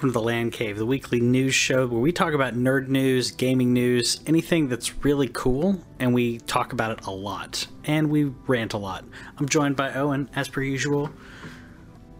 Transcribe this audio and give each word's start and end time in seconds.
Welcome 0.00 0.12
to 0.12 0.18
the 0.18 0.22
Land 0.22 0.52
Cave, 0.54 0.78
the 0.78 0.86
weekly 0.86 1.20
news 1.20 1.54
show 1.54 1.86
where 1.86 2.00
we 2.00 2.10
talk 2.10 2.32
about 2.32 2.54
nerd 2.54 2.88
news, 2.88 3.32
gaming 3.32 3.74
news, 3.74 4.18
anything 4.26 4.66
that's 4.66 5.04
really 5.04 5.28
cool, 5.28 5.78
and 5.98 6.14
we 6.14 6.38
talk 6.38 6.72
about 6.72 6.98
it 6.98 7.04
a 7.04 7.10
lot. 7.10 7.66
And 7.84 8.08
we 8.08 8.24
rant 8.46 8.72
a 8.72 8.78
lot. 8.78 9.04
I'm 9.36 9.46
joined 9.46 9.76
by 9.76 9.92
Owen, 9.92 10.30
as 10.34 10.48
per 10.48 10.62
usual. 10.62 11.10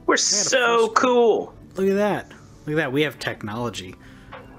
We're 0.04 0.18
so 0.18 0.90
cool. 0.90 1.54
Look 1.76 1.88
at 1.88 1.94
that. 1.94 2.28
Look 2.66 2.74
at 2.74 2.76
that. 2.76 2.92
We 2.92 3.00
have 3.00 3.18
technology. 3.18 3.94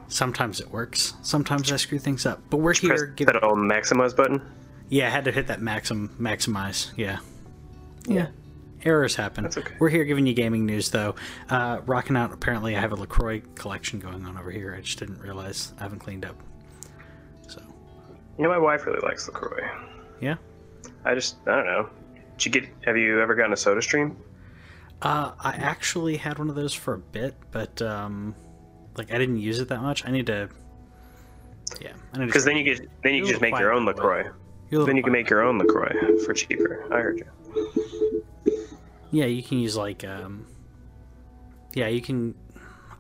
Sometimes 0.08 0.60
it 0.60 0.72
works. 0.72 1.14
Sometimes 1.22 1.72
I 1.72 1.76
screw 1.76 2.00
things 2.00 2.26
up. 2.26 2.42
But 2.50 2.58
we're 2.58 2.74
Press 2.74 2.80
here. 2.80 3.06
Give, 3.06 3.28
that 3.28 3.44
old 3.44 3.60
maximize 3.60 4.16
button. 4.16 4.42
yeah, 4.90 5.06
I 5.06 5.10
had 5.12 5.26
to 5.26 5.32
hit 5.32 5.46
that 5.46 5.62
maxim 5.62 6.10
maximize. 6.20 6.92
Yeah. 6.98 7.20
Yeah. 8.08 8.30
Errors 8.84 9.16
happen. 9.16 9.44
That's 9.44 9.58
okay. 9.58 9.76
We're 9.80 9.90
here 9.90 10.04
giving 10.06 10.26
you 10.26 10.34
gaming 10.34 10.66
news, 10.66 10.90
though. 10.90 11.16
Uh, 11.50 11.82
rocking 11.86 12.16
out. 12.16 12.34
Apparently, 12.34 12.76
I 12.76 12.80
have 12.80 12.92
a 12.92 12.96
Lacroix 12.96 13.42
collection 13.56 14.00
going 14.00 14.26
on 14.26 14.38
over 14.38 14.50
here. 14.52 14.76
I 14.78 14.82
just 14.82 15.00
didn't 15.00 15.20
realize. 15.20 15.74
I 15.80 15.84
haven't 15.84 16.00
cleaned 16.00 16.26
up. 16.26 16.36
So, 17.48 17.62
You 18.38 18.44
know, 18.44 18.50
my 18.50 18.58
wife 18.58 18.86
really 18.86 19.00
likes 19.02 19.28
Lacroix. 19.28 19.70
yeah. 20.20 20.36
I 21.06 21.14
just, 21.16 21.38
I 21.48 21.56
don't 21.56 21.66
know. 21.66 21.90
Did 22.38 22.46
you 22.46 22.52
get? 22.62 22.70
Have 22.86 22.98
you 22.98 23.22
ever 23.22 23.36
gotten 23.36 23.54
a 23.54 23.58
Soda 23.58 23.82
Stream? 23.82 24.18
Uh, 25.02 25.32
I 25.40 25.54
actually 25.54 26.18
had 26.18 26.38
one 26.40 26.50
of 26.50 26.56
those 26.56 26.74
for 26.74 26.94
a 26.96 27.00
bit, 27.00 27.36
but 27.52 27.82
um, 27.82 28.36
like 28.98 29.12
I 29.12 29.18
didn't 29.18 29.38
use 29.40 29.60
it 29.60 29.68
that 29.70 29.82
much. 29.82 30.06
I 30.06 30.12
need 30.12 30.28
to. 30.28 30.50
Yeah, 31.80 31.90
I 32.14 32.18
need 32.18 32.24
to. 32.24 32.26
Because 32.28 32.46
then 32.46 32.58
you 32.58 32.64
get, 32.64 32.88
then 33.04 33.14
you 33.14 33.20
You're 33.20 33.28
just 33.30 33.42
make 33.42 33.58
your 33.58 33.74
own 33.74 33.86
by 33.86 33.94
the 33.94 34.02
way. 34.02 34.08
Lacroix. 34.08 34.32
You're 34.70 34.82
a 34.82 34.84
little 34.84 34.86
Then 34.88 34.98
you 34.98 35.04
can 35.04 35.12
make 35.14 35.30
your 35.30 35.42
own 35.42 35.58
Lacroix 35.58 36.24
for 36.26 36.34
cheaper. 36.34 36.86
I 36.94 37.00
heard 37.02 37.20
you. 37.20 38.24
Yeah, 39.12 39.26
you 39.26 39.44
can 39.44 39.60
use 39.60 39.76
like 39.76 40.04
um. 40.04 40.46
Yeah, 41.74 41.88
you 41.88 42.02
can. 42.02 42.36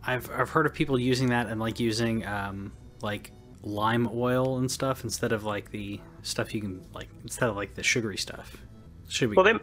I've 0.06 0.30
I've 0.31 0.50
heard 0.50 0.66
of 0.66 0.73
people 0.73 1.00
using 1.00 1.30
that 1.30 1.48
and 1.48 1.59
like 1.59 1.80
using 1.80 2.26
um 2.26 2.72
like 3.02 3.31
lime 3.64 4.09
oil 4.14 4.58
and 4.58 4.72
stuff 4.72 5.04
instead 5.04 5.32
of 5.32 5.44
like 5.44 5.72
the 5.72 6.00
stuff 6.23 6.54
you 6.54 6.62
can 6.62 6.86
like 6.94 7.08
instead 7.23 7.50
of 7.50 7.56
like 7.56 7.76
the 7.76 7.84
sugary 7.84 8.17
stuff. 8.17 8.58
Should 9.08 9.32
be 9.32 9.36
Well, 9.36 9.45
they 9.45 9.54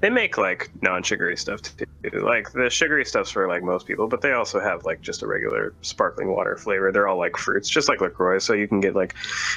they 0.00 0.10
make 0.10 0.36
like 0.36 0.70
non-sugary 0.82 1.36
stuff 1.36 1.62
too. 1.62 1.86
Like 2.12 2.50
the 2.52 2.68
sugary 2.68 3.04
stuff's 3.04 3.30
for 3.30 3.46
like 3.46 3.62
most 3.62 3.86
people, 3.86 4.08
but 4.08 4.20
they 4.20 4.32
also 4.32 4.58
have 4.58 4.84
like 4.84 5.00
just 5.00 5.22
a 5.22 5.26
regular 5.28 5.74
sparkling 5.82 6.34
water 6.34 6.56
flavor. 6.56 6.90
They're 6.90 7.06
all 7.06 7.18
like 7.18 7.36
fruits, 7.36 7.68
just 7.68 7.88
like 7.88 8.00
Lacroix. 8.00 8.40
So 8.40 8.52
you 8.52 8.66
can 8.66 8.80
get 8.80 8.96
like 8.96 9.14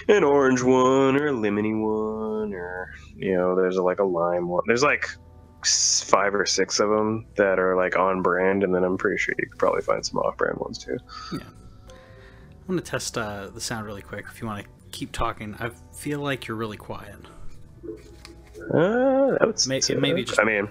an 0.08 0.24
orange 0.24 0.62
one 0.62 1.16
or 1.16 1.28
a 1.28 1.32
lemony 1.32 1.74
one, 1.74 2.54
or 2.54 2.94
you 3.16 3.36
know, 3.36 3.56
there's 3.56 3.78
a, 3.78 3.84
like 3.84 4.00
a 4.00 4.04
lime 4.04 4.48
one. 4.48 4.64
There's 4.68 4.84
like 4.84 5.10
five 5.66 6.34
or 6.36 6.46
six 6.46 6.80
of 6.80 6.90
them 6.90 7.26
that 7.36 7.60
are 7.60 7.76
like 7.76 7.96
on 7.98 8.22
brand, 8.22 8.64
and 8.64 8.74
then 8.74 8.84
I'm 8.84 8.98
pretty 8.98 9.18
sure 9.18 9.34
you 9.40 9.48
could 9.50 9.60
probably 9.60 9.82
find 9.82 10.06
some 10.06 10.20
off-brand 10.20 10.58
ones 10.60 10.78
too. 10.78 10.98
Yeah, 11.34 11.40
I'm 11.92 12.68
gonna 12.68 12.82
test 12.82 13.18
uh, 13.18 13.48
the 13.48 13.62
sound 13.62 13.86
really 13.86 14.02
quick. 14.02 14.26
If 14.32 14.42
you 14.42 14.48
want 14.48 14.64
to 14.64 14.70
keep 14.92 15.12
talking, 15.12 15.56
I 15.60 15.70
feel 15.94 16.20
like 16.20 16.48
you're 16.48 16.58
really 16.58 16.78
quiet. 16.78 17.16
Uh, 18.74 19.32
that 19.38 19.42
would 19.46 19.68
May- 19.68 19.82
maybe 20.00 20.24
just- 20.24 20.40
I 20.40 20.44
mean, 20.44 20.70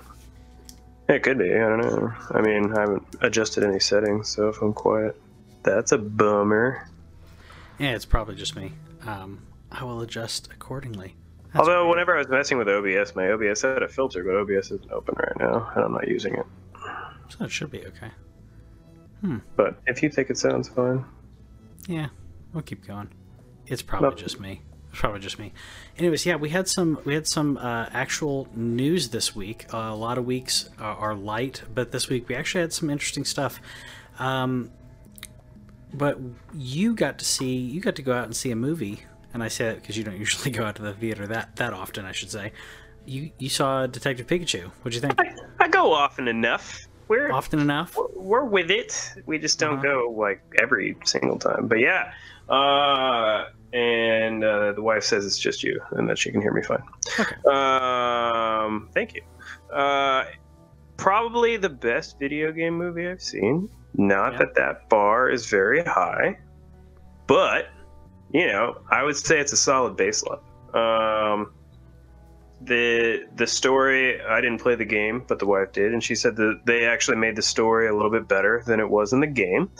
it 1.09 1.23
could 1.23 1.39
be. 1.39 1.53
I 1.55 1.59
don't 1.59 1.81
know. 1.81 2.13
I 2.31 2.41
mean, 2.41 2.73
I 2.77 2.81
haven't 2.81 3.07
adjusted 3.21 3.63
any 3.65 3.79
settings, 3.81 4.29
so 4.29 4.49
if 4.49 4.61
I'm 4.63 4.73
quiet, 4.73 5.21
that's 5.63 5.93
a 5.93 5.99
bummer. 5.99 6.89
Yeah, 7.79 7.95
it's 7.95 8.05
probably 8.07 8.35
just 8.37 8.57
me. 8.57 8.73
Um, 9.07 9.43
I 9.71 9.85
will 9.85 10.01
adjust 10.01 10.49
accordingly. 10.53 11.15
That's 11.55 11.61
Although, 11.69 11.85
weird. 11.85 11.91
whenever 11.91 12.15
I 12.17 12.19
was 12.19 12.29
messing 12.29 12.59
with 12.59 12.69
OBS, 12.69 13.15
my 13.15 13.31
OBS 13.31 13.63
had 13.63 13.83
a 13.83 13.89
filter, 13.89 14.23
but 14.25 14.35
OBS 14.35 14.73
isn't 14.73 14.91
open 14.91 15.15
right 15.17 15.39
now, 15.39 15.71
and 15.77 15.85
I'm 15.85 15.93
not 15.93 16.09
using 16.09 16.35
it. 16.35 16.45
so 17.29 17.45
it 17.45 17.51
should 17.51 17.71
be 17.71 17.87
okay. 17.87 18.11
But 19.57 19.79
if 19.87 20.03
you 20.03 20.11
think 20.11 20.29
it 20.29 20.37
sounds 20.37 20.69
fine, 20.69 21.03
Yeah, 21.87 22.09
we'll 22.53 22.63
keep 22.63 22.87
going. 22.87 23.09
It's 23.67 23.81
probably 23.81 24.09
Well- 24.09 24.17
just 24.19 24.39
me. 24.39 24.61
It's 24.91 25.01
probably 25.01 25.21
just 25.21 25.39
me. 25.39 25.53
Anyways, 25.99 26.25
yeah, 26.27 26.37
we 26.37 26.51
had 26.51 26.69
some 26.69 26.99
we 27.05 27.15
had 27.15 27.27
some 27.27 27.57
uh, 27.57 27.89
actual 27.93 28.49
news 28.55 29.09
this 29.09 29.35
week. 29.35 29.67
Uh, 29.73 29.79
a 29.79 29.97
lot 29.97 30.19
of 30.19 30.25
weeks 30.27 30.69
are, 30.79 30.95
are 30.97 31.15
light, 31.15 31.63
but 31.75 31.91
this 31.91 32.09
week 32.09 32.29
we 32.29 32.35
actually 32.37 32.61
had 32.61 32.73
some 32.73 32.91
interesting 32.91 33.25
stuff. 33.25 33.59
Um, 34.21 34.71
but 35.93 36.19
you 36.55 36.95
got 36.95 37.19
to 37.19 37.25
see 37.25 37.57
you 37.57 37.81
got 37.81 37.97
to 37.97 38.03
go 38.03 38.13
out 38.13 38.25
and 38.25 38.37
see 38.37 38.51
a 38.53 38.57
movie, 38.57 39.03
and 39.35 39.43
I 39.43 39.49
say 39.49 39.67
that 39.67 39.81
because 39.83 39.99
you 39.99 40.05
don't 40.05 40.17
usually 40.27 40.51
go 40.51 40.65
out 40.65 40.77
to 40.77 40.83
the 40.83 40.95
theater 40.95 41.27
that 41.27 41.57
that 41.57 41.73
often. 41.75 42.05
I 42.07 42.13
should 42.13 42.31
say. 42.31 42.53
You 43.07 43.31
you 43.39 43.51
saw 43.51 43.87
Detective 43.87 44.27
Pikachu. 44.27 44.71
What'd 44.83 44.95
you 44.95 45.01
think? 45.01 45.21
I, 45.21 45.35
I 45.61 45.69
go 45.69 45.93
often 45.93 46.27
enough. 46.27 46.87
We're 47.07 47.31
Often 47.31 47.59
enough. 47.61 47.99
we're 48.15 48.45
with 48.45 48.71
it. 48.71 49.13
We 49.27 49.39
just 49.39 49.59
don't 49.59 49.75
Uh-huh. 49.75 49.83
go 49.83 50.15
like 50.19 50.41
every 50.63 50.97
single 51.05 51.39
time. 51.39 51.69
But 51.69 51.81
yeah, 51.81 52.13
uh, 52.49 53.45
and 53.75 54.43
uh, 54.43 54.73
the 54.73 54.81
wife 54.81 55.03
says 55.05 55.27
it's 55.27 55.39
just 55.39 55.63
you, 55.63 55.83
and 55.91 56.09
that 56.09 56.17
she 56.17 56.31
can 56.33 56.41
hear 56.41 56.53
me 56.53 56.63
fine. 56.63 56.83
Okay. 57.21 57.37
Um, 57.47 58.89
thank 58.95 59.15
you. 59.15 59.23
Uh, 59.71 60.25
probably 60.97 61.59
the 61.59 61.69
best 61.69 62.19
video 62.19 62.53
game 62.53 62.75
movie 62.79 63.07
I've 63.07 63.21
seen. 63.21 63.69
Not 63.97 64.33
Yeah. 64.33 64.39
that 64.39 64.55
that 64.55 64.89
bar 64.89 65.29
is 65.29 65.45
very 65.51 65.85
high, 65.85 66.39
but 67.27 67.69
you 68.35 68.49
know, 68.49 68.77
I 68.91 69.05
would 69.05 69.17
say 69.17 69.39
it's 69.39 69.53
a 69.53 69.57
solid 69.57 69.97
baseline. 69.97 70.41
Um, 70.75 71.53
the 72.61 73.27
the 73.37 73.47
story 73.47 74.21
I 74.21 74.41
didn't 74.41 74.61
play 74.61 74.75
the 74.75 74.85
game, 74.85 75.25
but 75.27 75.39
the 75.39 75.47
wife 75.47 75.73
did, 75.73 75.93
and 75.93 76.03
she 76.03 76.17
said 76.17 76.35
that 76.37 76.63
they 76.67 76.85
actually 76.85 77.17
made 77.17 77.37
the 77.37 77.43
story 77.43 77.89
a 77.89 77.95
little 77.95 78.11
bit 78.11 78.27
better 78.27 78.65
than 78.67 78.81
it 78.81 78.91
was 78.91 79.13
in 79.13 79.21
the 79.21 79.29
game, 79.29 79.71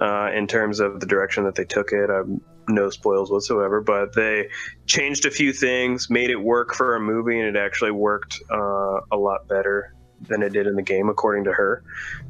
uh, 0.00 0.30
in 0.34 0.46
terms 0.46 0.78
of 0.78 1.00
the 1.00 1.06
direction 1.06 1.44
that 1.44 1.54
they 1.54 1.64
took 1.64 1.92
it. 1.92 2.10
Um, 2.10 2.42
no 2.68 2.90
spoils 2.90 3.30
whatsoever, 3.30 3.80
but 3.80 4.14
they 4.14 4.48
changed 4.86 5.24
a 5.24 5.30
few 5.30 5.52
things, 5.52 6.10
made 6.10 6.30
it 6.30 6.36
work 6.36 6.74
for 6.74 6.96
a 6.96 7.00
movie, 7.00 7.38
and 7.38 7.56
it 7.56 7.58
actually 7.58 7.92
worked 7.92 8.40
uh, 8.50 9.00
a 9.10 9.16
lot 9.16 9.48
better 9.48 9.94
than 10.20 10.42
it 10.42 10.52
did 10.52 10.66
in 10.66 10.74
the 10.74 10.82
game, 10.82 11.08
according 11.08 11.44
to 11.44 11.52
her. 11.52 11.82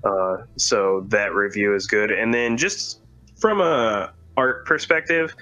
Uh, 0.04 0.44
so 0.56 1.06
that 1.08 1.34
review 1.34 1.74
is 1.74 1.86
good. 1.86 2.10
And 2.12 2.32
then 2.34 2.56
just 2.56 3.00
from 3.36 3.60
a 3.60 4.12
art 4.36 4.66
perspective, 4.66 5.34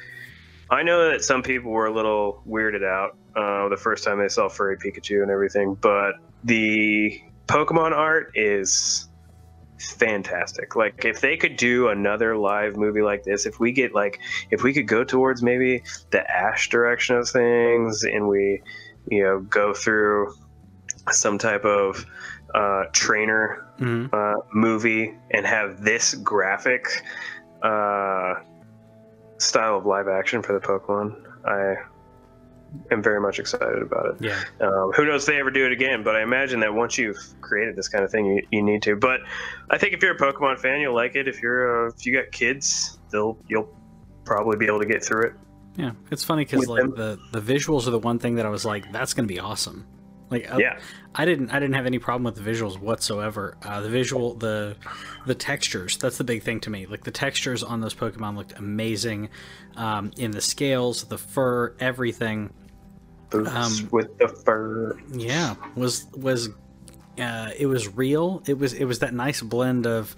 I 0.70 0.82
know 0.82 1.10
that 1.10 1.22
some 1.22 1.42
people 1.42 1.70
were 1.70 1.86
a 1.86 1.92
little 1.92 2.42
weirded 2.46 2.84
out 2.84 3.16
uh, 3.36 3.68
the 3.68 3.76
first 3.76 4.04
time 4.04 4.18
they 4.18 4.28
saw 4.28 4.48
furry 4.48 4.76
Pikachu 4.76 5.22
and 5.22 5.30
everything, 5.30 5.74
but 5.74 6.14
the 6.42 7.20
Pokemon 7.46 7.92
art 7.92 8.32
is 8.34 9.08
fantastic. 9.78 10.76
Like 10.76 11.04
if 11.04 11.20
they 11.20 11.36
could 11.36 11.56
do 11.56 11.88
another 11.88 12.36
live 12.36 12.76
movie 12.76 13.02
like 13.02 13.24
this, 13.24 13.46
if 13.46 13.60
we 13.60 13.72
get 13.72 13.94
like 13.94 14.20
if 14.50 14.62
we 14.62 14.72
could 14.72 14.88
go 14.88 15.04
towards 15.04 15.42
maybe 15.42 15.82
the 16.10 16.28
Ash 16.30 16.68
direction 16.68 17.16
of 17.16 17.28
things 17.28 18.04
and 18.04 18.28
we 18.28 18.62
you 19.10 19.22
know 19.22 19.40
go 19.40 19.74
through 19.74 20.34
some 21.10 21.38
type 21.38 21.64
of 21.64 22.06
uh, 22.54 22.84
trainer 22.92 23.66
hmm 23.78 24.06
uh, 24.12 24.34
movie 24.52 25.12
and 25.32 25.44
have 25.44 25.82
this 25.82 26.14
graphic 26.14 26.86
uh, 27.62 28.34
style 29.38 29.78
of 29.78 29.86
live 29.86 30.08
action 30.08 30.42
for 30.42 30.52
the 30.52 30.60
Pokemon, 30.60 31.16
I 31.46 31.76
am 32.90 33.02
very 33.02 33.20
much 33.20 33.38
excited 33.38 33.82
about 33.82 34.14
it. 34.14 34.16
Yeah. 34.20 34.42
Um, 34.60 34.92
who 34.92 35.04
knows 35.04 35.22
if 35.22 35.26
they 35.26 35.40
ever 35.40 35.50
do 35.50 35.66
it 35.66 35.72
again? 35.72 36.02
But 36.02 36.16
I 36.16 36.22
imagine 36.22 36.60
that 36.60 36.74
once 36.74 36.98
you've 36.98 37.18
created 37.40 37.76
this 37.76 37.88
kind 37.88 38.04
of 38.04 38.10
thing, 38.10 38.26
you, 38.26 38.46
you 38.50 38.62
need 38.62 38.82
to. 38.82 38.96
But 38.96 39.20
I 39.70 39.78
think 39.78 39.94
if 39.94 40.02
you're 40.02 40.14
a 40.14 40.18
Pokemon 40.18 40.58
fan, 40.58 40.80
you'll 40.80 40.94
like 40.94 41.16
it. 41.16 41.28
If 41.28 41.42
you're 41.42 41.86
uh, 41.86 41.90
if 41.90 42.06
you 42.06 42.12
got 42.14 42.32
kids, 42.32 42.98
they'll 43.10 43.38
you'll 43.48 43.68
probably 44.24 44.56
be 44.56 44.66
able 44.66 44.80
to 44.80 44.86
get 44.86 45.04
through 45.04 45.26
it. 45.26 45.32
Yeah, 45.76 45.92
it's 46.10 46.24
funny 46.24 46.44
because 46.44 46.68
like 46.68 46.82
them. 46.82 46.94
the 46.94 47.18
the 47.32 47.40
visuals 47.40 47.86
are 47.86 47.90
the 47.90 47.98
one 47.98 48.18
thing 48.18 48.36
that 48.36 48.46
I 48.46 48.48
was 48.48 48.64
like, 48.64 48.90
that's 48.92 49.14
gonna 49.14 49.28
be 49.28 49.40
awesome. 49.40 49.86
Like, 50.34 50.52
uh, 50.52 50.58
Yeah. 50.58 50.78
I 51.14 51.24
didn't 51.24 51.50
I 51.50 51.60
didn't 51.60 51.74
have 51.74 51.86
any 51.86 51.98
problem 51.98 52.24
with 52.24 52.42
the 52.42 52.50
visuals 52.50 52.78
whatsoever. 52.78 53.56
Uh, 53.62 53.80
the 53.80 53.88
visual 53.88 54.34
the 54.34 54.76
the 55.26 55.34
textures 55.34 55.96
that's 55.96 56.18
the 56.18 56.24
big 56.24 56.42
thing 56.42 56.60
to 56.60 56.70
me. 56.70 56.86
Like 56.86 57.04
the 57.04 57.12
textures 57.12 57.62
on 57.62 57.80
those 57.80 57.94
Pokemon 57.94 58.36
looked 58.36 58.52
amazing, 58.58 59.28
um, 59.76 60.10
in 60.16 60.32
the 60.32 60.40
scales, 60.40 61.04
the 61.04 61.18
fur, 61.18 61.74
everything. 61.78 62.52
Um, 63.32 63.88
with 63.90 64.16
the 64.18 64.28
fur. 64.28 64.98
Yeah, 65.12 65.54
was 65.76 66.06
was 66.16 66.48
uh, 67.18 67.50
it 67.56 67.66
was 67.66 67.88
real. 67.94 68.42
It 68.46 68.58
was 68.58 68.72
it 68.72 68.84
was 68.84 68.98
that 69.00 69.14
nice 69.14 69.40
blend 69.40 69.86
of 69.86 70.16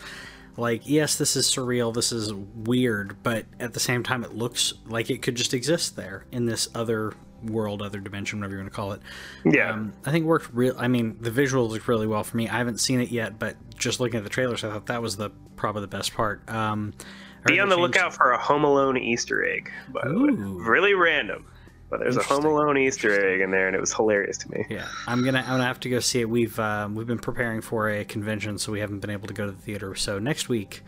like 0.57 0.89
yes, 0.89 1.17
this 1.17 1.37
is 1.37 1.47
surreal, 1.47 1.93
this 1.93 2.13
is 2.13 2.33
weird, 2.33 3.23
but 3.23 3.45
at 3.61 3.75
the 3.75 3.81
same 3.81 4.03
time, 4.03 4.25
it 4.25 4.35
looks 4.35 4.73
like 4.87 5.11
it 5.11 5.21
could 5.21 5.35
just 5.35 5.53
exist 5.53 5.97
there 5.97 6.25
in 6.33 6.47
this 6.47 6.69
other 6.75 7.13
world, 7.51 7.83
other 7.83 8.01
dimension, 8.01 8.41
whatever 8.41 8.55
you 8.57 8.61
want 8.61 8.73
to 8.73 8.77
call 8.77 8.93
it. 8.93 9.01
Yeah. 9.45 9.73
Um, 9.73 9.93
I 10.05 10.11
think 10.11 10.25
it 10.25 10.29
worked 10.29 10.51
real. 10.53 10.75
I 10.79 10.89
mean, 10.89 11.17
the 11.21 11.31
visuals 11.31 11.71
look 11.71 11.87
really 11.89 12.07
well 12.07 12.25
for 12.25 12.37
me. 12.37 12.49
I 12.49 12.59
haven't 12.59 12.79
seen 12.81 13.01
it 13.01 13.11
yet, 13.11 13.39
but 13.39 13.57
just 13.77 14.01
looking 14.01 14.19
at 14.19 14.25
the 14.25 14.31
trailers, 14.31 14.65
I 14.65 14.71
thought 14.71 14.87
that 14.87 15.03
was 15.03 15.17
the 15.17 15.31
probably 15.57 15.83
the 15.83 15.89
best 15.89 16.15
part. 16.15 16.49
Um, 16.51 16.93
Be 17.47 17.61
on 17.61 17.69
the 17.69 17.77
changed- 17.77 17.95
lookout 17.95 18.15
for 18.15 18.33
a 18.33 18.39
Home 18.39 18.65
Alone 18.65 18.97
Easter 18.99 19.45
egg. 19.45 19.71
By 19.89 20.09
the 20.09 20.19
way, 20.19 20.31
really 20.31 20.95
random. 20.95 21.47
But 21.89 22.01
there's 22.01 22.17
a 22.17 22.23
Home 22.25 22.45
Alone 22.45 22.77
Easter 22.79 23.13
egg 23.33 23.41
in 23.41 23.53
there, 23.53 23.69
and 23.69 23.77
it 23.77 23.81
was 23.81 23.93
hilarious 23.95 24.39
to 24.39 24.51
me. 24.51 24.67
Yeah, 24.69 24.89
I'm 25.07 25.25
gonna 25.25 25.39
I'm 25.39 25.47
gonna 25.47 25.65
have 25.67 25.79
to 25.81 25.89
go 25.89 26.01
see 26.01 26.21
it. 26.21 26.29
We've 26.29 26.59
um, 26.59 26.97
we've 26.97 27.07
been 27.07 27.21
preparing 27.21 27.61
for 27.61 27.89
a 27.89 28.05
convention, 28.05 28.59
so 28.59 28.73
we 28.73 28.81
haven't 28.81 28.99
been 28.99 29.11
able 29.11 29.29
to 29.29 29.35
go 29.35 29.47
to 29.47 29.53
the 29.53 29.63
theater. 29.63 29.95
So 29.95 30.19
next 30.19 30.49
week, 30.49 30.83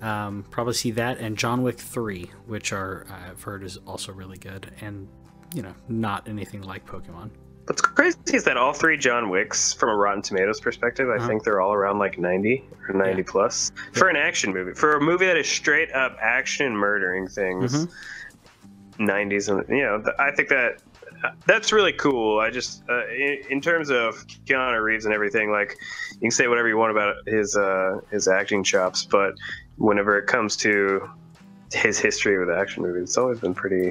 um, 0.00 0.44
probably 0.52 0.74
see 0.74 0.92
that 0.92 1.18
and 1.18 1.36
John 1.36 1.64
Wick 1.64 1.78
Three, 1.80 2.30
which 2.46 2.72
are 2.72 3.04
I've 3.10 3.42
heard 3.42 3.64
is 3.64 3.78
also 3.78 4.12
really 4.12 4.38
good, 4.38 4.70
and 4.80 5.08
you 5.54 5.62
know 5.62 5.74
not 5.88 6.28
anything 6.28 6.62
like 6.62 6.84
Pokemon. 6.86 7.30
What's 7.66 7.80
crazy 7.80 8.18
is 8.34 8.44
that 8.44 8.58
all 8.58 8.74
three 8.74 8.98
John 8.98 9.30
Wicks, 9.30 9.72
from 9.72 9.88
a 9.88 9.96
Rotten 9.96 10.20
Tomatoes 10.20 10.60
perspective, 10.60 11.08
I 11.08 11.16
uh-huh. 11.16 11.26
think 11.26 11.44
they're 11.44 11.62
all 11.62 11.72
around 11.72 11.98
like 11.98 12.18
90 12.18 12.62
or 12.88 12.94
90 12.94 13.16
yeah. 13.16 13.24
plus 13.26 13.72
for 13.92 14.10
yeah. 14.10 14.18
an 14.18 14.26
action 14.26 14.52
movie. 14.52 14.74
For 14.74 14.96
a 14.96 15.00
movie 15.00 15.24
that 15.24 15.38
is 15.38 15.48
straight 15.48 15.90
up 15.92 16.18
action 16.20 16.76
murdering 16.76 17.26
things, 17.26 17.86
mm-hmm. 17.86 19.06
90s, 19.06 19.48
and 19.48 19.66
you 19.68 19.82
know, 19.82 20.04
I 20.18 20.30
think 20.32 20.50
that 20.50 20.82
that's 21.46 21.72
really 21.72 21.94
cool. 21.94 22.38
I 22.38 22.50
just, 22.50 22.82
uh, 22.90 23.06
in, 23.08 23.38
in, 23.48 23.60
terms 23.62 23.88
of 23.88 24.26
Keanu 24.44 24.82
Reeves 24.82 25.06
and 25.06 25.14
everything, 25.14 25.50
like 25.50 25.74
you 26.12 26.20
can 26.20 26.30
say 26.30 26.48
whatever 26.48 26.68
you 26.68 26.76
want 26.76 26.90
about 26.90 27.16
his 27.26 27.56
uh, 27.56 28.00
his 28.10 28.28
acting 28.28 28.62
chops, 28.62 29.04
but 29.04 29.34
whenever 29.76 30.18
it 30.18 30.26
comes 30.26 30.54
to 30.58 31.08
his 31.72 31.98
history 31.98 32.38
with 32.38 32.54
action 32.54 32.82
movies, 32.82 33.04
it's 33.04 33.16
always 33.16 33.40
been 33.40 33.54
pretty 33.54 33.90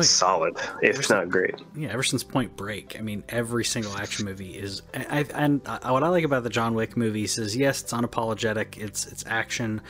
yeah. 0.00 0.02
solid, 0.02 0.56
if 0.82 0.98
ever 0.98 1.14
not 1.14 1.28
great. 1.28 1.54
Yeah, 1.76 1.88
ever 1.90 2.02
since 2.02 2.22
Point 2.22 2.56
Break, 2.56 2.96
I 2.98 3.02
mean, 3.02 3.22
every 3.28 3.64
single 3.64 3.96
action 3.96 4.24
movie 4.24 4.58
is. 4.58 4.82
I, 4.94 5.26
and 5.34 5.60
what 5.64 6.02
I 6.02 6.08
like 6.08 6.24
about 6.24 6.42
the 6.42 6.50
John 6.50 6.74
Wick 6.74 6.96
movies 6.96 7.38
is 7.38 7.56
yes, 7.56 7.82
it's 7.82 7.92
unapologetic, 7.92 8.78
it's 8.78 9.06
it's 9.06 9.24
action, 9.26 9.80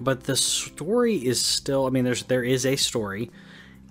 but 0.00 0.24
the 0.24 0.36
story 0.36 1.16
is 1.16 1.40
still. 1.40 1.86
I 1.86 1.90
mean, 1.90 2.04
there's 2.04 2.24
there 2.24 2.44
is 2.44 2.66
a 2.66 2.76
story, 2.76 3.30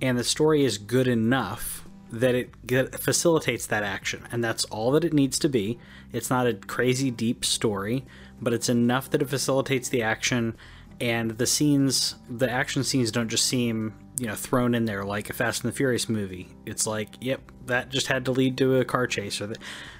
and 0.02 0.18
the 0.18 0.24
story 0.24 0.64
is 0.64 0.78
good 0.78 1.08
enough 1.08 1.88
that 2.12 2.36
it 2.36 2.68
get, 2.68 3.00
facilitates 3.00 3.66
that 3.68 3.84
action, 3.84 4.28
and 4.32 4.44
that's 4.44 4.64
all 4.66 4.92
that 4.92 5.04
it 5.04 5.14
needs 5.14 5.40
to 5.40 5.50
be. 5.50 5.80
It's 6.14 6.30
not 6.30 6.48
a 6.48 6.54
crazy 6.54 7.12
deep 7.12 7.44
story, 7.44 8.06
but 8.42 8.54
it's 8.54 8.70
enough 8.70 9.10
that 9.10 9.22
it 9.22 9.30
facilitates 9.30 9.90
the 9.90 10.02
action 10.04 10.56
and 11.00 11.32
the 11.38 11.46
scenes 11.46 12.16
the 12.30 12.50
action 12.50 12.84
scenes 12.84 13.12
don't 13.12 13.30
just 13.30 13.46
seem 13.46 13.94
you 14.20 14.26
know 14.26 14.36
thrown 14.36 14.74
in 14.74 14.86
there 14.86 15.04
like 15.04 15.30
a 15.30 15.34
fast 15.34 15.64
and 15.64 15.72
the 15.72 15.76
furious 15.76 16.10
movie. 16.10 16.50
It's 16.66 16.88
like 16.88 17.10
yep 17.22 17.42
that 17.66 17.90
just 17.90 18.08
had 18.08 18.26
to 18.26 18.32
lead 18.32 18.58
to 18.58 18.78
a 18.78 18.86
car 18.86 19.08
chase. 19.08 19.40
Or 19.42 19.48
the, 19.48 19.56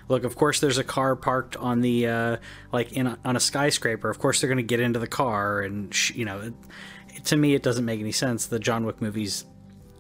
look 0.08 0.24
of 0.24 0.36
course 0.36 0.60
there's 0.60 0.78
a 0.78 0.84
car 0.84 1.16
parked 1.16 1.56
on 1.58 1.82
the 1.82 2.08
uh, 2.08 2.38
like 2.72 2.94
in 2.94 3.08
a, 3.08 3.20
on 3.24 3.36
a 3.36 3.40
skyscraper. 3.40 4.10
Of 4.10 4.20
course 4.20 4.42
they're 4.42 4.48
going 4.48 4.58
to 4.58 4.64
get 4.64 4.80
into 4.80 5.00
the 5.00 5.08
car 5.08 5.62
and 5.62 5.94
sh- 5.94 6.16
you 6.16 6.26
know 6.26 6.52
it, 7.10 7.26
to 7.26 7.38
me 7.38 7.54
it 7.54 7.64
doesn't 7.64 7.86
make 7.86 8.00
any 8.00 8.12
sense. 8.12 8.48
The 8.48 8.60
john 8.60 8.86
wick 8.86 9.02
movies 9.02 9.46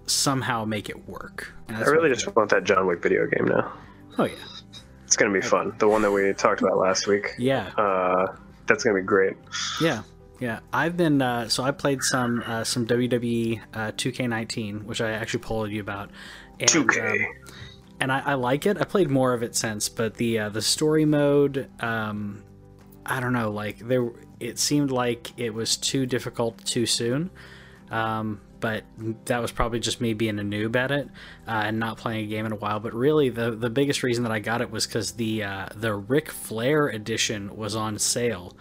somehow 0.07 0.65
make 0.65 0.89
it 0.89 1.07
work. 1.07 1.53
I 1.69 1.81
really 1.81 2.09
just 2.09 2.33
want 2.35 2.49
that 2.49 2.63
john 2.63 2.87
wick 2.87 3.01
video 3.01 3.27
game 3.27 3.45
now. 3.45 3.71
Oh 4.17 4.25
yeah. 4.25 4.35
It's 5.05 5.15
going 5.15 5.31
to 5.31 5.39
be 5.39 5.45
fun. 5.45 5.73
The 5.77 5.87
one 5.87 6.01
that 6.01 6.11
we 6.11 6.33
talked 6.33 6.59
about 6.59 6.77
last 6.77 7.07
week. 7.07 7.33
Yeah. 7.37 7.67
Uh, 7.77 8.35
that's 8.65 8.83
going 8.83 8.93
to 8.93 9.01
be 9.01 9.05
great. 9.05 9.37
Yeah 9.79 10.01
yeah, 10.39 10.59
I've 10.71 10.95
been 10.95 11.21
uh, 11.21 11.49
so 11.49 11.63
I 11.63 11.71
played 11.71 12.03
some 12.03 12.43
uh, 12.45 12.63
some 12.63 12.85
WWE 12.85 13.61
uh, 13.73 13.91
2K19, 13.91 14.83
which 14.83 15.01
I 15.01 15.11
actually 15.11 15.43
told 15.43 15.71
you 15.71 15.81
about. 15.81 16.11
And, 16.59 16.69
2K. 16.69 17.25
Um, 17.25 17.35
and 17.99 18.11
I, 18.11 18.19
I, 18.19 18.33
like 18.35 18.65
it. 18.65 18.77
I 18.79 18.83
played 18.83 19.09
more 19.09 19.33
of 19.33 19.41
it 19.41 19.55
since, 19.55 19.89
but 19.89 20.15
the 20.15 20.39
uh, 20.39 20.49
the 20.49 20.61
story 20.61 21.05
mode, 21.05 21.69
um, 21.79 22.43
I 23.05 23.19
don't 23.19 23.33
know. 23.33 23.49
Like 23.49 23.79
there, 23.79 24.11
it 24.39 24.59
seemed 24.59 24.91
like 24.91 25.31
it 25.37 25.53
was 25.53 25.77
too 25.77 26.05
difficult 26.05 26.63
too 26.63 26.85
soon. 26.85 27.31
Um, 27.89 28.41
but 28.59 28.83
that 29.25 29.41
was 29.41 29.51
probably 29.51 29.79
just 29.79 30.01
me 30.01 30.13
being 30.13 30.39
a 30.39 30.43
noob 30.43 30.75
at 30.75 30.91
it 30.91 31.07
uh, 31.47 31.63
and 31.65 31.79
not 31.79 31.97
playing 31.97 32.25
a 32.25 32.27
game 32.27 32.45
in 32.45 32.51
a 32.51 32.55
while. 32.55 32.79
But 32.79 32.93
really, 32.93 33.29
the 33.29 33.51
the 33.51 33.69
biggest 33.69 34.03
reason 34.03 34.23
that 34.23 34.31
I 34.31 34.39
got 34.39 34.61
it 34.61 34.69
was 34.69 34.85
because 34.85 35.13
the 35.13 35.43
uh, 35.43 35.67
the 35.75 35.95
Ric 35.95 36.29
Flair 36.29 36.87
edition 36.87 37.55
was 37.55 37.75
on 37.75 37.97
sale. 37.97 38.55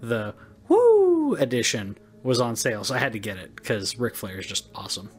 The 0.00 0.34
Woo 0.68 1.34
edition 1.34 1.98
was 2.22 2.40
on 2.40 2.56
sale, 2.56 2.84
so 2.84 2.94
I 2.94 2.98
had 2.98 3.12
to 3.12 3.18
get 3.18 3.38
it 3.38 3.54
because 3.54 3.98
Ric 3.98 4.14
Flair 4.14 4.38
is 4.38 4.46
just 4.46 4.68
awesome. 4.74 5.10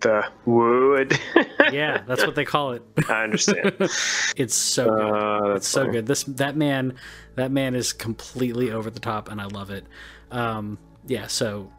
The 0.00 0.24
wood. 0.44 1.18
yeah, 1.72 2.02
that's 2.06 2.24
what 2.24 2.34
they 2.34 2.44
call 2.44 2.72
it. 2.72 2.82
I 3.08 3.24
understand. 3.24 3.74
it's 4.36 4.54
so 4.54 4.84
good. 4.84 5.50
Uh, 5.52 5.54
it's 5.54 5.68
so 5.68 5.90
good. 5.90 6.06
This 6.06 6.24
that 6.24 6.56
man, 6.56 6.96
that 7.34 7.50
man 7.50 7.74
is 7.74 7.92
completely 7.92 8.72
over 8.72 8.90
the 8.90 9.00
top, 9.00 9.30
and 9.30 9.40
I 9.40 9.46
love 9.46 9.70
it. 9.70 9.86
Um, 10.30 10.78
yeah, 11.06 11.26
so 11.26 11.72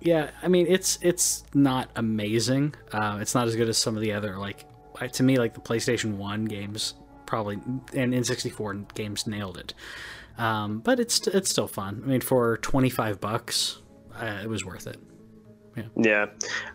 yeah, 0.00 0.30
I 0.42 0.48
mean 0.48 0.66
it's 0.68 0.98
it's 1.02 1.44
not 1.54 1.90
amazing. 1.96 2.74
Uh, 2.92 3.18
it's 3.20 3.34
not 3.34 3.46
as 3.46 3.56
good 3.56 3.68
as 3.68 3.78
some 3.78 3.96
of 3.96 4.02
the 4.02 4.12
other 4.12 4.38
like 4.38 4.66
to 5.12 5.22
me 5.22 5.36
like 5.36 5.54
the 5.54 5.60
PlayStation 5.60 6.16
One 6.16 6.44
games 6.44 6.94
probably 7.26 7.54
and 7.94 8.12
N64 8.12 8.92
games 8.94 9.26
nailed 9.26 9.56
it. 9.56 9.74
Um, 10.40 10.78
but 10.78 10.98
it's 10.98 11.26
it's 11.26 11.50
still 11.50 11.68
fun. 11.68 12.00
I 12.02 12.08
mean, 12.08 12.20
for 12.22 12.56
twenty 12.56 12.88
five 12.88 13.20
bucks, 13.20 13.82
uh, 14.18 14.40
it 14.42 14.48
was 14.48 14.64
worth 14.64 14.86
it. 14.86 14.96
Yeah. 15.76 15.84
Yeah. 15.96 16.26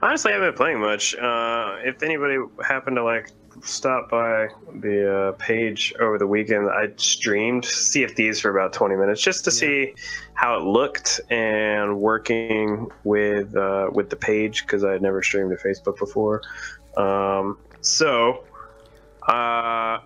Honestly, 0.03 0.31
I 0.31 0.35
haven't 0.35 0.51
been 0.51 0.57
playing 0.57 0.79
much. 0.79 1.15
Uh, 1.15 1.77
if 1.83 2.03
anybody 2.03 2.38
happened 2.63 2.97
to 2.97 3.03
like 3.03 3.31
stop 3.63 4.09
by 4.12 4.50
the 4.81 5.29
uh, 5.29 5.31
page 5.33 5.94
over 6.00 6.19
the 6.19 6.27
weekend, 6.27 6.69
I 6.69 6.89
streamed 6.97 7.65
Sea 7.65 8.03
of 8.03 8.12
Thieves 8.12 8.39
for 8.39 8.51
about 8.51 8.71
20 8.71 8.95
minutes 8.95 9.21
just 9.21 9.45
to 9.45 9.51
yeah. 9.51 9.57
see 9.57 9.94
how 10.35 10.57
it 10.57 10.63
looked 10.63 11.19
and 11.31 12.00
working 12.00 12.88
with 13.03 13.56
uh, 13.56 13.89
with 13.91 14.11
the 14.11 14.15
page 14.15 14.61
because 14.61 14.83
I 14.83 14.91
had 14.91 15.01
never 15.01 15.23
streamed 15.23 15.57
to 15.57 15.68
Facebook 15.68 15.97
before. 15.97 16.44
Um, 16.97 17.57
so 17.81 18.44
uh, 19.27 20.00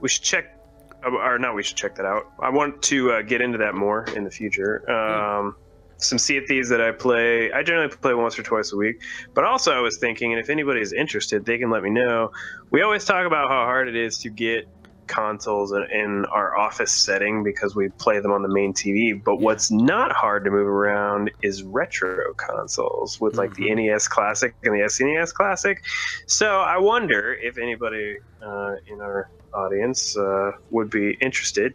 we 0.00 0.08
should 0.08 0.22
check 0.22 0.59
or 1.04 1.38
no, 1.38 1.54
we 1.54 1.62
should 1.62 1.76
check 1.76 1.96
that 1.96 2.06
out. 2.06 2.32
I 2.40 2.50
want 2.50 2.82
to 2.82 3.12
uh, 3.12 3.22
get 3.22 3.40
into 3.40 3.58
that 3.58 3.74
more 3.74 4.04
in 4.04 4.24
the 4.24 4.30
future. 4.30 4.88
Um, 4.90 5.56
some 5.98 6.18
Sea 6.18 6.38
of 6.38 6.46
Thieves 6.46 6.70
that 6.70 6.80
I 6.80 6.92
play, 6.92 7.52
I 7.52 7.62
generally 7.62 7.88
play 7.88 8.14
once 8.14 8.38
or 8.38 8.42
twice 8.42 8.72
a 8.72 8.76
week. 8.76 9.02
But 9.34 9.44
also, 9.44 9.72
I 9.72 9.80
was 9.80 9.98
thinking, 9.98 10.32
and 10.32 10.40
if 10.40 10.48
anybody 10.48 10.80
is 10.80 10.92
interested, 10.92 11.44
they 11.44 11.58
can 11.58 11.70
let 11.70 11.82
me 11.82 11.90
know. 11.90 12.32
We 12.70 12.82
always 12.82 13.04
talk 13.04 13.26
about 13.26 13.48
how 13.48 13.64
hard 13.64 13.88
it 13.88 13.96
is 13.96 14.18
to 14.18 14.30
get 14.30 14.66
consoles 15.10 15.72
in, 15.72 16.24
our 16.30 16.56
office 16.56 16.92
setting 16.92 17.42
because 17.42 17.74
we 17.74 17.88
play 17.88 18.20
them 18.20 18.30
on 18.30 18.42
the 18.42 18.48
main 18.48 18.72
TV. 18.72 19.22
But 19.22 19.34
yeah. 19.34 19.44
what's 19.44 19.70
not 19.70 20.12
hard 20.12 20.44
to 20.44 20.50
move 20.50 20.66
around 20.66 21.30
is 21.42 21.62
retro 21.62 22.32
consoles 22.34 23.20
with 23.20 23.34
like 23.34 23.50
mm-hmm. 23.50 23.76
the 23.76 23.88
NES 23.88 24.08
Classic 24.08 24.54
and 24.62 24.74
the 24.74 24.84
SNES 24.84 25.34
Classic. 25.34 25.82
So 26.26 26.60
I 26.60 26.78
wonder 26.78 27.34
if 27.34 27.58
anybody 27.58 28.18
uh, 28.40 28.76
in 28.86 29.00
our 29.00 29.28
audience 29.52 30.16
uh, 30.16 30.52
would 30.70 30.90
be 30.90 31.16
interested 31.20 31.74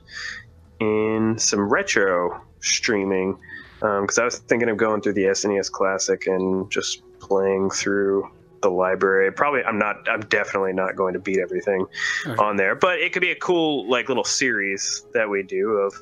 in 0.79 1.36
some 1.38 1.62
retro 1.69 2.41
streaming 2.62 3.38
because 3.79 4.17
um, 4.17 4.21
I 4.21 4.25
was 4.25 4.39
thinking 4.39 4.69
of 4.69 4.77
going 4.77 5.01
through 5.01 5.13
the 5.13 5.25
SNES 5.25 5.71
Classic 5.71 6.25
and 6.27 6.71
just 6.71 7.03
playing 7.19 7.69
through 7.69 8.31
the 8.65 8.72
library. 8.72 9.31
Probably, 9.31 9.63
I'm 9.63 9.77
not. 9.77 10.07
I'm 10.10 10.22
definitely 10.22 10.74
not 10.74 10.95
going 10.95 11.13
to 11.13 11.19
beat 11.19 11.39
everything 11.39 11.86
okay. 12.25 12.43
on 12.43 12.55
there, 12.57 12.75
but 12.75 13.00
it 13.00 13.13
could 13.13 13.22
be 13.22 13.31
a 13.31 13.36
cool 13.36 13.89
like 13.89 14.07
little 14.07 14.24
series 14.24 15.05
that 15.13 15.29
we 15.29 15.43
do 15.43 15.69
of 15.72 15.93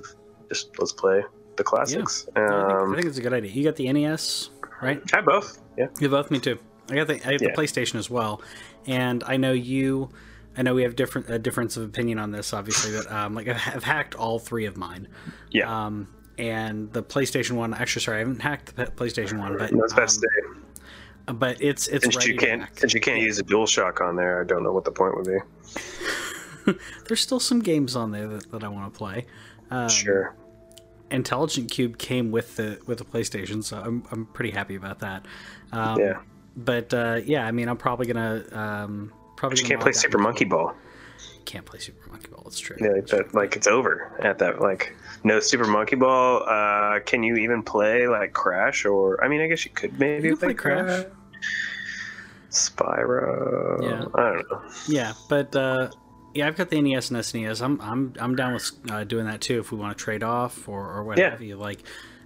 just 0.49 0.77
let's 0.79 0.91
play 0.91 1.23
the 1.57 1.63
classics. 1.63 2.27
Yeah. 2.35 2.43
Um, 2.43 2.53
I, 2.53 2.67
think, 2.67 2.71
I, 2.71 2.95
think, 2.95 3.05
it's 3.07 3.17
a 3.17 3.21
good 3.21 3.33
idea. 3.33 3.51
You 3.51 3.63
got 3.63 3.75
the 3.75 3.91
NES, 3.91 4.49
right? 4.81 5.01
I 5.13 5.17
have 5.17 5.25
both. 5.25 5.61
Yeah, 5.77 5.87
you 5.99 6.09
both. 6.09 6.31
Me 6.31 6.39
too. 6.39 6.57
I 6.89 6.95
got 6.95 7.07
the 7.07 7.15
I 7.27 7.33
have 7.33 7.41
yeah. 7.41 7.49
the 7.49 7.61
PlayStation 7.61 7.95
as 7.95 8.09
well, 8.09 8.41
and 8.87 9.23
I 9.25 9.37
know 9.37 9.51
you 9.51 10.09
I 10.57 10.61
know 10.61 10.73
we 10.73 10.83
have 10.83 10.95
different 10.95 11.29
a 11.29 11.39
difference 11.39 11.77
of 11.77 11.83
opinion 11.83 12.19
on 12.19 12.31
this, 12.31 12.53
obviously, 12.53 12.95
but 12.95 13.11
um, 13.11 13.35
like 13.35 13.47
I've 13.47 13.83
hacked 13.83 14.15
all 14.15 14.39
three 14.39 14.65
of 14.65 14.77
mine. 14.77 15.07
Yeah. 15.51 15.85
Um, 15.85 16.07
and 16.37 16.91
the 16.93 17.03
PlayStation 17.03 17.51
One, 17.51 17.73
actually, 17.73 18.01
sorry, 18.01 18.17
I 18.17 18.19
haven't 18.19 18.41
hacked 18.41 18.75
the 18.75 18.85
PlayStation 18.85 19.39
One, 19.39 19.57
but 19.57 19.71
that's 19.71 19.93
best 19.93 20.17
um, 20.17 20.21
day. 20.21 20.59
But 21.25 21.61
it's 21.61 21.87
it's 21.87 22.03
since 22.03 22.25
you 22.25 22.37
can't 22.37 22.67
since 22.77 22.93
you 22.93 22.99
can't 22.99 23.21
use 23.21 23.39
a 23.39 23.43
DualShock 23.43 24.01
on 24.01 24.15
there. 24.15 24.41
I 24.41 24.43
don't 24.43 24.63
know 24.63 24.73
what 24.73 24.83
the 24.83 24.91
point 24.91 25.15
would 25.15 25.25
be. 25.25 26.73
There's 27.07 27.21
still 27.21 27.39
some 27.39 27.61
games 27.61 27.95
on 27.95 28.11
there 28.11 28.27
that, 28.27 28.51
that 28.51 28.63
I 28.63 28.67
want 28.67 28.93
to 28.93 28.97
play. 28.97 29.25
Um, 29.71 29.89
sure. 29.89 30.35
Intelligent 31.11 31.69
Qube 31.69 31.97
came 31.97 32.31
with 32.31 32.55
the 32.57 32.79
with 32.87 32.97
the 32.97 33.05
PlayStation, 33.05 33.63
so 33.63 33.77
I'm 33.77 34.03
I'm 34.11 34.25
pretty 34.25 34.51
happy 34.51 34.75
about 34.75 34.99
that. 34.99 35.25
Um, 35.71 35.99
yeah. 35.99 36.19
But 36.57 36.93
uh, 36.93 37.21
yeah, 37.25 37.45
I 37.45 37.51
mean, 37.51 37.69
I'm 37.69 37.77
probably 37.77 38.07
gonna 38.07 38.43
um, 38.51 39.13
Probably 39.43 39.55
but 39.55 39.61
you 39.61 39.67
can't 39.67 39.81
play 39.81 39.91
Super 39.91 40.17
Monkey 40.17 40.45
Ball. 40.45 40.73
Can't 41.45 41.65
play 41.65 41.79
Super 41.79 42.09
Monkey 42.09 42.27
Ball. 42.27 42.43
It's 42.47 42.59
true. 42.59 42.77
Yeah, 42.79 42.89
like, 42.89 43.07
that, 43.07 43.33
like 43.33 43.55
it's 43.55 43.67
over 43.67 44.17
at 44.21 44.39
that. 44.39 44.61
Like 44.61 44.95
no 45.23 45.39
Super 45.39 45.65
Monkey 45.67 45.95
Ball. 45.95 46.43
Uh, 46.47 46.99
can 47.01 47.23
you 47.23 47.35
even 47.35 47.63
play 47.63 48.07
like 48.07 48.33
Crash 48.33 48.85
or? 48.85 49.23
I 49.23 49.27
mean, 49.27 49.41
I 49.41 49.47
guess 49.47 49.65
you 49.65 49.71
could 49.71 49.99
maybe 49.99 50.29
you 50.29 50.37
play, 50.37 50.49
play 50.49 50.53
Crash. 50.55 51.03
Crash. 51.03 51.05
Spyro. 52.49 53.81
Yeah. 53.81 54.05
I 54.13 54.33
don't 54.33 54.51
know. 54.51 54.61
Yeah, 54.87 55.13
but 55.27 55.55
uh, 55.55 55.89
yeah, 56.33 56.47
I've 56.47 56.55
got 56.55 56.69
the 56.69 56.81
NES 56.81 57.09
and 57.11 57.19
SNES. 57.19 57.61
I'm 57.61 57.81
I'm 57.81 58.13
I'm 58.19 58.35
down 58.35 58.53
with 58.53 58.71
uh, 58.89 59.03
doing 59.03 59.25
that 59.25 59.41
too 59.41 59.59
if 59.59 59.71
we 59.71 59.77
want 59.77 59.97
to 59.97 60.03
trade 60.03 60.23
off 60.23 60.67
or 60.67 60.91
or 60.93 61.03
what 61.03 61.17
yeah. 61.17 61.31
have 61.31 61.41
you. 61.41 61.57
Like, 61.57 61.83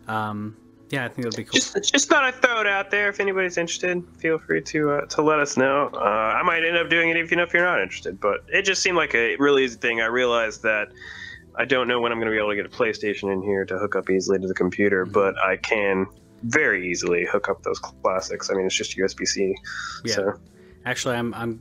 um, 0.07 0.57
Yeah, 0.89 1.03
I 1.05 1.09
think 1.09 1.23
that'd 1.25 1.35
be 1.35 1.43
cool. 1.43 1.51
Just, 1.59 1.91
just 1.91 2.07
thought 2.07 2.23
I'd 2.23 2.35
throw 2.41 2.61
it 2.61 2.67
out 2.67 2.91
there. 2.91 3.09
If 3.09 3.19
anybody's 3.19 3.57
interested, 3.57 4.01
feel 4.19 4.39
free 4.39 4.61
to 4.61 4.91
uh, 4.91 5.01
to 5.07 5.21
let 5.21 5.39
us 5.39 5.57
know. 5.57 5.89
Uh, 5.93 5.99
I 5.99 6.43
might 6.43 6.63
end 6.65 6.77
up 6.77 6.89
doing 6.89 7.09
it 7.09 7.17
if 7.17 7.29
you 7.29 7.35
know 7.37 7.43
if 7.43 7.53
you're 7.53 7.65
not 7.65 7.81
interested. 7.81 8.19
But 8.21 8.41
it 8.47 8.61
just 8.61 8.81
seemed 8.81 8.95
like 8.95 9.13
a 9.13 9.35
really 9.37 9.65
easy 9.65 9.77
thing. 9.77 9.99
I 10.01 10.05
realized 10.05 10.63
that 10.63 10.87
I 11.55 11.65
don't 11.65 11.87
know 11.89 11.99
when 11.99 12.11
I'm 12.13 12.19
going 12.19 12.27
to 12.27 12.31
be 12.31 12.37
able 12.37 12.51
to 12.51 12.55
get 12.55 12.65
a 12.65 12.69
PlayStation 12.69 13.33
in 13.33 13.41
here 13.41 13.65
to 13.65 13.77
hook 13.77 13.95
up 13.97 14.09
easily 14.09 14.39
to 14.39 14.47
the 14.47 14.53
computer, 14.53 15.05
Mhm. 15.05 15.11
but 15.11 15.37
I 15.43 15.57
can 15.57 16.05
very 16.43 16.87
easily 16.89 17.25
hook 17.25 17.49
up 17.49 17.63
those 17.63 17.79
classics. 17.79 18.49
I 18.49 18.53
mean, 18.53 18.65
it's 18.67 18.75
just 18.75 18.95
USB 18.95 19.25
C. 19.27 19.55
Yeah. 20.05 20.13
So 20.15 20.33
Actually, 20.85 21.15
I'm 21.17 21.33
I'm 21.33 21.59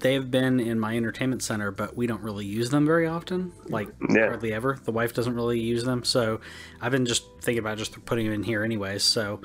they've 0.00 0.28
been 0.30 0.60
in 0.60 0.78
my 0.80 0.96
entertainment 0.96 1.42
center, 1.42 1.70
but 1.70 1.96
we 1.96 2.06
don't 2.06 2.22
really 2.22 2.44
use 2.46 2.70
them 2.70 2.86
very 2.86 3.06
often. 3.06 3.52
Like 3.68 3.88
Yeah. 4.08 4.26
hardly 4.28 4.52
ever. 4.52 4.78
The 4.84 4.92
wife 4.92 5.14
doesn't 5.14 5.34
really 5.34 5.60
use 5.60 5.84
them, 5.84 6.04
so 6.04 6.40
I've 6.80 6.92
been 6.92 7.06
just 7.06 7.24
thinking 7.40 7.60
about 7.60 7.78
just 7.78 8.04
putting 8.04 8.24
them 8.26 8.34
in 8.34 8.42
here 8.42 8.64
anyways. 8.64 9.02
So 9.02 9.40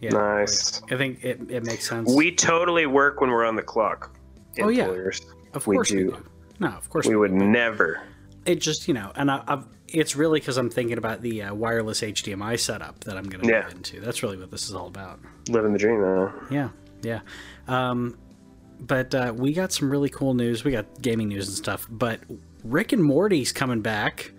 yeah, 0.00 0.10
Nice. 0.10 0.82
like, 0.82 0.92
I 0.92 0.96
think 0.96 1.24
it, 1.24 1.40
it 1.48 1.64
makes 1.64 1.88
sense. 1.88 2.12
we 2.14 2.34
totally 2.34 2.86
work 2.86 3.20
when 3.20 3.30
we're 3.30 3.44
on 3.44 3.56
the 3.56 3.62
clock. 3.62 4.16
Oh, 4.60 4.68
yeah. 4.68 4.88
Of 5.54 5.64
course 5.64 5.90
we 5.90 5.98
do. 5.98 6.10
do. 6.10 6.16
No, 6.60 6.68
of 6.68 6.88
course 6.90 7.06
We 7.06 7.14
we 7.14 7.20
would 7.20 7.38
do, 7.38 7.44
never. 7.44 8.02
It 8.44 8.56
just 8.56 8.88
you 8.88 8.94
know, 8.94 9.12
and 9.16 9.30
I, 9.30 9.42
I've 9.46 9.64
it's 9.88 10.16
really 10.16 10.40
because 10.40 10.56
I'm 10.56 10.70
thinking 10.70 10.96
about 10.98 11.20
the 11.20 11.42
uh, 11.42 11.54
wireless 11.54 12.00
HDMI 12.00 12.58
setup 12.58 13.00
that 13.04 13.16
I'm 13.18 13.24
going 13.28 13.42
to 13.44 13.48
Yeah. 13.50 13.62
get 13.62 13.72
into. 13.74 14.00
That's 14.00 14.22
really 14.22 14.38
what 14.38 14.50
this 14.50 14.64
is 14.68 14.74
all 14.74 14.86
about. 14.86 15.20
Living 15.50 15.72
the 15.74 15.78
dream, 15.78 16.00
though. 16.00 16.32
Yeah, 16.50 16.70
yeah. 17.02 17.20
Um, 17.68 18.16
but 18.82 19.14
uh, 19.14 19.32
we 19.36 19.52
got 19.52 19.72
some 19.72 19.90
really 19.90 20.08
cool 20.08 20.34
news. 20.34 20.64
We 20.64 20.72
got 20.72 21.00
gaming 21.00 21.28
news 21.28 21.48
and 21.48 21.56
stuff. 21.56 21.86
But 21.88 22.20
Rick 22.64 22.92
and 22.92 23.02
Morty's 23.02 23.52
coming 23.52 23.80
back. 23.80 24.32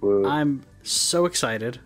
Woo. 0.00 0.26
I'm 0.26 0.64
so 0.82 1.26
excited. 1.26 1.80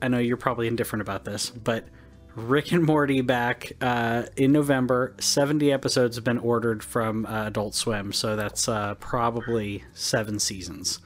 I 0.00 0.08
know 0.08 0.18
you're 0.18 0.36
probably 0.36 0.66
indifferent 0.66 1.02
about 1.02 1.24
this, 1.24 1.50
but 1.50 1.86
Rick 2.34 2.72
and 2.72 2.84
Morty 2.84 3.20
back 3.20 3.72
uh, 3.80 4.24
in 4.36 4.52
November. 4.52 5.14
70 5.20 5.70
episodes 5.70 6.16
have 6.16 6.24
been 6.24 6.38
ordered 6.38 6.82
from 6.82 7.26
uh, 7.26 7.46
Adult 7.46 7.74
Swim, 7.74 8.12
so 8.12 8.34
that's 8.34 8.68
uh, 8.68 8.94
probably 8.94 9.84
seven 9.92 10.38
seasons 10.38 10.98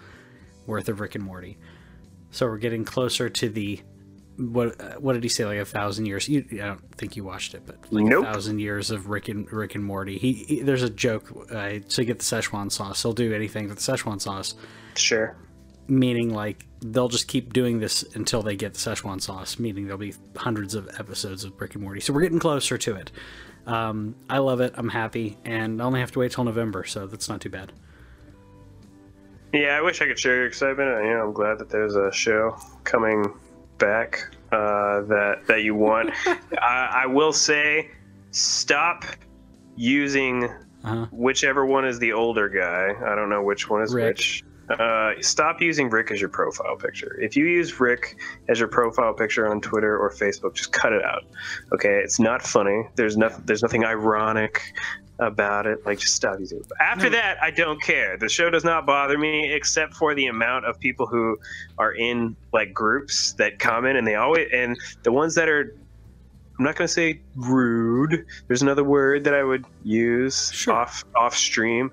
worth 0.67 0.89
of 0.89 1.01
Rick 1.01 1.17
and 1.17 1.25
Morty. 1.25 1.59
So 2.31 2.47
we're 2.47 2.59
getting 2.59 2.85
closer 2.85 3.29
to 3.29 3.49
the 3.49 3.81
what? 4.39 5.01
What 5.03 5.13
did 5.15 5.23
he 5.23 5.29
say? 5.29 5.45
Like 5.45 5.59
a 5.59 5.65
thousand 5.65 6.07
years? 6.07 6.29
You, 6.29 6.45
I 6.53 6.57
don't 6.67 6.95
think 6.97 7.17
you 7.17 7.25
watched 7.25 7.55
it, 7.55 7.63
but 7.67 7.77
like 7.91 8.05
Nope. 8.05 8.25
a 8.27 8.33
thousand 8.33 8.59
years 8.59 8.91
of 8.91 9.09
Rick 9.09 9.29
and 9.29 9.51
Rick 9.53 9.75
and 9.75 9.85
Morty. 9.85 10.19
He, 10.19 10.33
he 10.33 10.61
there's 10.63 10.83
a 10.83 10.91
joke 10.91 11.31
uh, 11.51 11.79
to 11.89 12.05
get 12.05 12.19
the 12.19 12.25
Szechuan 12.25 12.71
sauce. 12.71 13.03
He'll 13.03 13.13
do 13.13 13.33
anything 13.35 13.69
for 13.69 13.75
the 13.75 13.81
Szechuan 13.81 14.21
sauce 14.21 14.55
Sure. 14.95 15.37
meaning 15.89 16.33
like 16.33 16.67
they'll 16.81 17.09
just 17.09 17.29
keep 17.29 17.53
doing 17.53 17.79
this 17.81 18.03
until 18.15 18.43
they 18.43 18.57
get 18.57 18.75
the 18.75 18.79
Szechuan 18.81 19.21
sauce, 19.21 19.59
meaning 19.59 19.85
there'll 19.85 19.99
be 19.99 20.15
hundreds 20.37 20.75
of 20.75 20.89
episodes 20.99 21.45
of 21.45 21.59
Rick 21.61 21.75
and 21.75 21.83
Morty. 21.85 22.01
So 22.01 22.13
we're 22.13 22.21
getting 22.23 22.39
closer 22.39 22.77
to 22.79 22.97
it. 22.97 23.11
Um, 23.67 24.15
I 24.31 24.39
love 24.39 24.61
it. 24.61 24.75
I'm 24.77 24.89
happy, 24.91 25.37
and 25.45 25.81
I 25.83 25.85
only 25.85 25.99
have 26.01 26.13
to 26.13 26.19
wait 26.21 26.31
till 26.33 26.45
November, 26.45 26.85
so 26.85 27.07
that's 27.07 27.29
not 27.29 27.41
too 27.41 27.49
bad. 27.51 27.73
Yeah, 29.53 29.77
I 29.79 29.81
wish 29.81 30.01
I 30.03 30.07
could 30.07 30.19
share 30.19 30.37
your 30.37 30.47
excitement. 30.47 30.89
You 31.05 31.15
know, 31.15 31.23
I'm 31.27 31.33
glad 31.33 31.59
that 31.59 31.71
there's 31.71 31.97
a 31.97 32.13
show 32.13 32.57
coming 32.85 33.33
back 33.79 34.21
uh, 34.53 35.03
that 35.03 35.43
that 35.49 35.63
you 35.63 35.75
want. 35.75 36.11
I, 36.61 37.03
I 37.05 37.07
will 37.07 37.33
say, 37.33 37.91
stop 38.31 39.05
using 39.77 40.45
Uh-huh. 40.85 41.07
whichever 41.11 41.67
one 41.67 41.85
is 41.85 41.99
the 41.99 42.13
older 42.13 42.49
guy. 42.49 42.95
I 43.11 43.15
don't 43.17 43.29
know 43.29 43.43
which 43.43 43.69
one 43.69 43.83
is 43.83 43.93
Rick. 43.95 44.17
which. 44.17 44.45
Uh, 44.69 45.13
stop 45.21 45.61
using 45.61 45.89
Rick 45.91 46.11
as 46.11 46.21
your 46.21 46.29
profile 46.31 46.77
picture. 46.77 47.17
If 47.21 47.37
you 47.37 47.47
use 47.47 47.79
Rick 47.79 48.17
as 48.49 48.59
your 48.59 48.69
profile 48.69 49.15
picture 49.15 49.49
on 49.49 49.61
Twitter 49.61 49.97
or 49.97 50.11
Facebook, 50.11 50.55
just 50.55 50.73
cut 50.73 50.93
it 50.93 51.05
out. 51.05 51.23
Okay, 51.73 52.01
it's 52.03 52.19
not 52.19 52.43
funny. 52.43 52.89
There's 52.97 53.17
nothing. 53.17 53.43
There's 53.47 53.63
nothing 53.63 53.85
ironic 53.85 54.61
about 55.19 55.67
it. 55.67 55.87
Like, 55.87 55.99
just 55.99 56.15
stop 56.15 56.39
using 56.41 56.59
it. 56.59 56.67
After 56.81 57.05
No. 57.05 57.11
that, 57.11 57.43
I 57.43 57.51
don't 57.51 57.81
care. 57.81 58.17
The 58.19 58.29
show 58.29 58.51
does 58.51 58.65
not 58.65 58.85
bother 58.87 59.17
me, 59.17 59.51
except 59.53 59.95
for 59.95 60.15
the 60.15 60.27
amount 60.27 60.67
of 60.67 60.79
people 60.79 61.07
who 61.07 61.39
are 61.79 61.93
in 61.93 62.37
like 62.53 62.75
groups 62.75 63.33
that 63.35 63.59
comment, 63.59 63.97
and 63.97 64.07
they 64.07 64.17
always 64.17 64.49
and 64.53 64.77
the 65.05 65.13
ones 65.13 65.35
that 65.37 65.49
are. 65.49 65.75
I'm 66.59 66.65
not 66.65 66.75
going 66.75 66.87
to 66.89 66.93
say 66.93 67.21
rude. 67.35 68.25
There's 68.49 68.63
another 68.63 68.83
word 68.83 69.25
that 69.25 69.35
I 69.35 69.43
would 69.45 69.67
use 69.85 70.51
Sure. 70.53 70.73
off 70.75 71.05
off 71.15 71.37
stream, 71.37 71.91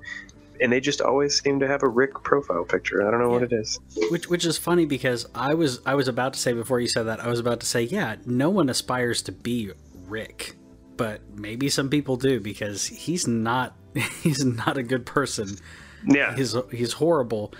and 0.62 0.72
they 0.72 0.80
just 0.80 1.02
always 1.02 1.42
seem 1.42 1.60
to 1.60 1.68
have 1.68 1.84
a 1.84 1.88
Rick 1.88 2.24
profile 2.24 2.64
picture. 2.64 3.06
I 3.08 3.12
don't 3.12 3.20
know 3.20 3.30
what 3.30 3.44
it 3.44 3.54
is. 3.54 3.80
Which 4.10 4.30
which 4.30 4.46
is 4.46 4.58
funny 4.58 4.86
because 4.86 5.26
I 5.34 5.54
was 5.54 5.82
I 5.86 5.96
was 5.96 6.08
about 6.08 6.34
to 6.34 6.40
say 6.40 6.54
before 6.54 6.80
you 6.80 6.88
said 6.88 7.04
that 7.04 7.20
I 7.20 7.28
was 7.28 7.40
about 7.40 7.60
to 7.62 7.66
say 7.66 7.84
yeah 7.84 8.16
no 8.26 8.50
one 8.50 8.70
aspires 8.70 9.22
to 9.24 9.32
be 9.32 9.72
Rick, 10.08 10.56
but 10.98 11.22
maybe 11.34 11.70
some 11.70 11.90
people 11.90 12.18
do 12.18 12.40
because 12.40 12.86
he's 12.86 13.28
not 13.28 13.76
he's 14.24 14.44
not 14.46 14.78
a 14.78 14.84
good 14.84 15.06
person. 15.06 15.58
Yeah, 16.06 16.36
he's 16.36 16.56
he's 16.72 16.94
horrible 16.94 17.54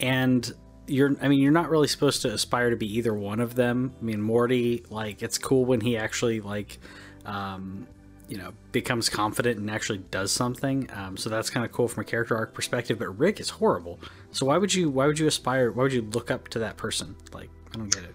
and 0.00 0.52
you're 0.86 1.16
i 1.22 1.28
mean 1.28 1.40
you're 1.40 1.52
not 1.52 1.70
really 1.70 1.88
supposed 1.88 2.22
to 2.22 2.32
aspire 2.32 2.70
to 2.70 2.76
be 2.76 2.98
either 2.98 3.14
one 3.14 3.40
of 3.40 3.54
them 3.54 3.94
i 4.00 4.04
mean 4.04 4.20
morty 4.20 4.84
like 4.90 5.22
it's 5.22 5.38
cool 5.38 5.64
when 5.64 5.80
he 5.80 5.96
actually 5.96 6.40
like 6.40 6.78
um 7.24 7.86
you 8.28 8.36
know 8.36 8.52
becomes 8.72 9.08
confident 9.08 9.58
and 9.58 9.70
actually 9.70 9.98
does 9.98 10.32
something 10.32 10.88
um, 10.94 11.16
so 11.16 11.28
that's 11.28 11.50
kind 11.50 11.64
of 11.64 11.72
cool 11.72 11.88
from 11.88 12.02
a 12.02 12.04
character 12.04 12.36
arc 12.36 12.54
perspective 12.54 12.98
but 12.98 13.08
rick 13.18 13.38
is 13.38 13.50
horrible 13.50 13.98
so 14.32 14.46
why 14.46 14.56
would 14.56 14.72
you 14.72 14.88
why 14.88 15.06
would 15.06 15.18
you 15.18 15.26
aspire 15.26 15.70
why 15.70 15.82
would 15.82 15.92
you 15.92 16.02
look 16.02 16.30
up 16.30 16.48
to 16.48 16.58
that 16.58 16.76
person 16.76 17.14
like 17.32 17.50
i 17.74 17.76
don't 17.76 17.92
get 17.92 18.04
it 18.04 18.14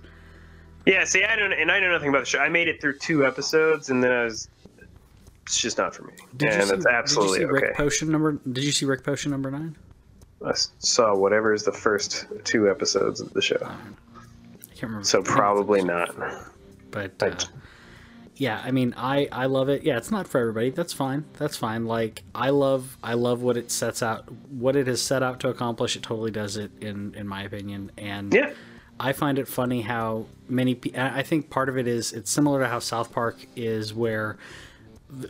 yeah. 0.85 1.03
See, 1.03 1.23
I 1.23 1.35
don't, 1.35 1.53
and 1.53 1.71
I 1.71 1.79
know 1.79 1.91
nothing 1.91 2.09
about 2.09 2.21
the 2.21 2.25
show. 2.25 2.39
I 2.39 2.49
made 2.49 2.67
it 2.67 2.81
through 2.81 2.97
two 2.97 3.25
episodes, 3.25 3.89
and 3.89 4.03
then 4.03 4.11
I 4.11 4.23
was. 4.23 4.49
It's 5.43 5.59
just 5.59 5.77
not 5.79 5.95
for 5.95 6.03
me, 6.03 6.13
did 6.37 6.49
and 6.49 6.61
you 6.61 6.67
see, 6.67 6.71
that's 6.73 6.85
absolutely 6.85 7.39
did 7.39 7.47
you 7.47 7.47
see 7.47 7.57
okay. 7.57 7.67
rick 7.67 7.75
potion 7.75 8.11
number 8.11 8.33
did 8.51 8.63
you 8.63 8.71
see 8.71 8.85
rick 8.85 9.03
potion 9.03 9.31
number 9.31 9.49
nine 9.49 9.75
I 10.45 10.53
saw 10.77 11.15
whatever 11.15 11.55
is 11.55 11.63
the 11.63 11.71
first 11.71 12.27
two 12.43 12.69
episodes 12.69 13.19
of 13.19 13.33
the 13.33 13.41
show, 13.41 13.57
i 13.59 13.75
can't 14.75 14.83
remember 14.83 15.05
so 15.05 15.23
probably 15.23 15.83
not. 15.83 16.15
but 16.91 17.13
I- 17.23 17.29
uh, 17.29 17.39
yeah 18.39 18.61
i 18.65 18.71
mean 18.71 18.93
i 18.97 19.27
i 19.31 19.45
love 19.45 19.69
it. 19.69 19.83
Yeah 19.83 19.97
it's 19.97 20.09
not 20.11 20.27
for 20.27 20.39
everybody. 20.41 20.71
That's 20.71 20.93
fine. 20.93 21.25
That's 21.37 21.55
fine. 21.57 21.85
Like 21.85 22.23
i 22.33 22.49
love 22.49 22.97
i 23.03 23.13
love 23.13 23.41
what 23.43 23.55
it 23.57 23.69
sets 23.69 24.01
out 24.01 24.31
what 24.49 24.75
it 24.75 24.87
has 24.87 25.01
set 25.01 25.21
out 25.21 25.39
to 25.41 25.49
accomplish. 25.49 25.95
It 25.95 26.01
totally 26.03 26.31
does 26.31 26.57
it 26.57 26.71
in 26.81 27.13
in 27.15 27.27
my 27.27 27.43
opinion. 27.43 27.91
And 27.97 28.33
Yeah, 28.33 28.53
i 28.99 29.13
find 29.13 29.37
it 29.39 29.47
funny 29.47 29.81
how 29.81 30.25
many 30.49 30.79
i 30.97 31.21
think 31.21 31.49
part 31.49 31.69
of 31.69 31.77
it 31.77 31.87
is 31.87 32.11
it's 32.11 32.31
similar 32.31 32.59
to 32.61 32.67
how 32.67 32.79
south 32.79 33.11
park 33.13 33.37
is 33.55 33.93
where 33.93 34.37
the, 35.09 35.29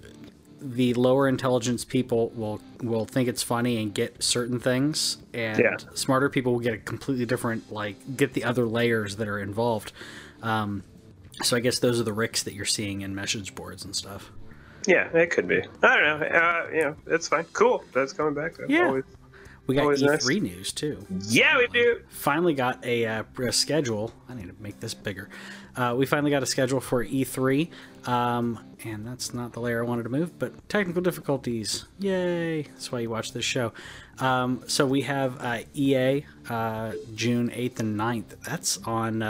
the 0.61 0.93
lower 0.95 1.27
intelligence 1.27 1.85
people 1.85 2.29
will 2.35 2.59
will 2.81 3.05
think 3.05 3.29
it's 3.29 3.43
funny 3.43 3.81
and 3.81 3.93
get 3.93 4.21
certain 4.23 4.59
things 4.59 5.17
and 5.33 5.59
Yeah. 5.59 5.77
smarter 5.93 6.29
people 6.29 6.53
will 6.53 6.59
get 6.61 6.73
a 6.73 6.77
completely 6.77 7.25
different 7.25 7.71
like 7.71 7.95
get 8.17 8.33
the 8.33 8.43
other 8.43 8.65
layers 8.65 9.15
that 9.17 9.27
are 9.27 9.39
involved. 9.39 9.91
Um, 10.41 10.83
so 11.43 11.55
I 11.57 11.59
guess 11.59 11.79
those 11.79 11.99
are 11.99 12.03
the 12.03 12.13
ricks 12.13 12.43
that 12.43 12.53
you're 12.53 12.65
seeing 12.65 13.01
in 13.01 13.13
message 13.15 13.55
boards 13.55 13.85
and 13.85 13.95
stuff. 13.95 14.31
yeah, 14.87 15.07
it 15.15 15.29
could 15.31 15.47
be. 15.47 15.61
I 15.83 15.97
don't 15.97 16.19
know. 16.21 16.25
Uh, 16.27 16.67
you 16.73 16.81
know, 16.81 16.95
it's 17.07 17.27
fine. 17.27 17.45
Cool. 17.53 17.83
That's 17.93 18.13
coming 18.13 18.33
back. 18.33 18.53
Yeah. 18.67 18.87
always- 18.87 19.03
We 19.67 19.75
got 19.75 19.83
Always 19.83 20.01
E3 20.01 20.07
nice. 20.41 20.41
news 20.41 20.71
too. 20.73 21.05
Yeah, 21.27 21.57
we 21.59 21.67
do. 21.67 22.01
Finally 22.09 22.55
got 22.55 22.83
a, 22.83 23.05
uh, 23.05 23.23
a 23.37 23.51
schedule. 23.51 24.11
I 24.27 24.33
need 24.33 24.47
to 24.47 24.55
make 24.59 24.79
this 24.79 24.95
bigger. 24.95 25.29
Uh, 25.75 25.93
we 25.95 26.07
finally 26.07 26.31
got 26.31 26.41
a 26.41 26.47
schedule 26.47 26.79
for 26.79 27.05
E3, 27.05 27.69
um, 28.07 28.57
and 28.83 29.05
that's 29.05 29.31
not 29.31 29.53
the 29.53 29.59
layer 29.59 29.83
I 29.83 29.87
wanted 29.87 30.03
to 30.03 30.09
move, 30.09 30.39
but 30.39 30.67
technical 30.69 31.03
difficulties. 31.03 31.85
Yay! 31.99 32.63
That's 32.63 32.91
why 32.91 33.01
you 33.01 33.11
watch 33.11 33.31
this 33.31 33.45
show. 33.45 33.71
Um, 34.17 34.63
so 34.65 34.87
we 34.87 35.01
have 35.01 35.37
uh, 35.39 35.59
EA 35.75 36.25
uh, 36.49 36.93
June 37.13 37.49
8th 37.51 37.79
and 37.79 37.95
9th. 37.99 38.41
That's 38.43 38.79
on. 38.85 39.21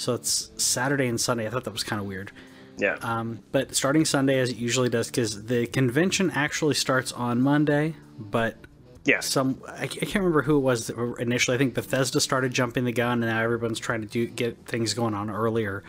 So 0.00 0.14
it's 0.14 0.50
Saturday 0.56 1.08
and 1.08 1.20
Sunday. 1.20 1.46
I 1.46 1.50
thought 1.50 1.64
that 1.64 1.74
was 1.74 1.84
kind 1.84 2.00
of 2.00 2.08
weird. 2.08 2.32
Yeah. 2.78 2.96
Um, 3.02 3.40
but 3.52 3.74
starting 3.74 4.06
Sunday 4.06 4.38
as 4.40 4.48
it 4.48 4.56
usually 4.56 4.88
does, 4.88 5.08
because 5.08 5.44
the 5.44 5.66
convention 5.66 6.30
actually 6.30 6.72
starts 6.74 7.12
on 7.12 7.42
Monday, 7.42 7.96
but 8.18 8.56
yeah. 9.04 9.20
some 9.20 9.60
I, 9.68 9.82
I 9.82 9.86
can't 9.86 10.14
remember 10.14 10.40
who 10.40 10.56
it 10.56 10.60
was 10.60 10.88
initially. 11.18 11.54
I 11.54 11.58
think 11.58 11.74
Bethesda 11.74 12.18
started 12.18 12.50
jumping 12.50 12.86
the 12.86 12.92
gun, 12.92 13.22
and 13.22 13.30
now 13.30 13.42
everyone's 13.42 13.78
trying 13.78 14.00
to 14.00 14.06
do 14.06 14.26
get 14.26 14.64
things 14.64 14.94
going 14.94 15.12
on 15.12 15.28
earlier. 15.28 15.84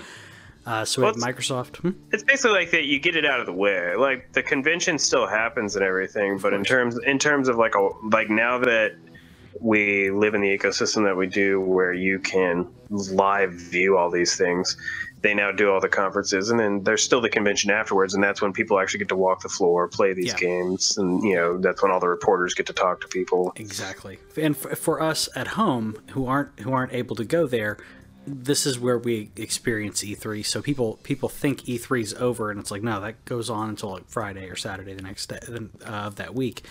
Uh, 0.65 0.83
so 0.83 1.03
Well, 1.03 1.13
Microsoft. 1.13 1.77
Hmm? 1.77 1.91
it's 2.11 2.23
basically 2.23 2.51
like 2.51 2.71
that 2.71 2.83
you 2.83 2.99
get 2.99 3.15
it 3.15 3.25
out 3.25 3.39
of 3.39 3.47
the 3.47 3.53
way 3.53 3.95
like 3.95 4.31
the 4.33 4.43
convention 4.43 4.99
still 4.99 5.25
happens 5.25 5.75
and 5.75 5.83
everything 5.83 6.37
but 6.37 6.53
in 6.53 6.63
terms 6.63 6.99
in 6.99 7.17
terms 7.17 7.47
of 7.47 7.57
like 7.57 7.73
a 7.73 7.89
like 8.03 8.29
now 8.29 8.59
that 8.59 8.93
we 9.59 10.11
live 10.11 10.35
in 10.35 10.41
the 10.41 10.55
ecosystem 10.55 11.03
that 11.05 11.17
we 11.17 11.25
do 11.25 11.59
where 11.59 11.93
you 11.93 12.19
can 12.19 12.67
live 12.91 13.53
view 13.53 13.97
all 13.97 14.09
these 14.11 14.35
things 14.35 14.75
they 15.21 15.33
now 15.33 15.51
do 15.51 15.71
all 15.71 15.79
the 15.79 15.87
conferences 15.87 16.49
and 16.49 16.59
then 16.59 16.83
there's 16.83 17.01
still 17.03 17.21
the 17.21 17.29
convention 17.29 17.71
afterwards 17.71 18.13
and 18.13 18.23
that's 18.23 18.41
when 18.41 18.51
people 18.51 18.79
actually 18.79 18.97
get 18.99 19.07
to 19.07 19.15
walk 19.15 19.41
the 19.41 19.49
floor 19.49 19.87
play 19.87 20.13
these 20.13 20.27
Yeah. 20.33 20.37
games 20.37 20.97
and 20.97 21.23
you 21.23 21.35
know 21.35 21.57
that's 21.57 21.81
when 21.81 21.91
all 21.91 21.99
the 22.01 22.09
reporters 22.09 22.53
get 22.53 22.65
to 22.67 22.73
talk 22.73 22.99
to 23.01 23.07
people 23.07 23.53
Exactly. 23.55 24.17
And 24.35 24.57
for, 24.57 24.75
for 24.75 25.01
us 25.01 25.29
at 25.35 25.49
home 25.49 25.95
who 26.11 26.25
aren't 26.27 26.59
who 26.59 26.73
aren't 26.73 26.91
able 26.93 27.15
to 27.15 27.23
go 27.25 27.47
there, 27.47 27.77
this 28.27 28.65
is 28.65 28.77
where 28.79 28.97
we 28.99 29.31
experience 29.35 30.03
E3. 30.03 30.45
So 30.45 30.61
people 30.61 30.99
people 31.03 31.29
think 31.29 31.61
E3 31.63 32.01
is 32.01 32.13
over, 32.15 32.51
and 32.51 32.59
it's 32.59 32.69
like 32.71 32.83
no, 32.83 32.99
that 33.01 33.23
goes 33.25 33.49
on 33.49 33.69
until 33.69 33.91
like 33.91 34.07
Friday 34.09 34.47
or 34.49 34.55
Saturday 34.55 34.93
the 34.93 35.01
next 35.01 35.27
day 35.27 35.39
uh, 35.85 35.89
of 35.89 36.15
that 36.17 36.33
week. 36.35 36.63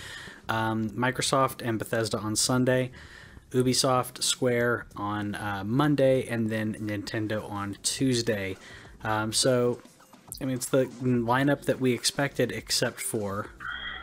Um, 0.49 0.91
Microsoft 0.91 1.61
and 1.67 1.79
Bethesda 1.79 2.19
on 2.19 2.37
Sunday, 2.37 2.91
Ubisoft, 3.53 4.23
Square 4.23 4.87
on 4.97 5.35
uh, 5.35 5.63
Monday, 5.67 6.27
and 6.29 6.49
then 6.49 6.75
Nintendo 6.75 7.49
on 7.51 7.77
Tuesday. 7.83 8.57
Um, 9.03 9.33
so, 9.33 9.81
I 10.41 10.45
mean, 10.45 10.57
it's 10.57 10.67
the 10.67 10.87
lineup 11.03 11.63
that 11.63 11.81
we 11.81 11.93
expected, 11.93 12.53
except 12.53 13.01
for 13.01 13.51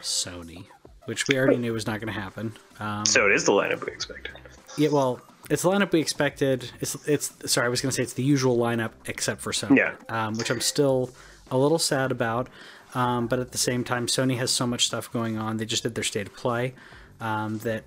Sony, 0.01 0.65
which 1.05 1.27
we 1.27 1.37
already 1.37 1.57
knew 1.57 1.73
was 1.73 1.87
not 1.87 1.99
going 1.99 2.13
to 2.13 2.19
happen. 2.19 2.53
Um, 2.79 3.05
so 3.05 3.25
it 3.25 3.31
is 3.31 3.45
the 3.45 3.51
lineup 3.51 3.85
we 3.85 3.91
expected. 3.91 4.33
Yeah, 4.77 4.89
well, 4.89 5.21
it's 5.49 5.61
the 5.63 5.69
lineup 5.69 5.91
we 5.91 6.01
expected. 6.01 6.71
It's 6.81 6.95
it's 7.07 7.33
sorry, 7.51 7.67
I 7.67 7.69
was 7.69 7.81
going 7.81 7.91
to 7.91 7.95
say 7.95 8.03
it's 8.03 8.13
the 8.13 8.23
usual 8.23 8.57
lineup 8.57 8.91
except 9.05 9.41
for 9.41 9.51
Sony. 9.51 9.77
Yeah. 9.77 9.95
Um, 10.09 10.35
which 10.35 10.49
I'm 10.49 10.61
still 10.61 11.09
a 11.49 11.57
little 11.57 11.79
sad 11.79 12.11
about. 12.11 12.49
Um, 12.93 13.27
but 13.27 13.39
at 13.39 13.51
the 13.51 13.57
same 13.57 13.83
time, 13.83 14.07
Sony 14.07 14.37
has 14.37 14.51
so 14.51 14.65
much 14.65 14.85
stuff 14.85 15.11
going 15.11 15.37
on. 15.37 15.57
They 15.57 15.65
just 15.65 15.83
did 15.83 15.95
their 15.95 16.03
state 16.03 16.27
of 16.27 16.33
play 16.35 16.73
um, 17.19 17.59
that 17.59 17.83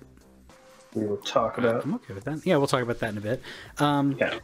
we 0.93 1.05
will 1.05 1.17
talk 1.17 1.57
about. 1.57 1.83
I'm 1.83 1.95
okay 1.95 2.13
with 2.13 2.25
that. 2.25 2.45
Yeah, 2.45 2.57
we'll 2.57 2.67
talk 2.67 2.81
about 2.81 2.99
that 2.99 3.09
in 3.11 3.17
a 3.17 3.21
bit. 3.21 3.41
Um, 3.77 4.17
yeah. 4.19 4.39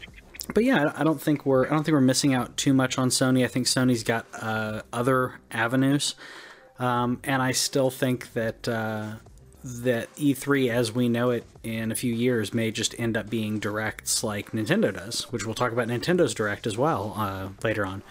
But 0.53 0.63
yeah, 0.63 0.93
I 0.95 1.03
don't 1.03 1.21
think 1.21 1.45
we're 1.45 1.65
I 1.65 1.69
don't 1.69 1.83
think 1.83 1.93
we're 1.93 2.01
missing 2.01 2.33
out 2.33 2.55
too 2.57 2.73
much 2.73 2.97
on 2.97 3.09
Sony. 3.09 3.43
I 3.43 3.47
think 3.47 3.65
Sony's 3.65 4.03
got 4.03 4.25
uh, 4.33 4.81
other 4.93 5.39
avenues, 5.51 6.15
um, 6.79 7.19
and 7.23 7.41
I 7.41 7.51
still 7.51 7.89
think 7.89 8.33
that 8.33 8.67
uh, 8.67 9.15
that 9.63 10.13
E3 10.15 10.69
as 10.69 10.91
we 10.91 11.09
know 11.09 11.31
it 11.31 11.43
in 11.63 11.91
a 11.91 11.95
few 11.95 12.13
years 12.13 12.53
may 12.53 12.71
just 12.71 12.97
end 12.97 13.17
up 13.17 13.29
being 13.29 13.59
directs 13.59 14.23
like 14.23 14.51
Nintendo 14.51 14.93
does, 14.93 15.23
which 15.31 15.45
we'll 15.45 15.55
talk 15.55 15.73
about 15.73 15.87
Nintendo's 15.87 16.33
direct 16.33 16.65
as 16.65 16.77
well 16.77 17.13
uh, 17.17 17.49
later 17.63 17.85
on. 17.85 18.03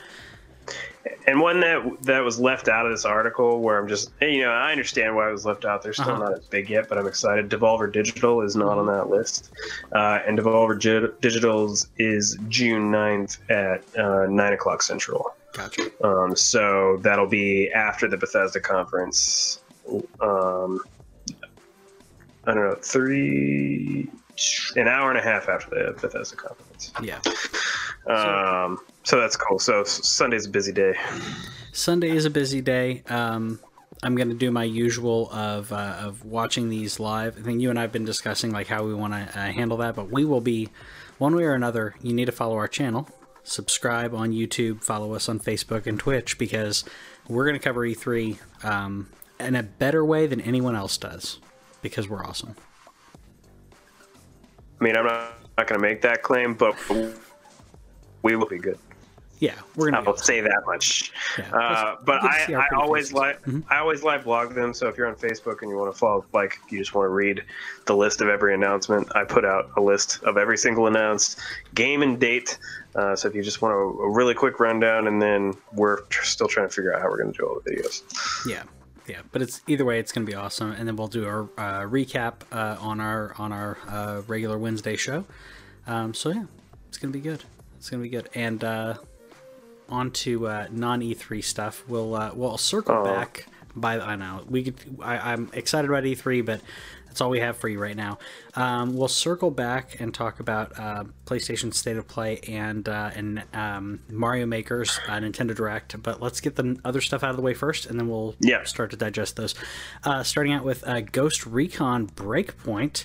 And 1.28 1.40
one 1.40 1.60
that 1.60 2.02
that 2.02 2.20
was 2.20 2.40
left 2.40 2.68
out 2.68 2.86
of 2.86 2.92
this 2.92 3.04
article, 3.04 3.60
where 3.60 3.78
I'm 3.78 3.88
just, 3.88 4.10
you 4.20 4.42
know, 4.42 4.50
I 4.50 4.70
understand 4.70 5.14
why 5.14 5.28
it 5.28 5.32
was 5.32 5.44
left 5.44 5.64
out. 5.64 5.82
They're 5.82 5.92
still 5.92 6.10
uh-huh. 6.10 6.30
not 6.30 6.32
as 6.34 6.46
big 6.46 6.70
yet, 6.70 6.88
but 6.88 6.98
I'm 6.98 7.06
excited. 7.06 7.48
Devolver 7.48 7.92
Digital 7.92 8.42
is 8.42 8.56
not 8.56 8.78
on 8.78 8.86
that 8.86 9.08
list, 9.08 9.50
uh, 9.92 10.20
and 10.26 10.38
Devolver 10.38 10.78
G- 10.78 11.12
Digital's 11.20 11.88
is 11.98 12.38
June 12.48 12.90
9th 12.90 13.38
at 13.50 13.98
uh, 13.98 14.26
nine 14.26 14.52
o'clock 14.52 14.82
Central. 14.82 15.34
Gotcha. 15.52 15.90
Um, 16.04 16.36
so 16.36 16.98
that'll 16.98 17.26
be 17.28 17.70
after 17.72 18.08
the 18.08 18.16
Bethesda 18.16 18.60
conference. 18.60 19.60
Um, 20.20 20.80
I 22.46 22.54
don't 22.54 22.68
know, 22.68 22.76
three, 22.80 24.08
an 24.76 24.86
hour 24.86 25.10
and 25.10 25.18
a 25.18 25.22
half 25.22 25.48
after 25.48 25.70
the 25.70 26.00
Bethesda 26.00 26.36
conference. 26.36 26.92
Yeah. 27.02 27.20
Um, 28.06 28.78
so 29.02 29.20
that's 29.20 29.36
cool. 29.36 29.58
So 29.58 29.84
Sunday's 29.84 30.46
a 30.46 30.50
busy 30.50 30.72
day. 30.72 30.94
Sunday 31.72 32.10
is 32.10 32.24
a 32.24 32.30
busy 32.30 32.60
day. 32.60 33.02
Um, 33.08 33.60
I'm 34.02 34.14
going 34.14 34.28
to 34.28 34.34
do 34.34 34.50
my 34.50 34.64
usual 34.64 35.30
of 35.32 35.72
uh, 35.72 35.96
of 36.00 36.24
watching 36.24 36.68
these 36.68 37.00
live. 37.00 37.38
I 37.38 37.42
think 37.42 37.60
you 37.60 37.70
and 37.70 37.78
I 37.78 37.82
have 37.82 37.92
been 37.92 38.04
discussing 38.04 38.52
like 38.52 38.66
how 38.66 38.84
we 38.84 38.94
want 38.94 39.14
to 39.14 39.18
uh, 39.18 39.52
handle 39.52 39.78
that, 39.78 39.94
but 39.94 40.10
we 40.10 40.24
will 40.24 40.40
be 40.40 40.68
one 41.18 41.34
way 41.34 41.44
or 41.44 41.54
another. 41.54 41.94
You 42.02 42.12
need 42.12 42.26
to 42.26 42.32
follow 42.32 42.56
our 42.56 42.68
channel, 42.68 43.08
subscribe 43.42 44.14
on 44.14 44.32
YouTube, 44.32 44.84
follow 44.84 45.14
us 45.14 45.28
on 45.28 45.40
Facebook 45.40 45.86
and 45.86 45.98
Twitch 45.98 46.38
because 46.38 46.84
we're 47.28 47.44
going 47.44 47.58
to 47.58 47.62
cover 47.62 47.80
E3 47.80 48.38
um, 48.64 49.08
in 49.40 49.56
a 49.56 49.62
better 49.62 50.04
way 50.04 50.26
than 50.26 50.40
anyone 50.40 50.76
else 50.76 50.96
does 50.98 51.38
because 51.82 52.08
we're 52.08 52.24
awesome. 52.24 52.54
I 54.80 54.84
mean, 54.84 54.96
I'm 54.96 55.06
not, 55.06 55.32
not 55.56 55.66
going 55.66 55.80
to 55.80 55.86
make 55.86 56.02
that 56.02 56.22
claim, 56.22 56.54
but 56.54 56.76
we 58.26 58.34
will 58.34 58.48
be 58.48 58.58
good. 58.58 58.76
Yeah, 59.38 59.54
we're 59.76 59.92
gonna. 59.92 60.08
I'll 60.08 60.16
say 60.16 60.40
that 60.40 60.62
much. 60.66 61.12
Yeah. 61.38 61.54
Uh, 61.54 61.96
but 62.04 62.24
I, 62.24 62.54
I 62.54 62.68
always 62.74 63.12
like 63.12 63.40
mm-hmm. 63.42 63.60
I 63.70 63.78
always 63.78 64.02
live 64.02 64.24
blog 64.24 64.54
them. 64.54 64.74
So 64.74 64.88
if 64.88 64.96
you're 64.96 65.06
on 65.06 65.14
Facebook 65.14 65.62
and 65.62 65.70
you 65.70 65.76
want 65.76 65.92
to 65.92 65.98
follow, 65.98 66.24
like 66.32 66.58
you 66.70 66.78
just 66.78 66.94
want 66.94 67.04
to 67.04 67.10
read 67.10 67.44
the 67.84 67.94
list 67.94 68.20
of 68.20 68.28
every 68.28 68.52
announcement, 68.54 69.14
I 69.14 69.24
put 69.24 69.44
out 69.44 69.70
a 69.76 69.80
list 69.80 70.24
of 70.24 70.38
every 70.38 70.58
single 70.58 70.88
announced 70.88 71.38
game 71.74 72.02
and 72.02 72.18
date. 72.18 72.58
Uh, 72.96 73.14
so 73.14 73.28
if 73.28 73.34
you 73.34 73.42
just 73.42 73.62
want 73.62 73.74
a, 73.74 73.76
a, 73.76 74.10
really 74.10 74.34
quick 74.34 74.58
rundown, 74.58 75.06
and 75.06 75.22
then 75.22 75.52
we're 75.72 75.98
still 76.22 76.48
trying 76.48 76.68
to 76.68 76.74
figure 76.74 76.94
out 76.94 77.00
how 77.00 77.08
we're 77.08 77.18
going 77.18 77.32
to 77.32 77.38
do 77.38 77.46
all 77.46 77.60
the 77.62 77.70
videos. 77.70 78.02
Yeah, 78.48 78.62
yeah. 79.06 79.20
But 79.30 79.42
it's 79.42 79.60
either 79.68 79.84
way, 79.84 80.00
it's 80.00 80.12
going 80.12 80.26
to 80.26 80.32
be 80.32 80.36
awesome, 80.36 80.72
and 80.72 80.88
then 80.88 80.96
we'll 80.96 81.08
do 81.08 81.26
our 81.26 81.42
uh, 81.58 81.82
recap 81.82 82.36
uh, 82.50 82.78
on 82.80 83.00
our 83.00 83.34
on 83.38 83.52
our 83.52 83.76
uh, 83.86 84.22
regular 84.26 84.56
Wednesday 84.56 84.96
show. 84.96 85.26
Um, 85.86 86.14
so 86.14 86.30
yeah, 86.30 86.44
it's 86.88 86.96
going 86.96 87.12
to 87.12 87.18
be 87.18 87.22
good. 87.22 87.44
It's 87.86 87.90
going 87.92 88.02
to 88.02 88.10
be 88.10 88.16
good, 88.16 88.28
and 88.34 88.64
uh, 88.64 88.94
on 89.88 90.10
to 90.10 90.48
uh, 90.48 90.66
non 90.72 91.02
E3 91.02 91.44
stuff. 91.44 91.84
We'll 91.86 92.16
uh, 92.16 92.32
we'll 92.34 92.58
circle 92.58 92.96
oh. 92.96 93.04
back 93.04 93.46
by 93.76 94.00
I 94.00 94.16
know 94.16 94.42
we 94.48 94.64
could, 94.64 94.74
I, 95.00 95.32
am 95.32 95.50
excited 95.52 95.88
about 95.88 96.02
E3, 96.02 96.44
but 96.44 96.62
that's 97.06 97.20
all 97.20 97.30
we 97.30 97.38
have 97.38 97.56
for 97.56 97.68
you 97.68 97.78
right 97.78 97.94
now. 97.94 98.18
Um, 98.56 98.96
we'll 98.96 99.06
circle 99.06 99.52
back 99.52 100.00
and 100.00 100.12
talk 100.12 100.40
about 100.40 100.76
uh, 100.76 101.04
PlayStation 101.26 101.72
State 101.72 101.96
of 101.96 102.08
Play 102.08 102.40
and 102.48 102.88
uh, 102.88 103.12
and 103.14 103.44
um, 103.52 104.00
Mario 104.10 104.46
Maker's 104.46 104.98
uh, 105.06 105.12
Nintendo 105.12 105.54
Direct. 105.54 106.02
But 106.02 106.20
let's 106.20 106.40
get 106.40 106.56
the 106.56 106.80
other 106.84 107.00
stuff 107.00 107.22
out 107.22 107.30
of 107.30 107.36
the 107.36 107.42
way 107.42 107.54
first, 107.54 107.86
and 107.86 108.00
then 108.00 108.08
we'll 108.08 108.34
yeah. 108.40 108.64
start 108.64 108.90
to 108.90 108.96
digest 108.96 109.36
those. 109.36 109.54
Uh, 110.02 110.24
starting 110.24 110.52
out 110.52 110.64
with 110.64 110.82
uh, 110.88 111.02
Ghost 111.02 111.46
Recon 111.46 112.08
Breakpoint. 112.08 113.04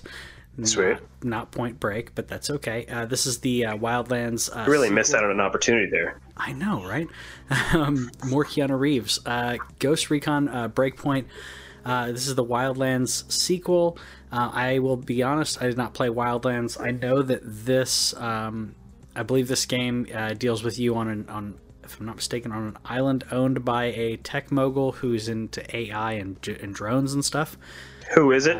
Sweet. 0.65 0.93
Not, 0.93 1.23
not, 1.23 1.51
Point 1.51 1.79
Break, 1.79 2.15
but 2.15 2.27
that's 2.27 2.49
okay. 2.49 2.85
Uh, 2.85 3.05
this 3.05 3.25
is 3.25 3.39
the 3.39 3.65
uh, 3.65 3.77
Wildlands. 3.77 4.49
Uh, 4.49 4.69
really 4.69 4.87
sequel. 4.87 4.95
missed 4.95 5.13
out 5.13 5.23
on 5.23 5.31
an 5.31 5.39
opportunity 5.39 5.89
there. 5.89 6.19
I 6.37 6.53
know, 6.53 6.83
right? 6.83 7.07
um, 7.73 8.11
more 8.25 8.45
Keanu 8.45 8.79
Reeves. 8.79 9.19
Uh, 9.25 9.57
Ghost 9.79 10.09
Recon 10.09 10.47
uh, 10.47 10.69
Breakpoint. 10.69 11.25
Uh, 11.85 12.11
this 12.11 12.27
is 12.27 12.35
the 12.35 12.45
Wildlands 12.45 13.31
sequel. 13.31 13.97
Uh, 14.31 14.49
I 14.53 14.79
will 14.79 14.97
be 14.97 15.23
honest, 15.23 15.61
I 15.61 15.67
did 15.67 15.77
not 15.77 15.93
play 15.93 16.07
Wildlands. 16.07 16.79
I 16.79 16.91
know 16.91 17.21
that 17.21 17.41
this, 17.43 18.13
um, 18.15 18.75
I 19.15 19.23
believe 19.23 19.47
this 19.47 19.65
game 19.65 20.07
deals 20.37 20.63
with 20.63 20.79
you 20.79 20.95
on 20.95 21.09
an, 21.09 21.29
on, 21.29 21.59
if 21.83 21.99
I'm 21.99 22.05
not 22.05 22.17
mistaken, 22.17 22.51
on 22.51 22.67
an 22.67 22.77
island 22.85 23.23
owned 23.31 23.65
by 23.65 23.85
a 23.85 24.17
tech 24.17 24.51
mogul 24.51 24.93
who's 24.93 25.27
into 25.27 25.75
AI 25.75 26.13
and, 26.13 26.37
and 26.47 26.73
drones 26.73 27.13
and 27.13 27.25
stuff. 27.25 27.57
Who 28.13 28.31
is 28.31 28.45
it? 28.45 28.57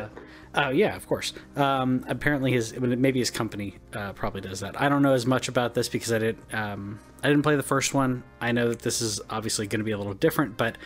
Oh 0.54 0.68
yeah, 0.68 0.94
of 0.96 1.06
course. 1.06 1.32
Um, 1.56 2.04
apparently, 2.08 2.52
his 2.52 2.78
maybe 2.78 3.18
his 3.18 3.30
company 3.30 3.76
uh, 3.94 4.12
probably 4.12 4.42
does 4.42 4.60
that. 4.60 4.80
I 4.80 4.88
don't 4.88 5.02
know 5.02 5.14
as 5.14 5.24
much 5.26 5.48
about 5.48 5.74
this 5.74 5.88
because 5.88 6.12
I 6.12 6.18
didn't 6.18 6.54
um, 6.54 7.00
I 7.22 7.28
didn't 7.28 7.42
play 7.42 7.56
the 7.56 7.62
first 7.62 7.94
one. 7.94 8.22
I 8.40 8.52
know 8.52 8.68
that 8.68 8.80
this 8.80 9.00
is 9.00 9.20
obviously 9.30 9.66
going 9.66 9.80
to 9.80 9.84
be 9.84 9.92
a 9.92 9.98
little 9.98 10.14
different, 10.14 10.58
but 10.58 10.76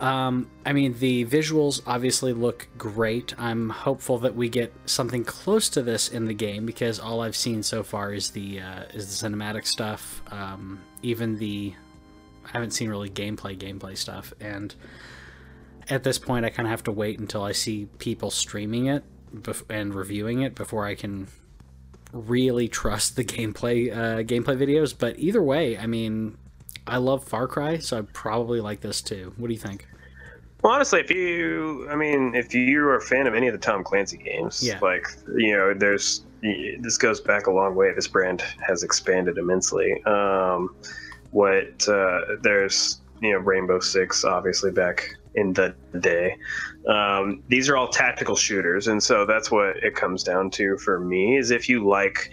um, 0.00 0.50
I 0.64 0.72
mean 0.72 0.98
the 0.98 1.26
visuals 1.26 1.82
obviously 1.86 2.32
look 2.32 2.66
great. 2.78 3.38
I'm 3.38 3.68
hopeful 3.68 4.18
that 4.20 4.34
we 4.34 4.48
get 4.48 4.72
something 4.86 5.22
close 5.22 5.68
to 5.70 5.82
this 5.82 6.08
in 6.08 6.24
the 6.24 6.34
game 6.34 6.64
because 6.64 6.98
all 6.98 7.20
I've 7.20 7.36
seen 7.36 7.62
so 7.62 7.82
far 7.82 8.14
is 8.14 8.30
the 8.30 8.60
uh, 8.60 8.84
is 8.94 9.20
the 9.20 9.28
cinematic 9.28 9.66
stuff. 9.66 10.22
Um, 10.30 10.80
even 11.02 11.36
the 11.36 11.74
I 12.46 12.48
haven't 12.48 12.70
seen 12.70 12.88
really 12.88 13.10
gameplay 13.10 13.56
gameplay 13.58 13.98
stuff 13.98 14.32
and 14.40 14.74
at 15.88 16.04
this 16.04 16.18
point, 16.18 16.44
I 16.44 16.50
kind 16.50 16.66
of 16.66 16.70
have 16.70 16.84
to 16.84 16.92
wait 16.92 17.18
until 17.18 17.42
I 17.42 17.52
see 17.52 17.86
people 17.98 18.30
streaming 18.30 18.86
it 18.86 19.04
bef- 19.34 19.64
and 19.70 19.94
reviewing 19.94 20.42
it 20.42 20.54
before 20.54 20.86
I 20.86 20.94
can 20.94 21.28
really 22.12 22.68
trust 22.68 23.16
the 23.16 23.24
gameplay 23.24 23.92
uh, 23.92 24.22
gameplay 24.22 24.56
videos. 24.56 24.94
But 24.96 25.18
either 25.18 25.42
way, 25.42 25.78
I 25.78 25.86
mean, 25.86 26.36
I 26.86 26.98
love 26.98 27.24
Far 27.24 27.48
Cry, 27.48 27.78
so 27.78 27.98
I 27.98 28.02
probably 28.12 28.60
like 28.60 28.80
this 28.80 29.02
too. 29.02 29.32
What 29.36 29.48
do 29.48 29.54
you 29.54 29.60
think? 29.60 29.86
Well, 30.62 30.72
honestly, 30.72 31.00
if 31.00 31.10
you, 31.10 31.88
I 31.90 31.96
mean, 31.96 32.36
if 32.36 32.54
you 32.54 32.86
are 32.86 32.96
a 32.96 33.00
fan 33.00 33.26
of 33.26 33.34
any 33.34 33.48
of 33.48 33.52
the 33.52 33.58
Tom 33.58 33.82
Clancy 33.82 34.16
games, 34.16 34.62
yeah. 34.64 34.78
like 34.80 35.08
you 35.36 35.52
know, 35.52 35.74
there's 35.74 36.24
this 36.40 36.98
goes 36.98 37.20
back 37.20 37.46
a 37.46 37.50
long 37.50 37.74
way. 37.74 37.92
This 37.94 38.08
brand 38.08 38.42
has 38.66 38.82
expanded 38.82 39.38
immensely. 39.38 40.02
Um, 40.04 40.74
what 41.32 41.88
uh, 41.88 42.20
there's 42.42 43.00
you 43.20 43.32
know 43.32 43.38
Rainbow 43.38 43.80
Six, 43.80 44.24
obviously 44.24 44.70
back 44.70 45.16
in 45.34 45.52
the 45.52 45.74
day. 46.00 46.36
Um, 46.86 47.42
these 47.48 47.68
are 47.68 47.76
all 47.76 47.88
tactical 47.88 48.36
shooters, 48.36 48.88
and 48.88 49.02
so 49.02 49.24
that's 49.24 49.50
what 49.50 49.76
it 49.78 49.94
comes 49.94 50.22
down 50.22 50.50
to 50.52 50.76
for 50.78 51.00
me. 51.00 51.36
Is 51.36 51.50
if 51.50 51.68
you 51.68 51.86
like 51.86 52.30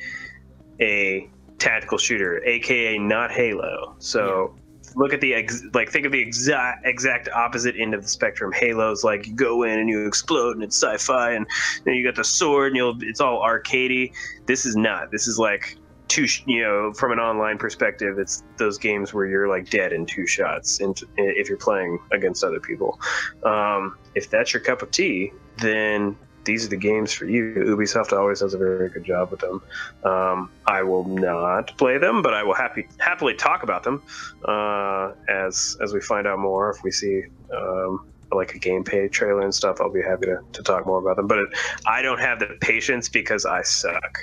a 0.80 1.30
tactical 1.58 1.98
shooter, 1.98 2.44
aka 2.46 2.98
not 2.98 3.32
Halo. 3.32 3.96
So 4.00 4.56
yeah. 4.56 4.92
look 4.96 5.14
at 5.14 5.22
the 5.22 5.34
ex- 5.34 5.64
like 5.74 5.90
think 5.90 6.06
of 6.06 6.12
the 6.12 6.22
exact 6.22 6.86
exact 6.86 7.30
opposite 7.30 7.76
end 7.78 7.94
of 7.94 8.02
the 8.02 8.10
spectrum. 8.10 8.52
Halo's 8.52 9.04
like 9.04 9.28
you 9.28 9.36
go 9.36 9.64
in 9.64 9.80
and 9.80 9.90
you 9.90 10.06
explode 10.08 10.56
and 10.56 10.64
it's 10.64 10.82
sci-fi, 10.82 11.32
and 11.32 11.46
then 11.86 11.96
you 11.96 12.04
got 12.04 12.16
the 12.16 12.24
sword 12.24 12.68
and 12.68 12.78
you'll 12.78 12.98
it's 13.02 13.22
all 13.22 13.42
arcadey. 13.42 14.12
This 14.46 14.66
is 14.66 14.76
not. 14.76 15.12
This 15.12 15.28
is 15.28 15.38
like 15.38 15.78
two 16.10 16.26
you 16.46 16.62
know 16.62 16.92
from 16.94 17.12
an 17.12 17.20
online 17.20 17.58
perspective 17.58 18.20
it's 18.20 18.44
those 18.58 18.78
games 18.78 19.14
where 19.14 19.26
you're 19.26 19.48
like 19.48 19.70
dead 19.70 19.94
in 19.94 20.06
two 20.06 20.28
shots 20.28 20.82
and 20.82 21.02
if 21.18 21.48
you're 21.48 21.58
playing 21.58 22.00
against 22.12 22.44
other 22.44 22.60
people 22.60 23.00
um, 23.44 23.98
if 24.16 24.30
that's 24.30 24.54
your 24.54 24.62
cup 24.62 24.82
of 24.82 24.92
tea 24.92 25.32
then 25.60 26.18
these 26.46 26.66
are 26.66 26.70
the 26.70 26.78
games 26.78 27.14
for 27.14 27.26
you. 27.26 27.54
Ubisoft 27.54 28.12
always 28.18 28.40
does 28.40 28.56
a 28.56 28.58
very 28.58 28.90
good 28.90 29.04
job 29.04 29.30
with 29.30 29.40
them. 29.40 29.62
Um, 30.04 30.52
I 30.66 30.82
will 30.82 31.04
not 31.04 31.78
play 31.78 32.00
them, 32.00 32.24
but 32.24 32.34
I 32.34 32.42
will 32.42 32.56
happy 32.56 32.88
happily 32.98 33.36
talk 33.36 33.62
about 33.62 33.84
them 33.84 34.02
uh, 34.46 35.12
as 35.28 35.78
as 35.84 35.94
we 35.94 36.02
find 36.02 36.26
out 36.26 36.40
more. 36.40 36.72
If 36.72 36.84
we 36.84 36.92
see 36.92 37.24
um, 37.56 38.08
like 38.32 38.56
a 38.56 38.60
gameplay 38.60 39.12
trailer 39.12 39.42
and 39.42 39.54
stuff, 39.54 39.78
I'll 39.80 39.92
be 39.92 40.02
happy 40.02 40.26
to, 40.28 40.40
to 40.54 40.64
talk 40.64 40.88
more 40.88 41.00
about 41.00 41.18
them. 41.18 41.28
But 41.28 41.40
it, 41.40 41.50
I 41.86 42.02
don't 42.02 42.20
have 42.20 42.40
the 42.40 42.58
patience 42.62 43.10
because 43.10 43.46
I 43.46 43.62
suck. 43.62 44.18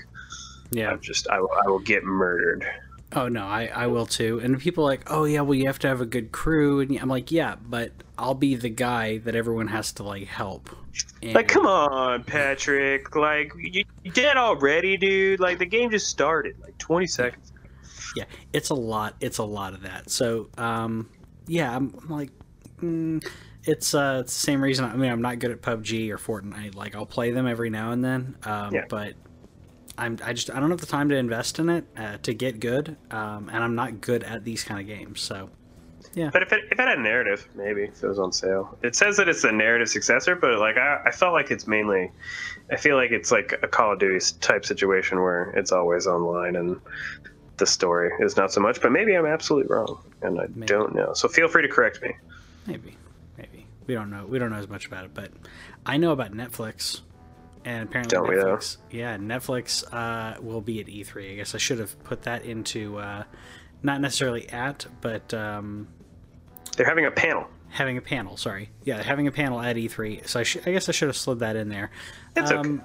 Yeah, 0.71 0.91
I'm 0.91 1.01
just 1.01 1.29
I 1.29 1.41
will, 1.41 1.53
I 1.53 1.69
will 1.69 1.79
get 1.79 2.05
murdered. 2.05 2.67
Oh 3.13 3.29
no, 3.29 3.45
I, 3.47 3.71
I 3.73 3.87
will 3.87 4.07
too. 4.07 4.41
And 4.43 4.59
people 4.59 4.85
are 4.85 4.89
like, 4.89 5.11
oh 5.11 5.25
yeah, 5.25 5.41
well 5.41 5.55
you 5.55 5.67
have 5.67 5.79
to 5.81 5.89
have 5.89 6.01
a 6.01 6.07
good 6.07 6.33
crew, 6.33 6.81
and 6.81 6.97
I'm 6.99 7.09
like, 7.09 7.31
yeah, 7.31 7.57
but 7.65 7.93
I'll 8.19 8.35
be 8.35 8.57
the 8.57 8.69
guy 8.69 9.19
that 9.19 9.35
everyone 9.35 9.69
has 9.69 9.93
to 9.93 10.03
like 10.03 10.27
help. 10.27 10.71
And... 11.23 11.35
Like, 11.35 11.49
come 11.49 11.67
on, 11.67 12.25
Patrick. 12.25 13.15
Like, 13.15 13.53
you, 13.59 13.85
you 14.03 14.11
dead 14.13 14.37
already, 14.37 14.97
dude. 14.97 15.41
Like, 15.41 15.59
the 15.59 15.67
game 15.67 15.91
just 15.91 16.09
started. 16.09 16.59
Like, 16.61 16.79
20 16.79 17.07
seconds. 17.07 17.53
Yeah, 18.15 18.25
it's 18.53 18.71
a 18.71 18.75
lot. 18.75 19.15
It's 19.21 19.39
a 19.39 19.45
lot 19.45 19.75
of 19.75 19.83
that. 19.83 20.11
So, 20.11 20.49
um, 20.57 21.09
yeah, 21.47 21.75
I'm, 21.75 21.95
I'm 22.03 22.09
like, 22.09 22.31
mm, 22.81 23.27
it's 23.65 23.95
uh, 23.95 24.19
it's 24.23 24.33
the 24.33 24.41
same 24.41 24.63
reason. 24.63 24.85
I 24.85 24.97
mean, 24.97 25.11
I'm 25.11 25.21
not 25.21 25.39
good 25.39 25.51
at 25.51 25.61
PUBG 25.61 26.11
or 26.11 26.19
Fortnite. 26.19 26.75
Like, 26.75 26.95
I'll 26.95 27.07
play 27.07 27.31
them 27.31 27.47
every 27.47 27.69
now 27.69 27.93
and 27.93 28.03
then. 28.03 28.37
Um, 28.45 28.75
yeah. 28.75 28.85
But 28.89 29.15
I'm 29.99 30.19
I 30.25 30.33
just 30.33 30.51
I 30.51 30.61
don't 30.61 30.71
have 30.71 30.81
the 30.81 30.87
time 30.87 31.09
to 31.09 31.17
invest 31.17 31.59
in 31.59 31.69
it 31.69 31.85
uh, 31.97 32.19
to 32.19 32.35
get 32.35 32.61
good, 32.61 32.97
um, 33.11 33.49
and 33.53 33.63
I'm 33.63 33.75
not 33.75 34.01
good 34.01 34.23
at 34.25 34.45
these 34.45 34.63
kind 34.63 34.81
of 34.81 34.87
games. 34.87 35.21
So, 35.21 35.51
yeah. 36.15 36.31
But 36.33 36.43
if 36.43 36.53
it, 36.53 36.65
if 36.71 36.79
it 36.79 36.89
had 36.89 36.99
a 36.99 37.01
narrative, 37.01 37.49
maybe 37.55 37.85
if 37.85 38.03
it 38.03 38.07
was 38.07 38.19
on 38.19 38.33
sale, 38.33 38.77
it 38.83 38.95
says 38.95 39.17
that 39.17 39.29
it's 39.29 39.45
a 39.45 39.53
narrative 39.53 39.89
successor. 39.89 40.37
But 40.37 40.59
like 40.59 40.77
I, 40.77 41.03
I 41.07 41.11
felt 41.11 41.33
like 41.33 41.51
it's 41.51 41.67
mainly, 41.67 42.11
I 42.71 42.77
feel 42.77 42.97
like 42.97 43.11
it's 43.11 43.31
like 43.31 43.59
a 43.63 43.69
Call 43.69 43.93
of 43.93 43.99
Duty 43.99 44.25
type 44.41 44.65
situation 44.67 45.21
where 45.21 45.51
it's 45.51 45.73
always 45.73 46.07
online 46.07 46.57
and 46.57 46.81
the 47.57 47.67
story 47.67 48.13
is 48.21 48.37
not 48.37 48.53
so 48.53 48.61
much. 48.61 48.83
But 48.83 48.93
maybe 48.93 49.15
I'm 49.15 49.27
absolutely 49.27 49.75
wrong, 49.75 49.99
and 50.23 50.39
I 50.41 50.47
maybe. 50.55 50.67
don't 50.67 50.95
know. 50.95 51.15
So 51.15 51.29
feel 51.29 51.49
free 51.49 51.63
to 51.63 51.69
correct 51.69 52.03
me. 52.03 52.15
Maybe, 52.67 52.97
maybe 53.39 53.67
we 53.87 53.95
don't 53.95 54.11
know. 54.11 54.27
We 54.27 54.39
don't 54.39 54.51
know 54.51 54.59
as 54.59 54.69
much 54.69 54.87
about 54.87 55.05
it, 55.05 55.15
but 55.15 55.31
I 55.87 55.97
know 55.97 56.13
about 56.13 56.33
Netflix 56.33 57.01
and 57.67 57.89
apparently 57.89 58.17
Don't 58.17 58.29
Netflix, 58.29 58.77
yeah, 58.91 59.17
Netflix 59.17 59.85
uh, 59.93 60.41
will 60.41 60.61
be 60.61 60.81
at 60.81 60.87
E3. 60.87 61.33
I 61.33 61.35
guess 61.35 61.55
I 61.55 61.59
should 61.59 61.81
have 61.81 62.03
put 62.05 62.23
that 62.23 62.45
into 62.45 62.99
uh, 62.99 63.25
not 63.83 64.01
necessarily 64.01 64.49
at, 64.49 64.87
but 65.01 65.35
um, 65.35 65.89
they're 66.77 66.87
having 66.87 67.05
a 67.05 67.11
panel. 67.11 67.49
Having 67.69 67.99
a 67.99 68.01
panel, 68.01 68.37
sorry, 68.37 68.71
yeah, 68.85 69.03
having 69.03 69.27
a 69.27 69.33
panel 69.33 69.61
at 69.61 69.75
E3. 69.75 70.27
So 70.29 70.41
I, 70.41 70.43
sh- 70.45 70.59
I 70.65 70.71
guess 70.71 70.89
I 70.89 70.93
should 70.93 71.09
have 71.09 71.17
slid 71.17 71.41
that 71.41 71.57
in 71.57 71.69
there. 71.69 71.91
It's 72.37 72.53
um, 72.53 72.59
okay. 72.59 72.85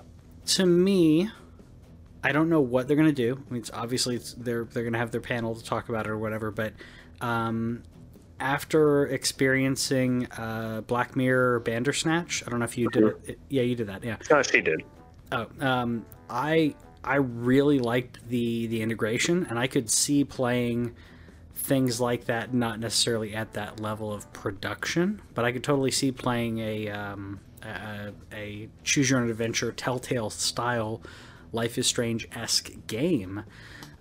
To 0.56 0.66
me, 0.66 1.30
I 2.24 2.32
don't 2.32 2.50
know 2.50 2.62
what 2.62 2.88
they're 2.88 2.98
gonna 2.98 3.12
do. 3.12 3.40
I 3.48 3.54
mean, 3.54 3.62
it's 3.62 3.72
obviously 3.72 4.16
it's, 4.16 4.34
they're 4.34 4.66
they're 4.66 4.84
gonna 4.84 4.98
have 4.98 5.12
their 5.12 5.22
panel 5.22 5.54
to 5.54 5.64
talk 5.64 5.90
about 5.90 6.08
it 6.08 6.10
or 6.10 6.18
whatever, 6.18 6.50
but 6.50 6.74
um, 7.22 7.84
after 8.42 9.08
experiencing 9.08 10.28
uh, 10.32 10.82
Black 10.88 11.16
Mirror 11.16 11.62
Bandersnatch, 11.62 12.44
I 12.46 12.50
don't 12.50 12.60
know 12.60 12.66
if 12.66 12.78
you 12.78 12.90
did 12.90 13.04
mm-hmm. 13.04 13.30
it. 13.32 13.40
Yeah, 13.50 13.62
you 13.62 13.76
did 13.76 13.88
that. 13.88 14.04
Yeah. 14.04 14.42
She 14.42 14.62
did. 14.62 14.84
Oh, 15.32 15.48
um, 15.62 16.06
I 16.30 16.76
I 17.04 17.16
really 17.16 17.80
liked 17.80 18.28
the 18.28 18.68
the 18.68 18.82
integration, 18.82 19.46
and 19.50 19.58
I 19.58 19.68
could 19.68 19.90
see 19.90 20.26
playing 20.26 20.96
things 21.54 22.02
like 22.02 22.26
that, 22.26 22.54
not 22.54 22.80
necessarily 22.80 23.36
at 23.36 23.54
that 23.54 23.80
level 23.80 24.12
of 24.12 24.32
production, 24.34 25.22
but 25.36 25.46
I 25.46 25.52
could 25.52 25.64
totally 25.64 25.92
see 25.92 26.12
playing 26.12 26.60
a 26.60 26.90
um, 26.90 27.40
a, 27.64 28.12
a 28.34 28.70
choose 28.84 29.10
your 29.10 29.20
own 29.20 29.30
adventure, 29.30 29.72
Telltale 29.72 30.30
style, 30.30 31.02
Life 31.54 31.78
is 31.78 31.88
Strange 31.88 32.28
esque 32.34 32.72
game. 32.88 33.44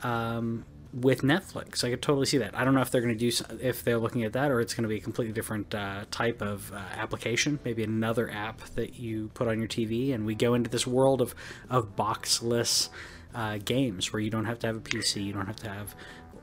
Um, 0.03 0.65
with 0.93 1.23
Netflix. 1.23 1.85
I 1.85 1.91
could 1.91 2.03
totally 2.03 2.27
see 2.27 2.39
that. 2.39 2.57
I 2.57 2.65
don't 2.65 2.75
know 2.75 2.81
if 2.81 2.91
they're 2.91 3.01
going 3.01 3.17
to 3.17 3.31
do 3.31 3.45
if 3.61 3.85
they're 3.85 3.99
looking 3.99 4.25
at 4.25 4.33
that 4.33 4.51
or 4.51 4.61
it's 4.61 4.75
going 4.75 4.83
to 4.83 4.89
be 4.89 4.97
a 4.97 5.01
completely 5.01 5.33
different 5.33 5.75
uh, 5.75 6.05
type 6.11 6.43
of 6.43 6.73
uh, 6.73 6.79
application. 6.97 7.61
Maybe 7.65 7.85
another 7.85 8.31
app 8.31 8.61
that 8.75 8.99
you 8.99 9.31
put 9.35 9.49
on 9.49 9.59
your 9.59 9.69
TV, 9.69 10.13
and 10.15 10.27
we 10.27 10.35
go 10.35 10.55
into 10.55 10.71
this 10.71 10.87
world 10.87 11.21
of 11.21 11.35
of 11.69 11.97
boxless 11.97 12.89
uh, 13.35 13.59
games 13.65 14.13
where 14.13 14.21
you 14.21 14.31
don't 14.31 14.47
have 14.47 14.59
to 14.61 14.67
have 14.67 14.77
a 14.77 14.81
PC, 14.81 15.25
you 15.25 15.33
don't 15.33 15.47
have 15.47 15.57
to 15.57 15.69
have 15.69 15.95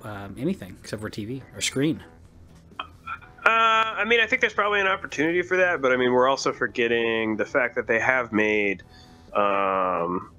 um, 0.03 0.35
anything 0.37 0.77
except 0.79 1.01
for 1.01 1.09
TV 1.09 1.41
or 1.55 1.61
screen. 1.61 2.03
Uh, 2.79 3.45
I 3.45 4.03
mean, 4.05 4.19
I 4.19 4.27
think 4.27 4.41
there's 4.41 4.53
probably 4.53 4.81
an 4.81 4.87
opportunity 4.87 5.41
for 5.41 5.57
that, 5.57 5.81
but 5.81 5.91
I 5.93 5.97
mean, 5.97 6.11
we're 6.11 6.27
also 6.27 6.51
forgetting 6.51 7.37
the 7.37 7.45
fact 7.45 7.75
that 7.75 7.87
they 7.87 7.99
have 7.99 8.33
made 8.33 8.83
um, 9.33 10.31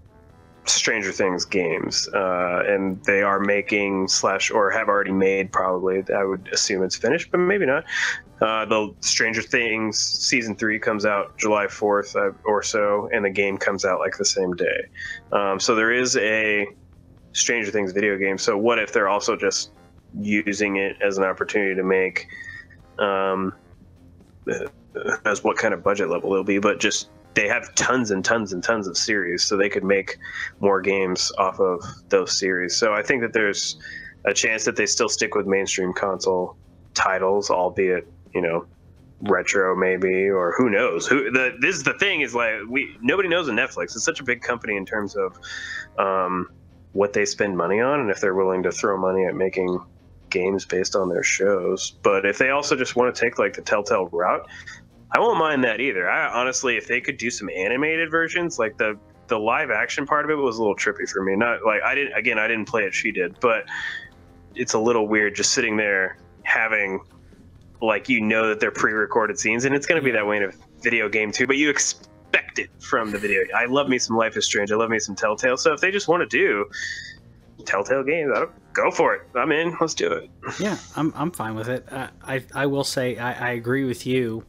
Stranger 0.68 1.12
Things 1.12 1.44
games, 1.44 2.08
uh, 2.14 2.62
and 2.66 3.02
they 3.04 3.22
are 3.22 3.40
making 3.40 4.08
slash 4.08 4.50
or 4.50 4.70
have 4.70 4.88
already 4.88 5.12
made 5.12 5.52
probably. 5.52 6.02
I 6.14 6.24
would 6.24 6.48
assume 6.52 6.82
it's 6.82 6.96
finished, 6.96 7.30
but 7.30 7.38
maybe 7.38 7.66
not. 7.66 7.84
Uh, 8.40 8.64
the 8.64 8.94
Stranger 9.00 9.42
Things 9.42 9.98
season 9.98 10.54
three 10.54 10.78
comes 10.78 11.04
out 11.04 11.36
July 11.38 11.66
fourth 11.66 12.14
uh, 12.14 12.30
or 12.44 12.62
so, 12.62 13.08
and 13.12 13.24
the 13.24 13.30
game 13.30 13.58
comes 13.58 13.84
out 13.84 13.98
like 13.98 14.16
the 14.16 14.24
same 14.24 14.54
day. 14.54 14.86
Um, 15.32 15.58
so 15.58 15.74
there 15.74 15.92
is 15.92 16.16
a 16.16 16.66
Stranger 17.32 17.70
Things 17.70 17.92
video 17.92 18.16
game. 18.16 18.38
So 18.38 18.56
what 18.56 18.78
if 18.78 18.92
they're 18.92 19.08
also 19.08 19.36
just 19.36 19.70
using 20.18 20.76
it 20.76 20.96
as 21.02 21.18
an 21.18 21.24
opportunity 21.24 21.74
to 21.74 21.84
make? 21.84 22.28
Um, 22.98 23.54
as 25.24 25.44
what 25.44 25.56
kind 25.56 25.74
of 25.74 25.82
budget 25.82 26.08
level 26.08 26.32
it'll 26.32 26.44
be, 26.44 26.58
but 26.58 26.80
just 26.80 27.10
they 27.38 27.46
have 27.46 27.72
tons 27.76 28.10
and 28.10 28.24
tons 28.24 28.52
and 28.52 28.64
tons 28.64 28.88
of 28.88 28.96
series, 28.96 29.44
so 29.44 29.56
they 29.56 29.68
could 29.68 29.84
make 29.84 30.18
more 30.58 30.80
games 30.80 31.30
off 31.38 31.60
of 31.60 31.80
those 32.08 32.36
series. 32.36 32.76
So 32.76 32.94
I 32.94 33.02
think 33.02 33.22
that 33.22 33.32
there's 33.32 33.78
a 34.24 34.34
chance 34.34 34.64
that 34.64 34.74
they 34.74 34.86
still 34.86 35.08
stick 35.08 35.36
with 35.36 35.46
mainstream 35.46 35.92
console 35.92 36.56
titles, 36.94 37.48
albeit 37.48 38.08
you 38.34 38.42
know 38.42 38.66
retro 39.20 39.76
maybe 39.76 40.28
or 40.28 40.52
who 40.58 40.68
knows? 40.68 41.06
Who 41.06 41.30
the 41.30 41.56
this 41.60 41.76
is 41.76 41.84
the 41.84 41.94
thing 41.94 42.22
is 42.22 42.34
like 42.34 42.54
we 42.68 42.96
nobody 43.00 43.28
knows 43.28 43.46
in 43.46 43.54
netflix. 43.54 43.94
It's 43.94 44.04
such 44.04 44.18
a 44.18 44.24
big 44.24 44.42
company 44.42 44.76
in 44.76 44.84
terms 44.84 45.14
of 45.14 45.38
um, 45.96 46.48
what 46.90 47.12
they 47.12 47.24
spend 47.24 47.56
money 47.56 47.80
on 47.80 48.00
and 48.00 48.10
if 48.10 48.20
they're 48.20 48.34
willing 48.34 48.64
to 48.64 48.72
throw 48.72 48.98
money 48.98 49.26
at 49.26 49.36
making 49.36 49.78
games 50.30 50.64
based 50.64 50.96
on 50.96 51.08
their 51.08 51.22
shows. 51.22 51.92
But 52.02 52.26
if 52.26 52.38
they 52.38 52.50
also 52.50 52.76
just 52.76 52.96
want 52.96 53.14
to 53.14 53.20
take 53.20 53.38
like 53.38 53.54
the 53.54 53.62
telltale 53.62 54.08
route 54.08 54.46
I 55.10 55.20
won't 55.20 55.38
mind 55.38 55.64
that 55.64 55.80
either. 55.80 56.08
I 56.08 56.28
honestly, 56.32 56.76
if 56.76 56.86
they 56.86 57.00
could 57.00 57.16
do 57.16 57.30
some 57.30 57.48
animated 57.48 58.10
versions, 58.10 58.58
like 58.58 58.76
the 58.76 58.98
the 59.28 59.38
live 59.38 59.70
action 59.70 60.06
part 60.06 60.24
of 60.24 60.30
it 60.30 60.34
was 60.34 60.56
a 60.56 60.60
little 60.60 60.76
trippy 60.76 61.08
for 61.08 61.22
me. 61.22 61.36
Not 61.36 61.64
like 61.64 61.82
I 61.82 61.94
didn't 61.94 62.14
again, 62.14 62.38
I 62.38 62.48
didn't 62.48 62.66
play 62.66 62.84
it. 62.84 62.94
She 62.94 63.12
did, 63.12 63.38
but 63.40 63.64
it's 64.54 64.74
a 64.74 64.78
little 64.78 65.08
weird 65.08 65.34
just 65.34 65.52
sitting 65.52 65.76
there 65.76 66.18
having 66.42 67.00
like 67.80 68.08
you 68.08 68.20
know 68.20 68.48
that 68.48 68.60
they're 68.60 68.70
pre-recorded 68.70 69.38
scenes, 69.38 69.64
and 69.64 69.74
it's 69.74 69.86
going 69.86 70.00
to 70.00 70.04
be 70.04 70.10
that 70.10 70.26
way 70.26 70.38
in 70.38 70.44
a 70.44 70.50
video 70.80 71.08
game 71.08 71.32
too. 71.32 71.46
But 71.46 71.56
you 71.56 71.70
expect 71.70 72.58
it 72.58 72.70
from 72.80 73.10
the 73.10 73.18
video. 73.18 73.42
I 73.56 73.66
love 73.66 73.88
me 73.88 73.98
some 73.98 74.16
Life 74.16 74.36
is 74.36 74.44
Strange. 74.44 74.72
I 74.72 74.76
love 74.76 74.90
me 74.90 74.98
some 74.98 75.14
Telltale. 75.14 75.56
So 75.56 75.72
if 75.72 75.80
they 75.80 75.90
just 75.90 76.08
want 76.08 76.28
to 76.28 76.36
do 76.36 76.68
Telltale 77.64 78.02
games, 78.02 78.32
I 78.34 78.40
don't 78.40 78.74
go 78.74 78.90
for 78.90 79.14
it. 79.14 79.22
I'm 79.34 79.52
in. 79.52 79.76
Let's 79.80 79.94
do 79.94 80.12
it. 80.12 80.30
Yeah, 80.60 80.76
I'm 80.96 81.12
I'm 81.16 81.30
fine 81.30 81.54
with 81.54 81.68
it. 81.68 81.90
Uh, 81.90 82.08
I 82.22 82.44
I 82.54 82.66
will 82.66 82.84
say 82.84 83.16
I, 83.16 83.48
I 83.48 83.50
agree 83.52 83.84
with 83.84 84.06
you 84.06 84.44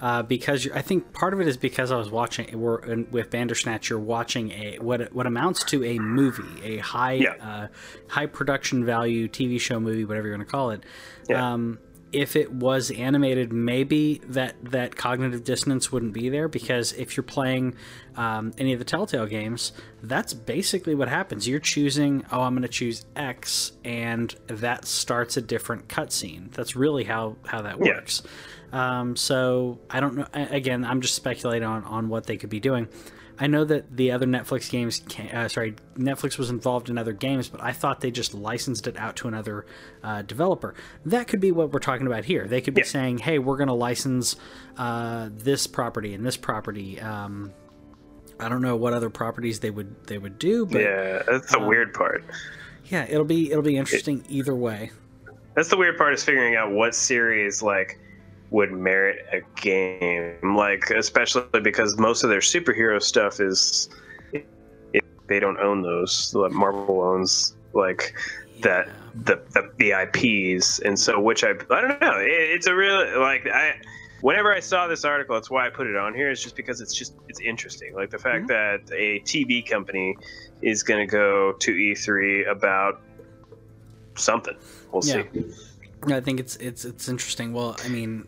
uh, 0.00 0.22
because 0.22 0.68
I 0.74 0.82
think 0.82 1.12
part 1.12 1.34
of 1.34 1.40
it 1.40 1.48
is 1.48 1.56
because 1.56 1.90
I 1.90 1.96
was 1.96 2.10
watching 2.10 2.58
we're, 2.58 3.04
with 3.10 3.30
Bandersnatch. 3.30 3.90
You're 3.90 3.98
watching 3.98 4.50
a 4.52 4.78
what 4.80 5.12
what 5.12 5.26
amounts 5.26 5.64
to 5.64 5.84
a 5.84 5.98
movie, 5.98 6.62
a 6.62 6.78
high 6.78 7.12
yeah. 7.12 7.34
uh, 7.40 7.66
high 8.08 8.26
production 8.26 8.84
value 8.84 9.28
TV 9.28 9.60
show 9.60 9.78
movie, 9.78 10.04
whatever 10.04 10.28
you 10.28 10.34
want 10.34 10.46
to 10.46 10.50
call 10.50 10.70
it. 10.70 10.84
Yeah. 11.28 11.52
Um, 11.52 11.78
if 12.12 12.34
it 12.34 12.52
was 12.52 12.90
animated, 12.90 13.52
maybe 13.52 14.20
that 14.26 14.56
that 14.70 14.96
cognitive 14.96 15.44
dissonance 15.44 15.92
wouldn't 15.92 16.12
be 16.12 16.28
there 16.28 16.48
because 16.48 16.92
if 16.92 17.16
you're 17.16 17.24
playing 17.24 17.76
um, 18.16 18.52
any 18.58 18.72
of 18.72 18.78
the 18.78 18.84
Telltale 18.84 19.26
games, 19.26 19.72
that's 20.02 20.34
basically 20.34 20.94
what 20.94 21.08
happens. 21.08 21.46
You're 21.46 21.60
choosing, 21.60 22.24
oh, 22.32 22.40
I'm 22.40 22.54
going 22.54 22.62
to 22.62 22.68
choose 22.68 23.04
X, 23.14 23.72
and 23.84 24.34
that 24.48 24.86
starts 24.86 25.36
a 25.36 25.42
different 25.42 25.88
cutscene. 25.88 26.52
That's 26.52 26.74
really 26.74 27.04
how 27.04 27.36
how 27.46 27.62
that 27.62 27.78
works. 27.78 28.22
Yeah. 28.24 28.30
Um, 28.72 29.16
so 29.16 29.78
I 29.88 30.00
don't 30.00 30.16
know. 30.16 30.26
Again, 30.32 30.84
I'm 30.84 31.00
just 31.00 31.14
speculating 31.14 31.66
on, 31.66 31.84
on 31.84 32.08
what 32.08 32.26
they 32.26 32.36
could 32.36 32.50
be 32.50 32.60
doing. 32.60 32.88
I 33.42 33.46
know 33.46 33.64
that 33.64 33.96
the 33.96 34.12
other 34.12 34.26
Netflix 34.26 34.70
games, 34.70 35.02
uh, 35.32 35.48
sorry, 35.48 35.74
Netflix 35.96 36.36
was 36.36 36.50
involved 36.50 36.90
in 36.90 36.98
other 36.98 37.14
games, 37.14 37.48
but 37.48 37.62
I 37.62 37.72
thought 37.72 38.02
they 38.02 38.10
just 38.10 38.34
licensed 38.34 38.86
it 38.86 38.98
out 38.98 39.16
to 39.16 39.28
another 39.28 39.64
uh, 40.04 40.20
developer. 40.20 40.74
That 41.06 41.26
could 41.26 41.40
be 41.40 41.50
what 41.50 41.72
we're 41.72 41.78
talking 41.78 42.06
about 42.06 42.26
here. 42.26 42.46
They 42.46 42.60
could 42.60 42.74
be 42.74 42.82
yeah. 42.82 42.88
saying, 42.88 43.18
"Hey, 43.18 43.38
we're 43.38 43.56
going 43.56 43.68
to 43.68 43.74
license 43.74 44.36
uh, 44.76 45.30
this 45.32 45.66
property 45.66 46.12
and 46.12 46.24
this 46.24 46.36
property." 46.36 47.00
Um, 47.00 47.54
I 48.38 48.50
don't 48.50 48.60
know 48.60 48.76
what 48.76 48.92
other 48.92 49.08
properties 49.08 49.60
they 49.60 49.70
would 49.70 50.06
they 50.06 50.18
would 50.18 50.38
do, 50.38 50.66
but 50.66 50.82
yeah, 50.82 51.22
that's 51.26 51.50
the 51.50 51.60
um, 51.60 51.66
weird 51.66 51.94
part. 51.94 52.22
Yeah, 52.86 53.06
it'll 53.08 53.24
be 53.24 53.50
it'll 53.50 53.62
be 53.62 53.78
interesting 53.78 54.20
it, 54.20 54.30
either 54.30 54.54
way. 54.54 54.90
That's 55.54 55.68
the 55.68 55.78
weird 55.78 55.96
part 55.96 56.12
is 56.12 56.22
figuring 56.22 56.56
out 56.56 56.72
what 56.72 56.94
series 56.94 57.62
like 57.62 57.98
would 58.50 58.72
merit 58.72 59.26
a 59.32 59.40
game. 59.60 60.56
Like 60.56 60.90
especially 60.90 61.60
because 61.62 61.98
most 61.98 62.24
of 62.24 62.30
their 62.30 62.40
superhero 62.40 63.02
stuff 63.02 63.40
is 63.40 63.88
they 65.30 65.40
don't 65.40 65.58
own 65.58 65.80
those. 65.82 66.34
Like 66.34 66.52
Marvel 66.52 67.00
owns 67.00 67.54
like 67.72 68.14
that 68.60 68.90
the, 69.14 69.40
the 69.52 69.70
the 69.78 69.92
IPs, 69.92 70.80
and 70.80 70.98
so 70.98 71.18
which 71.18 71.44
I 71.44 71.50
I 71.70 71.80
don't 71.80 72.00
know. 72.00 72.18
It, 72.18 72.28
it's 72.28 72.66
a 72.66 72.74
real 72.74 73.20
like 73.20 73.46
I. 73.46 73.80
Whenever 74.20 74.52
I 74.52 74.60
saw 74.60 74.86
this 74.86 75.06
article, 75.06 75.34
that's 75.34 75.50
why 75.50 75.66
I 75.66 75.70
put 75.70 75.86
it 75.86 75.96
on 75.96 76.12
here. 76.12 76.30
Is 76.30 76.42
just 76.42 76.54
because 76.54 76.82
it's 76.82 76.92
just 76.92 77.14
it's 77.28 77.40
interesting. 77.40 77.94
Like 77.94 78.10
the 78.10 78.18
fact 78.18 78.48
mm-hmm. 78.48 78.86
that 78.86 78.94
a 78.94 79.20
TV 79.20 79.66
company 79.66 80.14
is 80.60 80.82
going 80.82 81.00
to 81.00 81.10
go 81.10 81.52
to 81.52 81.72
E3 81.72 82.50
about 82.50 83.00
something. 84.16 84.56
We'll 84.92 85.02
yeah. 85.06 85.22
see. 85.32 86.12
I 86.12 86.20
think 86.20 86.38
it's 86.38 86.56
it's 86.56 86.84
it's 86.84 87.08
interesting. 87.08 87.54
Well, 87.54 87.76
I 87.82 87.88
mean, 87.88 88.26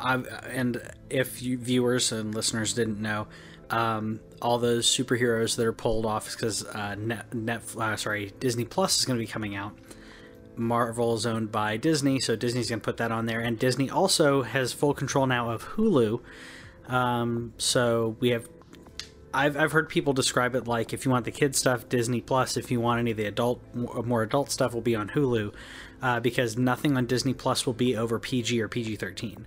I 0.00 0.14
and 0.50 0.80
if 1.10 1.42
you 1.42 1.58
viewers 1.58 2.12
and 2.12 2.34
listeners 2.34 2.74
didn't 2.74 3.00
know, 3.00 3.26
um, 3.70 4.20
all 4.40 4.58
those 4.58 4.86
superheroes 4.86 5.56
that 5.56 5.66
are 5.66 5.72
pulled 5.72 6.06
off 6.06 6.30
because 6.32 6.64
uh, 6.64 6.94
net, 6.94 7.34
net 7.34 7.62
uh, 7.76 7.96
sorry 7.96 8.32
Disney 8.40 8.64
Plus 8.64 8.98
is 8.98 9.04
going 9.04 9.18
to 9.18 9.24
be 9.24 9.30
coming 9.30 9.56
out. 9.56 9.76
Marvel 10.56 11.14
is 11.14 11.24
owned 11.24 11.52
by 11.52 11.76
Disney, 11.76 12.18
so 12.18 12.34
Disney's 12.34 12.68
going 12.68 12.80
to 12.80 12.84
put 12.84 12.96
that 12.96 13.12
on 13.12 13.26
there, 13.26 13.40
and 13.40 13.58
Disney 13.58 13.88
also 13.88 14.42
has 14.42 14.72
full 14.72 14.92
control 14.92 15.26
now 15.26 15.50
of 15.50 15.64
Hulu. 15.64 16.20
Um, 16.88 17.52
so 17.58 18.16
we 18.20 18.30
have. 18.30 18.48
I've, 19.32 19.58
I've 19.58 19.72
heard 19.72 19.90
people 19.90 20.14
describe 20.14 20.54
it 20.54 20.66
like 20.66 20.94
if 20.94 21.04
you 21.04 21.10
want 21.10 21.26
the 21.26 21.30
kid 21.30 21.54
stuff, 21.54 21.88
Disney 21.88 22.22
Plus. 22.22 22.56
If 22.56 22.70
you 22.70 22.80
want 22.80 22.98
any 22.98 23.10
of 23.10 23.18
the 23.18 23.26
adult, 23.26 23.62
more 23.74 24.22
adult 24.22 24.50
stuff, 24.50 24.72
will 24.72 24.80
be 24.80 24.96
on 24.96 25.10
Hulu, 25.10 25.52
uh, 26.00 26.18
because 26.20 26.56
nothing 26.56 26.96
on 26.96 27.06
Disney 27.06 27.34
Plus 27.34 27.66
will 27.66 27.74
be 27.74 27.94
over 27.94 28.18
PG 28.18 28.60
or 28.60 28.68
PG 28.68 28.96
thirteen. 28.96 29.46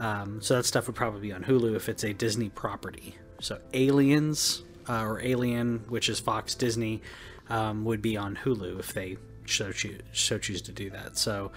Um, 0.00 0.40
so 0.40 0.56
that 0.56 0.64
stuff 0.64 0.86
would 0.86 0.96
probably 0.96 1.20
be 1.20 1.32
on 1.32 1.44
Hulu 1.44 1.76
if 1.76 1.88
it's 1.88 2.04
a 2.04 2.12
Disney 2.12 2.48
property. 2.48 3.16
So 3.40 3.60
Aliens 3.74 4.62
uh, 4.88 5.04
or 5.04 5.20
Alien, 5.22 5.84
which 5.88 6.08
is 6.08 6.18
Fox 6.18 6.54
Disney, 6.54 7.02
um, 7.50 7.84
would 7.84 8.00
be 8.00 8.16
on 8.16 8.34
Hulu 8.34 8.80
if 8.80 8.94
they 8.94 9.18
so 9.46 9.70
choose, 9.72 10.00
so 10.12 10.38
choose 10.38 10.62
to 10.62 10.72
do 10.72 10.88
that. 10.90 11.18
So 11.18 11.52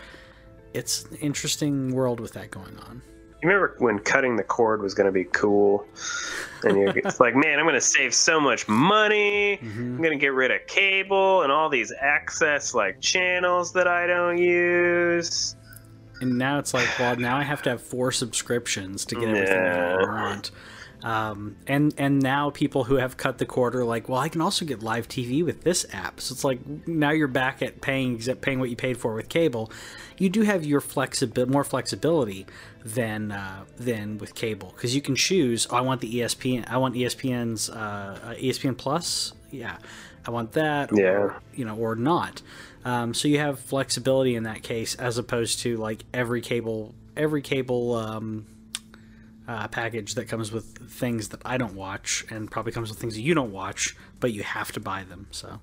it's 0.74 1.06
an 1.06 1.18
interesting 1.18 1.94
world 1.94 2.20
with 2.20 2.34
that 2.34 2.52
going 2.52 2.78
on. 2.80 3.02
You 3.42 3.50
remember 3.50 3.76
when 3.80 4.00
cutting 4.00 4.36
the 4.38 4.44
cord 4.44 4.82
was 4.82 4.94
going 4.94 5.06
to 5.06 5.12
be 5.12 5.26
cool? 5.26 5.86
And 6.64 6.78
you're 6.78 6.98
it's 6.98 7.20
like, 7.20 7.36
man, 7.36 7.60
I'm 7.60 7.66
going 7.66 7.76
to 7.76 7.82
save 7.82 8.14
so 8.14 8.40
much 8.40 8.68
money. 8.70 9.58
Mm-hmm. 9.62 9.82
I'm 9.82 9.98
going 9.98 10.18
to 10.18 10.18
get 10.18 10.34
rid 10.34 10.52
of 10.52 10.66
cable 10.68 11.44
and 11.44 11.52
all 11.52 11.70
these 11.70 11.94
access 12.00 12.74
like 12.74 13.02
channels 13.02 13.74
that 13.74 13.88
I 13.88 14.08
don't 14.08 14.38
use. 14.38 15.56
And 16.24 16.38
now 16.38 16.58
it's 16.60 16.74
like, 16.74 16.88
well, 16.98 17.16
now 17.16 17.38
I 17.38 17.44
have 17.44 17.62
to 17.64 17.70
have 17.70 17.82
four 17.82 18.12
subscriptions 18.12 19.06
to 19.06 19.16
get 19.16 19.30
everything 19.30 19.56
yeah. 19.56 19.98
I 20.00 20.06
want. 20.06 20.52
Um, 21.04 21.58
and 21.68 21.94
and 21.98 22.22
now 22.22 22.50
people 22.50 22.86
who 22.86 22.96
have 22.96 23.18
cut 23.18 23.38
the 23.38 23.46
cord 23.46 23.76
are 23.76 23.84
like, 23.84 24.08
well, 24.08 24.20
I 24.20 24.30
can 24.30 24.40
also 24.40 24.64
get 24.64 24.82
live 24.82 25.10
TV 25.10 25.44
with 25.44 25.64
this 25.64 25.86
app. 25.92 26.22
So 26.22 26.32
it's 26.32 26.46
like 26.46 26.88
now 26.88 27.12
you're 27.12 27.28
back 27.28 27.62
at 27.62 27.82
paying 27.82 28.20
paying 28.20 28.62
what 28.62 28.70
you 28.70 28.78
paid 28.78 28.98
for 28.98 29.14
with 29.14 29.28
cable. 29.28 29.70
You 30.18 30.30
do 30.30 30.44
have 30.44 30.64
your 30.64 30.80
flexibility, 30.80 31.52
more 31.52 31.66
flexibility 31.66 32.46
than 32.86 33.34
uh, 33.34 33.66
than 33.76 34.18
with 34.18 34.34
cable 34.34 34.72
because 34.76 34.96
you 34.96 35.02
can 35.02 35.18
choose. 35.18 35.68
Oh, 35.70 35.76
I 35.76 35.82
want 35.82 36.00
the 36.00 36.16
ESPN. 36.20 36.70
I 36.70 36.78
want 36.78 36.96
ESPN's 36.96 37.70
uh, 37.70 37.74
uh 38.24 38.34
ESPN 38.36 38.78
Plus. 38.78 39.34
Yeah, 39.52 39.78
I 40.26 40.32
want 40.32 40.54
that. 40.54 40.90
Yeah. 40.96 41.04
Or, 41.04 41.42
you 41.54 41.66
know, 41.66 41.76
or 41.76 41.96
not. 41.98 42.42
Um, 42.86 43.14
so 43.14 43.28
you 43.28 43.40
have 43.40 43.60
flexibility 43.60 44.36
in 44.36 44.44
that 44.44 44.64
case, 44.64 44.96
as 44.96 45.18
opposed 45.18 45.60
to 45.60 45.78
like 45.78 46.04
every 46.14 46.42
cable 46.42 46.96
every 47.16 47.42
cable 47.42 47.96
um, 47.96 48.46
uh, 49.48 49.68
package 49.68 50.16
that 50.16 50.28
comes 50.28 50.52
with 50.52 50.90
things 50.90 51.30
that 51.30 51.42
I 51.46 51.58
don't 51.58 51.76
watch, 51.76 52.26
and 52.30 52.50
probably 52.50 52.72
comes 52.72 52.90
with 52.90 53.00
things 53.00 53.16
that 53.16 53.22
you 53.22 53.34
don't 53.34 53.52
watch, 53.52 53.96
but 54.20 54.34
you 54.34 54.44
have 54.44 54.72
to 54.74 54.80
buy 54.80 55.04
them. 55.04 55.28
So, 55.32 55.60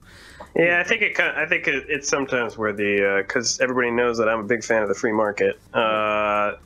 yeah, 0.54 0.80
I 0.84 0.88
think 0.88 1.02
it. 1.02 1.18
I 1.18 1.46
think 1.46 1.66
it, 1.66 1.86
it's 1.88 2.08
sometimes 2.08 2.58
where 2.58 2.72
the 2.72 3.22
because 3.26 3.60
uh, 3.60 3.64
everybody 3.64 3.90
knows 3.90 4.18
that 4.18 4.28
I'm 4.28 4.40
a 4.40 4.44
big 4.44 4.64
fan 4.64 4.82
of 4.82 4.88
the 4.88 4.94
free 4.94 5.12
market. 5.12 5.58
Uh, 5.72 6.56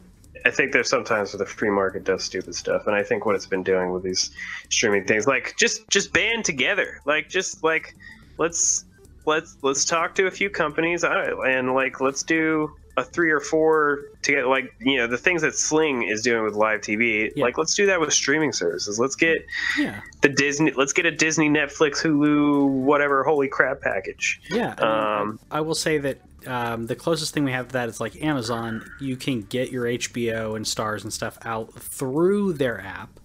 I 0.47 0.51
think 0.51 0.73
there's 0.73 0.91
sometimes 0.91 1.33
where 1.33 1.39
the 1.39 1.47
free 1.47 1.71
market 1.71 2.05
does 2.05 2.23
stupid 2.23 2.55
stuff, 2.55 2.87
and 2.87 2.95
I 2.95 3.03
think 3.03 3.25
what 3.25 3.35
it's 3.35 3.47
been 3.47 3.63
doing 3.63 3.93
with 3.93 4.03
these 4.03 4.31
streaming 4.69 5.05
things, 5.07 5.27
like 5.27 5.55
just 5.57 5.89
just 5.89 6.13
band 6.13 6.45
together, 6.45 7.01
like 7.07 7.29
just 7.29 7.63
like 7.63 7.95
let's 8.39 8.84
let's 9.27 9.57
let's 9.63 9.85
talk 9.85 10.15
to 10.17 10.27
a 10.27 10.31
few 10.31 10.51
companies 10.51 11.05
and 11.05 11.75
like 11.75 12.01
let's 12.01 12.23
do 12.23 12.75
a 12.97 13.03
three 13.03 13.31
or 13.31 13.41
four 13.41 14.03
to 14.23 14.33
get 14.33 14.47
like 14.47 14.73
you 14.81 14.97
know 14.97 15.07
the 15.07 15.19
things 15.19 15.43
that 15.43 15.55
Sling 15.55 16.05
is 16.05 16.23
doing 16.23 16.45
with 16.45 16.55
live 16.55 16.81
TV. 16.81 17.33
Yeah. 17.35 17.45
Like 17.45 17.59
let's 17.59 17.75
do 17.75 17.87
that 17.87 18.01
with 18.01 18.13
streaming 18.13 18.53
services. 18.53 18.99
Let's 18.99 19.17
get 19.17 19.45
yeah. 19.79 20.01
the 20.21 20.29
Disney. 20.29 20.71
Let's 20.73 20.93
get 20.93 21.07
a 21.07 21.11
Disney, 21.11 21.49
Netflix, 21.49 22.03
Hulu, 22.03 22.69
whatever 22.69 23.25
holy 23.25 23.49
crap 23.49 23.81
package. 23.81 24.41
Yeah. 24.49 24.75
Um, 24.75 25.41
I, 25.51 25.59
I 25.59 25.61
will 25.63 25.75
say 25.75 25.99
that 25.99 26.21
um, 26.47 26.87
the 26.87 26.95
closest 26.95 27.35
thing 27.35 27.45
we 27.45 27.53
have 27.53 27.69
to 27.69 27.73
that 27.75 27.89
is 27.89 28.01
like 28.01 28.23
Amazon. 28.23 28.89
You 29.01 29.17
can 29.17 29.43
get 29.43 29.71
your 29.71 29.87
HBO 29.87 30.57
and 30.57 30.65
Starz 30.65 31.03
and 31.03 31.13
stuff 31.13 31.39
out 31.45 31.75
through 31.75 32.55
their 32.55 32.81
app, 32.81 33.19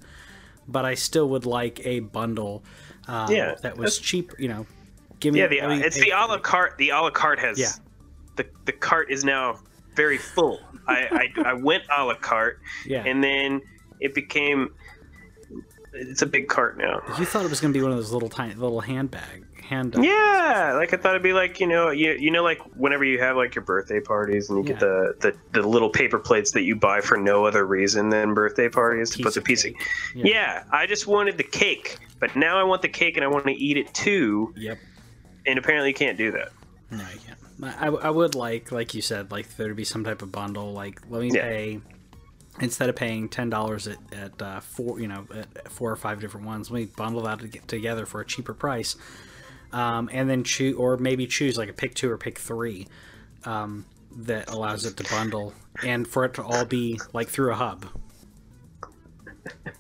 but 0.68 0.86
I 0.86 0.96
still 0.96 1.30
would 1.30 1.46
like 1.46 1.86
a 1.86 2.00
bundle. 2.00 2.64
Um, 3.08 3.32
yeah, 3.32 3.56
that 3.62 3.78
was 3.78 4.00
cheap. 4.00 4.32
You 4.40 4.48
know, 4.48 4.66
give 5.20 5.34
me. 5.34 5.40
Yeah, 5.40 5.48
the, 5.48 5.58
it's 5.86 6.00
the 6.00 6.12
a 6.12 6.26
la 6.26 6.38
carte. 6.38 6.78
The 6.78 6.90
a 6.90 7.02
la 7.02 7.10
carte 7.10 7.40
has 7.40 7.60
yeah 7.60 7.72
the 8.40 8.48
the 8.66 8.72
cart 8.72 9.12
is 9.12 9.24
now 9.24 9.60
very 9.96 10.18
full. 10.18 10.62
I, 10.88 11.30
I, 11.38 11.50
I 11.50 11.54
went 11.54 11.84
a 11.96 12.06
la 12.06 12.16
carte, 12.16 12.60
yeah. 12.86 13.04
and 13.06 13.24
then 13.24 13.62
it 14.00 14.16
became 14.16 14.74
it's 15.94 16.22
a 16.22 16.26
big 16.26 16.48
cart 16.48 16.78
now. 16.78 17.02
You 17.20 17.26
thought 17.26 17.44
it 17.44 17.50
was 17.50 17.60
going 17.60 17.74
to 17.74 17.78
be 17.78 17.84
one 17.84 17.92
of 17.92 17.98
those 17.98 18.14
little 18.14 18.30
tiny 18.30 18.54
little 18.54 18.80
handbag 18.80 19.46
hand. 19.62 19.96
Yeah, 20.00 20.74
like 20.76 20.94
I 20.94 20.98
thought 20.98 21.12
it'd 21.12 21.22
be 21.22 21.34
like 21.34 21.60
you 21.60 21.68
know 21.68 21.90
you 21.90 22.14
you 22.14 22.32
know 22.32 22.44
like 22.44 22.60
whenever 22.76 23.04
you 23.04 23.20
have 23.20 23.36
like 23.36 23.56
your 23.56 23.64
birthday 23.64 24.00
parties 24.00 24.50
and 24.50 24.58
you 24.58 24.64
yeah. 24.64 24.80
get 24.80 24.80
the, 24.80 25.16
the 25.20 25.62
the 25.62 25.68
little 25.68 25.90
paper 25.90 26.18
plates 26.18 26.52
that 26.52 26.64
you 26.64 26.76
buy 26.76 27.02
for 27.02 27.18
no 27.18 27.46
other 27.46 27.66
reason 27.66 28.10
than 28.10 28.34
birthday 28.34 28.70
parties 28.70 29.10
to 29.12 29.24
put 29.24 29.34
the 29.34 29.42
piece. 29.42 29.66
Of, 29.66 29.74
yeah. 30.16 30.26
yeah, 30.26 30.64
I 30.72 30.88
just 30.88 31.08
wanted 31.08 31.38
the 31.38 31.44
cake, 31.44 31.98
but 32.20 32.36
now 32.36 32.58
I 32.58 32.64
want 32.64 32.82
the 32.82 32.90
cake 32.90 33.18
and 33.18 33.24
I 33.24 33.28
want 33.28 33.46
to 33.46 33.54
eat 33.54 33.78
it 33.78 33.94
too. 33.94 34.54
Yep. 34.56 34.78
And 35.46 35.58
apparently 35.58 35.90
you 35.90 35.96
can't 35.96 36.18
do 36.18 36.32
that. 36.32 36.52
No, 36.92 37.04
you 37.14 37.20
can't. 37.26 37.40
I, 37.82 37.88
I 37.88 38.10
would 38.10 38.36
like, 38.36 38.72
like 38.72 38.94
you 38.94 39.02
said, 39.02 39.32
like 39.32 39.56
there 39.58 39.68
to 39.68 39.76
be 39.76 39.84
some 39.84 40.04
type 40.04 40.22
of 40.22 40.32
bundle. 40.32 40.72
Like 40.74 41.02
let 41.10 41.22
me 41.22 41.32
yeah. 41.34 41.42
pay 41.42 41.82
instead 42.62 42.90
of 42.90 42.96
paying 42.96 43.30
ten 43.30 43.50
dollars 43.50 43.88
at, 43.88 43.98
at 44.14 44.42
uh, 44.42 44.60
four, 44.60 45.00
you 45.00 45.08
know, 45.08 45.28
at 45.34 45.70
four 45.72 45.92
or 45.92 45.96
five 45.96 46.20
different 46.22 46.46
ones. 46.46 46.72
Let 46.72 46.80
me 46.80 46.86
bundle 46.86 47.24
that 47.24 47.68
together 47.68 48.06
for 48.06 48.22
a 48.22 48.26
cheaper 48.26 48.54
price, 48.54 48.96
um, 49.72 50.10
and 50.12 50.30
then 50.30 50.44
choose, 50.44 50.76
or 50.76 50.98
maybe 50.98 51.28
choose 51.28 51.58
like 51.58 51.70
a 51.70 51.74
pick 51.74 51.96
two 51.96 52.10
or 52.10 52.18
pick 52.18 52.40
three 52.40 52.88
um, 53.46 53.86
that 54.16 54.50
allows 54.50 54.86
it 54.86 54.98
to 54.98 55.04
bundle, 55.04 55.54
and 55.84 56.08
for 56.08 56.26
it 56.26 56.36
to 56.36 56.44
all 56.44 56.66
be 56.66 57.00
like 57.14 57.28
through 57.28 57.52
a 57.52 57.56
hub. 57.56 57.86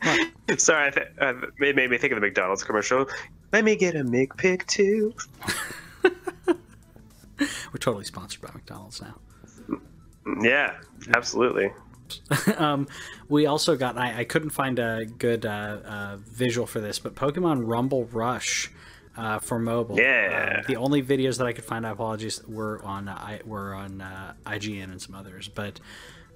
Sorry, 0.57 0.91
th- 0.91 1.07
uh, 1.19 1.33
it 1.59 1.75
made 1.75 1.89
me 1.89 1.97
think 1.97 2.11
of 2.11 2.17
the 2.17 2.25
McDonald's 2.25 2.63
commercial. 2.63 3.07
Let 3.51 3.63
me 3.63 3.75
get 3.75 3.95
a 3.95 4.03
McPick 4.03 4.67
too. 4.67 5.13
We're 7.39 7.79
totally 7.79 8.05
sponsored 8.05 8.41
by 8.41 8.51
McDonald's 8.53 9.01
now. 9.01 9.15
Yeah, 10.41 10.75
absolutely. 11.15 11.71
um, 12.57 12.87
we 13.27 13.45
also 13.45 13.75
got. 13.75 13.97
I, 13.97 14.19
I 14.19 14.23
couldn't 14.23 14.49
find 14.51 14.79
a 14.79 15.05
good 15.05 15.45
uh, 15.45 15.77
uh, 15.85 16.17
visual 16.17 16.67
for 16.67 16.79
this, 16.79 16.99
but 16.99 17.15
Pokemon 17.15 17.63
Rumble 17.65 18.05
Rush 18.05 18.71
uh, 19.17 19.39
for 19.39 19.59
mobile. 19.59 19.99
Yeah. 19.99 20.59
Uh, 20.59 20.67
the 20.67 20.75
only 20.77 21.01
videos 21.01 21.37
that 21.37 21.47
I 21.47 21.53
could 21.53 21.65
find, 21.65 21.85
I 21.85 21.91
apologize, 21.91 22.45
were 22.47 22.81
on 22.83 23.07
uh, 23.07 23.13
I 23.13 23.41
were 23.45 23.73
on 23.73 24.01
uh, 24.01 24.33
IGN 24.45 24.85
and 24.85 25.01
some 25.01 25.15
others, 25.15 25.47
but 25.47 25.79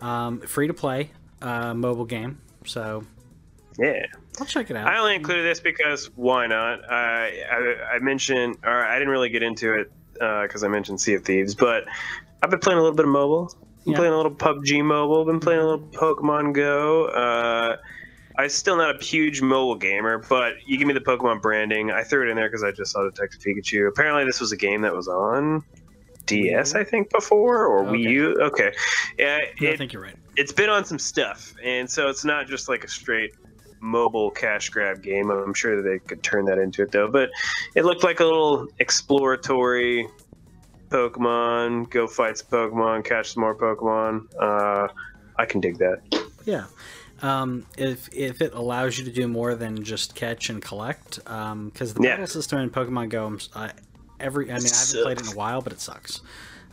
um, 0.01 0.39
free 0.41 0.67
to 0.67 0.73
play 0.73 1.11
mobile 1.41 2.05
game. 2.05 2.39
So 2.65 3.05
yeah, 3.77 4.05
I'll 4.39 4.45
check 4.45 4.69
it 4.69 4.75
out. 4.75 4.87
I 4.87 4.97
only 4.97 5.15
included 5.15 5.43
this 5.43 5.59
because 5.59 6.09
why 6.15 6.47
not? 6.47 6.89
I, 6.89 7.43
I, 7.51 7.95
I 7.95 7.99
mentioned, 7.99 8.57
or 8.63 8.85
I 8.85 8.97
didn't 8.99 9.09
really 9.09 9.29
get 9.29 9.43
into 9.43 9.73
it 9.73 9.91
because 10.13 10.63
uh, 10.63 10.67
I 10.67 10.69
mentioned 10.69 11.01
Sea 11.01 11.15
of 11.15 11.25
Thieves, 11.25 11.55
but 11.55 11.85
I've 12.41 12.49
been 12.49 12.59
playing 12.59 12.79
a 12.79 12.81
little 12.81 12.95
bit 12.95 13.05
of 13.05 13.11
mobile. 13.11 13.55
Been 13.83 13.93
yeah. 13.93 13.99
playing 13.99 14.13
a 14.13 14.17
little 14.17 14.33
PUBG 14.33 14.83
Mobile. 14.83 15.25
Been 15.25 15.39
playing 15.39 15.59
a 15.59 15.65
little 15.65 15.87
Pokemon 15.87 16.53
Go. 16.53 17.05
Uh, 17.05 17.77
I'm 18.37 18.49
still 18.49 18.77
not 18.77 18.95
a 18.95 19.03
huge 19.03 19.41
mobile 19.41 19.75
gamer, 19.75 20.17
but 20.17 20.55
you 20.65 20.77
give 20.77 20.87
me 20.87 20.93
the 20.93 21.01
Pokemon 21.01 21.41
branding. 21.41 21.91
I 21.91 22.03
threw 22.03 22.27
it 22.27 22.29
in 22.29 22.35
there 22.35 22.47
because 22.47 22.63
I 22.63 22.71
just 22.71 22.91
saw 22.91 23.03
Detective 23.03 23.41
Pikachu. 23.41 23.87
Apparently, 23.87 24.25
this 24.25 24.39
was 24.39 24.51
a 24.51 24.57
game 24.57 24.81
that 24.81 24.95
was 24.95 25.07
on 25.07 25.63
DS, 26.25 26.73
I 26.75 26.83
think, 26.83 27.11
before 27.11 27.65
or 27.65 27.85
okay. 27.85 27.97
Wii 27.97 28.11
U. 28.11 28.41
Okay, 28.41 28.73
yeah, 29.19 29.39
it, 29.61 29.73
I 29.73 29.77
think 29.77 29.93
you're 29.93 30.01
right. 30.01 30.15
It's 30.35 30.51
been 30.51 30.69
on 30.69 30.85
some 30.85 30.97
stuff, 30.97 31.53
and 31.63 31.89
so 31.89 32.07
it's 32.09 32.25
not 32.25 32.47
just 32.47 32.69
like 32.69 32.83
a 32.83 32.87
straight 32.87 33.33
mobile 33.83 34.31
cash 34.31 34.69
grab 34.69 35.03
game. 35.03 35.29
I'm 35.29 35.53
sure 35.53 35.75
that 35.75 35.87
they 35.87 35.99
could 35.99 36.23
turn 36.23 36.45
that 36.45 36.57
into 36.57 36.81
it 36.83 36.91
though. 36.91 37.09
But 37.09 37.29
it 37.75 37.83
looked 37.85 38.03
like 38.03 38.19
a 38.21 38.25
little 38.25 38.67
exploratory 38.79 40.07
Pokemon. 40.89 41.89
Go 41.89 42.07
fight 42.07 42.37
some 42.37 42.47
Pokemon, 42.47 43.03
catch 43.05 43.33
some 43.33 43.41
more 43.41 43.55
Pokemon. 43.55 44.27
Uh, 44.39 44.87
I 45.37 45.45
can 45.45 45.59
dig 45.61 45.77
that. 45.79 46.01
Yeah. 46.45 46.65
Um, 47.21 47.65
if 47.77 48.09
if 48.13 48.41
it 48.41 48.53
allows 48.53 48.97
you 48.97 49.05
to 49.05 49.11
do 49.11 49.27
more 49.27 49.55
than 49.55 49.83
just 49.83 50.13
catch 50.15 50.49
and 50.49 50.61
collect, 50.61 51.19
because 51.23 51.93
the 51.93 52.03
Yeah. 52.03 52.11
battle 52.11 52.27
system 52.27 52.59
in 52.59 52.69
Pokemon 52.69 53.09
Go, 53.09 53.37
I, 53.55 53.71
every 54.19 54.51
I 54.51 54.57
mean 54.59 54.67
I 54.73 54.77
haven't 54.77 55.03
played 55.03 55.19
it 55.19 55.27
in 55.27 55.33
a 55.33 55.35
while, 55.37 55.61
but 55.61 55.73
it 55.73 55.79
sucks. 55.79 56.21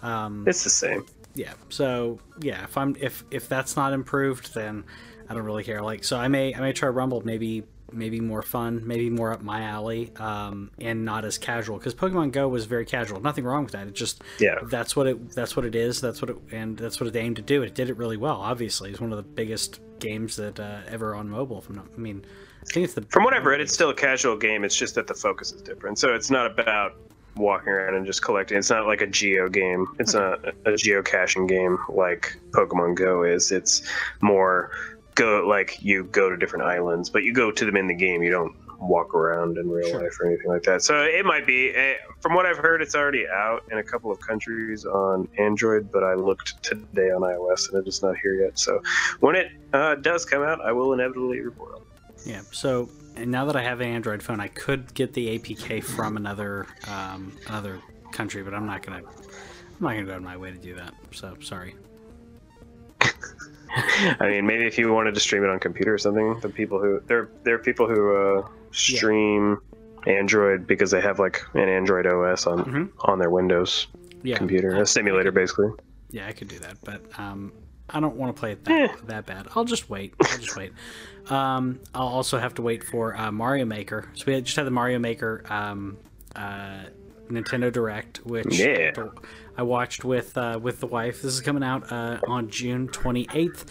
Um, 0.02 0.44
It's 0.48 0.64
the 0.64 0.70
same. 0.70 1.06
yeah. 1.34 1.52
So 1.68 2.18
yeah, 2.40 2.64
if 2.64 2.76
I'm 2.76 2.96
if 3.00 3.24
if 3.30 3.48
that's 3.48 3.76
not 3.76 3.92
improved, 3.92 4.54
then 4.54 4.84
I 5.30 5.34
don't 5.34 5.44
really 5.44 5.62
care. 5.64 5.80
Like 5.80 6.02
so, 6.04 6.16
I 6.18 6.28
may 6.28 6.52
I 6.54 6.60
may 6.60 6.72
try 6.72 6.88
Rumble, 6.88 7.22
maybe 7.24 7.62
maybe 7.92 8.20
more 8.20 8.42
fun, 8.42 8.86
maybe 8.86 9.10
more 9.10 9.32
up 9.32 9.42
my 9.42 9.62
alley, 9.62 10.12
um, 10.16 10.70
and 10.80 11.04
not 11.04 11.24
as 11.24 11.38
casual. 11.38 11.78
Because 11.78 11.94
Pokemon 11.94 12.32
Go 12.32 12.48
was 12.48 12.64
very 12.66 12.84
casual. 12.84 13.20
Nothing 13.20 13.44
wrong 13.44 13.62
with 13.64 13.72
that. 13.72 13.86
It 13.86 13.94
just 13.94 14.22
Yeah. 14.38 14.56
that's 14.64 14.94
what 14.96 15.06
it 15.06 15.30
that's 15.30 15.56
what 15.56 15.64
it 15.64 15.74
is. 15.74 16.00
That's 16.00 16.20
what 16.20 16.30
it 16.30 16.36
and 16.50 16.76
that's 16.76 17.00
what 17.00 17.06
it 17.08 17.16
aimed 17.16 17.36
to 17.36 17.42
do. 17.42 17.62
It 17.62 17.74
did 17.74 17.88
it 17.90 17.96
really 17.96 18.16
well. 18.16 18.36
Obviously, 18.40 18.90
it's 18.90 19.00
one 19.00 19.12
of 19.12 19.16
the 19.16 19.22
biggest 19.22 19.80
games 20.00 20.34
that 20.36 20.58
uh, 20.58 20.80
ever 20.88 21.14
on 21.14 21.28
mobile. 21.28 21.64
Not, 21.68 21.86
I 21.96 22.00
mean, 22.00 22.24
I 22.62 22.64
think 22.72 22.84
it's 22.84 22.94
the 22.94 23.02
From 23.02 23.22
what 23.24 23.32
I've 23.34 23.44
read, 23.46 23.60
it's 23.60 23.72
still 23.72 23.90
a 23.90 23.94
casual 23.94 24.36
game. 24.36 24.64
It's 24.64 24.76
just 24.76 24.94
that 24.96 25.06
the 25.06 25.14
focus 25.14 25.52
is 25.52 25.62
different. 25.62 25.98
So 25.98 26.12
it's 26.14 26.30
not 26.30 26.58
about 26.58 26.96
walking 27.36 27.68
around 27.72 27.94
and 27.94 28.04
just 28.04 28.22
collecting. 28.22 28.58
It's 28.58 28.70
not 28.70 28.86
like 28.86 29.00
a 29.00 29.06
geo 29.06 29.48
game. 29.48 29.86
It's 29.98 30.14
not 30.14 30.44
a 30.44 30.72
geocaching 30.72 31.48
game 31.48 31.78
like 31.88 32.36
Pokemon 32.50 32.96
Go 32.96 33.22
is. 33.22 33.52
It's 33.52 33.82
more 34.20 34.72
go 35.14 35.46
like 35.46 35.82
you 35.82 36.04
go 36.04 36.30
to 36.30 36.36
different 36.36 36.64
islands, 36.64 37.10
but 37.10 37.22
you 37.24 37.32
go 37.32 37.50
to 37.50 37.64
them 37.64 37.76
in 37.76 37.86
the 37.86 37.94
game. 37.94 38.22
You 38.22 38.30
don't 38.30 38.54
walk 38.78 39.14
around 39.14 39.58
in 39.58 39.68
real 39.68 39.88
Sure. 39.90 40.02
life 40.02 40.16
or 40.20 40.26
anything 40.26 40.46
like 40.48 40.62
that. 40.62 40.82
So 40.82 41.02
it 41.02 41.24
might 41.26 41.46
be. 41.46 41.70
eh, 41.74 41.94
From 42.20 42.34
what 42.34 42.46
I've 42.46 42.56
heard, 42.56 42.80
it's 42.80 42.94
already 42.94 43.26
out 43.28 43.62
in 43.70 43.78
a 43.78 43.82
couple 43.82 44.10
of 44.10 44.18
countries 44.20 44.84
on 44.86 45.28
Android, 45.38 45.90
but 45.92 46.02
I 46.02 46.14
looked 46.14 46.62
today 46.62 47.10
on 47.10 47.20
iOS 47.22 47.68
and 47.72 47.82
it 47.84 47.88
is 47.88 48.02
not 48.02 48.14
here 48.22 48.34
yet. 48.42 48.58
So 48.58 48.80
when 49.20 49.36
it 49.36 49.48
uh, 49.74 49.96
does 49.96 50.24
come 50.24 50.42
out, 50.42 50.60
I 50.64 50.72
will 50.72 50.92
inevitably 50.94 51.40
report 51.40 51.74
on 51.76 51.82
it. 51.82 51.86
Yeah. 52.26 52.40
So, 52.52 52.88
and 53.16 53.30
now 53.30 53.44
that 53.46 53.56
I 53.56 53.62
have 53.62 53.80
an 53.80 53.88
Android 53.88 54.22
phone, 54.22 54.40
I 54.40 54.48
could 54.48 54.92
get 54.94 55.12
the 55.14 55.38
APK 55.38 55.82
from 55.84 56.16
another 56.16 56.66
um, 56.88 57.36
another 57.48 57.80
country, 58.12 58.42
but 58.42 58.54
I'm 58.54 58.66
not 58.66 58.82
gonna 58.82 58.98
I'm 58.98 59.80
not 59.80 59.90
gonna 59.94 60.04
go 60.04 60.12
out 60.12 60.16
of 60.18 60.22
my 60.22 60.36
way 60.38 60.50
to 60.52 60.58
do 60.58 60.74
that. 60.76 60.94
So 61.12 61.36
sorry. 61.40 61.74
I 64.20 64.28
mean, 64.28 64.46
maybe 64.46 64.66
if 64.66 64.78
you 64.78 64.92
wanted 64.92 65.14
to 65.14 65.20
stream 65.20 65.44
it 65.44 65.50
on 65.50 65.58
computer 65.60 65.94
or 65.94 65.98
something, 65.98 66.38
the 66.40 66.48
people 66.48 66.80
who 66.80 67.00
there 67.06 67.28
there 67.44 67.54
are 67.54 67.58
people 67.58 67.86
who 67.88 68.16
uh, 68.16 68.48
stream 68.72 69.58
Android 70.06 70.66
because 70.66 70.90
they 70.90 71.00
have 71.00 71.18
like 71.18 71.42
an 71.54 71.68
Android 71.68 72.06
OS 72.06 72.46
on 72.46 72.64
Mhm. 72.64 72.90
on 73.00 73.18
their 73.18 73.30
Windows 73.30 73.86
Yeah. 74.22 74.36
computer, 74.36 74.76
I- 74.76 74.80
a 74.80 74.86
simulator 74.86 75.30
basically. 75.32 75.70
Yeah, 76.10 76.26
I 76.26 76.32
could 76.32 76.48
do 76.48 76.58
that, 76.60 76.78
but 76.84 77.02
um, 77.18 77.52
I 77.88 78.00
don't 78.00 78.16
want 78.16 78.34
to 78.34 78.40
play 78.40 78.52
it 78.52 78.64
that, 78.64 78.90
Eh. 78.90 78.94
that 79.06 79.26
bad. 79.26 79.46
I'll 79.54 79.64
just 79.64 79.88
wait. 79.90 80.14
I'll 80.20 80.38
just 80.38 80.56
wait. 80.56 80.72
Um, 81.28 81.78
I'll 81.94 82.08
also 82.08 82.38
have 82.38 82.54
to 82.54 82.62
wait 82.62 82.82
for 82.82 83.16
uh, 83.16 83.30
Mario 83.30 83.64
Maker. 83.64 84.08
So 84.14 84.24
we 84.26 84.40
just 84.40 84.56
had 84.56 84.66
the 84.66 84.70
Mario 84.72 84.98
Maker 84.98 85.44
um, 85.48 85.96
uh, 86.34 86.84
Nintendo 87.30 87.72
Direct, 87.72 88.18
which 88.26 88.58
Yeah. 88.58 88.92
I 89.56 89.62
watched 89.62 90.04
with 90.04 90.36
uh, 90.36 90.58
with 90.60 90.80
the 90.80 90.86
wife. 90.86 91.22
This 91.22 91.34
is 91.34 91.40
coming 91.40 91.62
out 91.62 91.90
uh, 91.92 92.18
on 92.26 92.50
June 92.50 92.88
28th, 92.88 93.64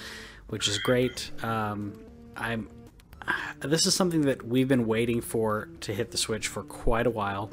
which 0.47 0.67
is 0.67 0.77
great. 0.77 1.31
Um, 1.43 1.93
I'm. 2.35 2.69
This 3.59 3.85
is 3.85 3.93
something 3.93 4.21
that 4.21 4.45
we've 4.47 4.67
been 4.67 4.87
waiting 4.87 5.21
for 5.21 5.69
to 5.81 5.93
hit 5.93 6.11
the 6.11 6.17
Switch 6.17 6.47
for 6.47 6.63
quite 6.63 7.05
a 7.05 7.11
while. 7.11 7.51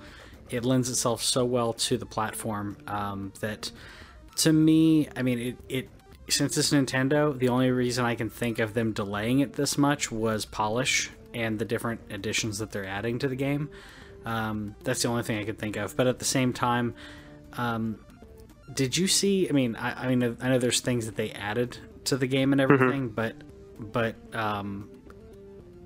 It 0.49 0.65
lends 0.65 0.89
itself 0.89 1.23
so 1.23 1.45
well 1.45 1.73
to 1.75 1.99
the 1.99 2.07
platform 2.07 2.79
um, 2.87 3.33
that 3.41 3.71
to 4.37 4.53
me, 4.53 5.09
I 5.17 5.23
mean, 5.23 5.39
it, 5.39 5.57
it 5.69 5.89
since 6.29 6.57
it's 6.57 6.73
Nintendo, 6.73 7.37
the 7.39 7.49
only 7.49 7.71
reason 7.71 8.05
I 8.05 8.15
can 8.15 8.31
think 8.31 8.59
of 8.59 8.75
them 8.75 8.93
delaying 8.93 9.41
it 9.41 9.55
this 9.55 9.77
much 9.77 10.11
was 10.11 10.45
polish 10.45 11.11
and 11.35 11.59
the 11.59 11.65
different 11.65 12.01
additions 12.11 12.59
that 12.59 12.71
they're 12.71 12.87
adding 12.87 13.19
to 13.19 13.29
the 13.29 13.37
game. 13.37 13.69
Um, 14.27 14.75
that's 14.83 15.01
the 15.03 15.09
only 15.09 15.23
thing 15.23 15.39
I 15.39 15.45
could 15.45 15.59
think 15.59 15.77
of. 15.77 15.97
But 15.97 16.09
at 16.09 16.19
the 16.19 16.25
same 16.25 16.53
time, 16.53 16.95
um, 17.55 17.99
did 18.75 18.97
you 18.97 19.07
see? 19.07 19.49
I 19.49 19.53
mean, 19.53 19.77
I, 19.77 20.05
I 20.05 20.15
mean, 20.15 20.37
I 20.41 20.49
know 20.49 20.59
there's 20.59 20.81
things 20.81 21.07
that 21.07 21.17
they 21.17 21.31
added 21.31 21.79
to 22.05 22.17
the 22.17 22.27
game 22.27 22.53
and 22.53 22.61
everything, 22.61 23.09
but 23.09 23.35
but 23.79 24.17
um, 24.35 24.91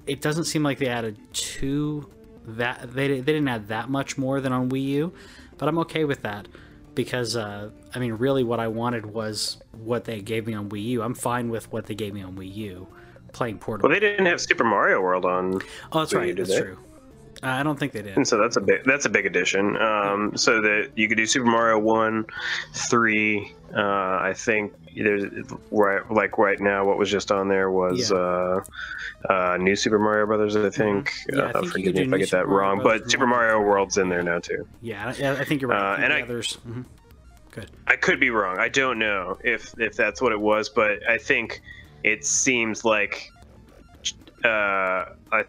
it 0.07 0.21
doesn't 0.21 0.45
seem 0.45 0.63
like 0.63 0.79
they 0.79 0.89
added 0.89 1.19
too 1.33 2.11
that 2.47 2.93
they 2.95 3.09
they 3.09 3.21
didn't 3.21 3.49
add 3.49 3.69
that 3.69 3.91
much 3.91 4.17
more 4.17 4.41
than 4.41 4.53
on 4.53 4.71
Wii 4.71 4.85
U, 4.85 5.13
but 5.59 5.69
I'm 5.69 5.79
okay 5.81 6.05
with 6.05 6.23
that 6.23 6.49
because 6.95 7.37
uh, 7.37 7.71
I 7.95 7.99
mean, 7.99 8.15
really, 8.15 8.43
what 8.43 8.59
I 8.59 8.69
wanted 8.69 9.05
was 9.07 9.59
what 9.73 10.05
they 10.05 10.21
gave 10.23 10.47
me 10.47 10.55
on 10.55 10.71
Wii 10.71 10.85
U. 10.85 11.03
I'm 11.03 11.15
fine 11.15 11.51
with 11.51 11.71
what 11.73 11.87
they 11.87 11.95
gave 11.95 12.15
me 12.15 12.23
on 12.23 12.37
Wii 12.37 12.55
U, 12.55 12.89
playing 13.33 13.59
portable. 13.59 13.89
Well, 13.89 14.01
they 14.01 14.01
didn't 14.01 14.27
have 14.27 14.41
Super 14.41 14.65
Mario 14.65 15.01
World 15.01 15.25
on, 15.25 15.61
oh, 15.93 16.01
that's 16.01 16.13
Wii 16.15 16.17
right, 16.17 16.37
that's 16.37 16.49
they? 16.51 16.61
true. 16.61 16.79
Uh, 17.43 17.47
I 17.47 17.63
don't 17.63 17.79
think 17.79 17.93
they 17.93 18.03
did. 18.03 18.17
and 18.17 18.27
so 18.29 18.37
that's 18.39 18.57
a 18.57 18.61
big 18.61 18.85
that's 18.85 19.07
a 19.07 19.09
big 19.09 19.25
addition. 19.27 19.77
Um, 19.79 20.37
so 20.37 20.61
that 20.61 20.91
you 20.97 21.09
could 21.09 21.17
do 21.17 21.25
Super 21.27 21.47
Mario 21.47 21.79
one, 21.79 22.27
three. 22.75 23.55
Uh, 23.75 23.81
I 24.21 24.33
think 24.37 24.75
there's 24.97 25.25
right 25.71 26.03
like 26.11 26.37
right 26.39 26.61
now 26.61 26.85
what 26.85 26.99
was 26.99 27.11
just 27.11 27.31
on 27.33 27.49
there 27.49 27.71
was 27.71 28.11
Yeah. 28.11 28.17
uh, 28.19 28.61
uh, 29.31 29.57
New 29.59 29.75
Super 29.77 29.99
Mario 29.99 30.27
Brothers. 30.27 30.55
I 30.57 30.69
think. 30.71 31.13
Yeah, 31.33 31.43
I 31.43 31.45
uh, 31.47 31.53
think 31.53 31.65
you 31.65 31.71
forgive 31.71 31.95
me 31.95 32.03
if 32.03 32.13
I 32.13 32.19
get 32.19 32.29
Super 32.29 32.43
that 32.43 32.47
Mario 32.49 32.59
wrong, 32.69 32.83
Brothers 32.83 33.01
but 33.03 33.11
Super. 33.11 33.27
Mario 33.27 33.61
World's 33.63 33.97
in 33.99 34.09
there 34.11 34.23
now 34.23 34.39
too. 34.41 34.67
Yeah, 34.83 35.07
I, 35.07 35.31
I 35.41 35.45
think 35.45 35.63
you're 35.63 35.71
right. 35.71 35.95
Uh, 35.99 36.03
and 36.03 36.13
the 36.13 36.17
I- 36.19 36.23
others. 36.23 36.59
mhm. 36.69 36.85
Good. 37.53 37.71
I 37.89 37.97
could 37.97 38.21
be 38.21 38.31
wrong. 38.31 38.59
I 38.59 38.69
don't 38.69 38.99
know 38.99 39.39
if 39.43 39.73
if 39.79 39.97
that's 39.97 40.21
what 40.23 40.31
it 40.33 40.41
was, 40.41 40.69
but 40.69 41.01
I 41.09 41.17
think 41.19 41.63
it 42.05 42.25
seems 42.25 42.85
like 42.85 43.29
uh, 44.45 44.49
I, 45.33 45.45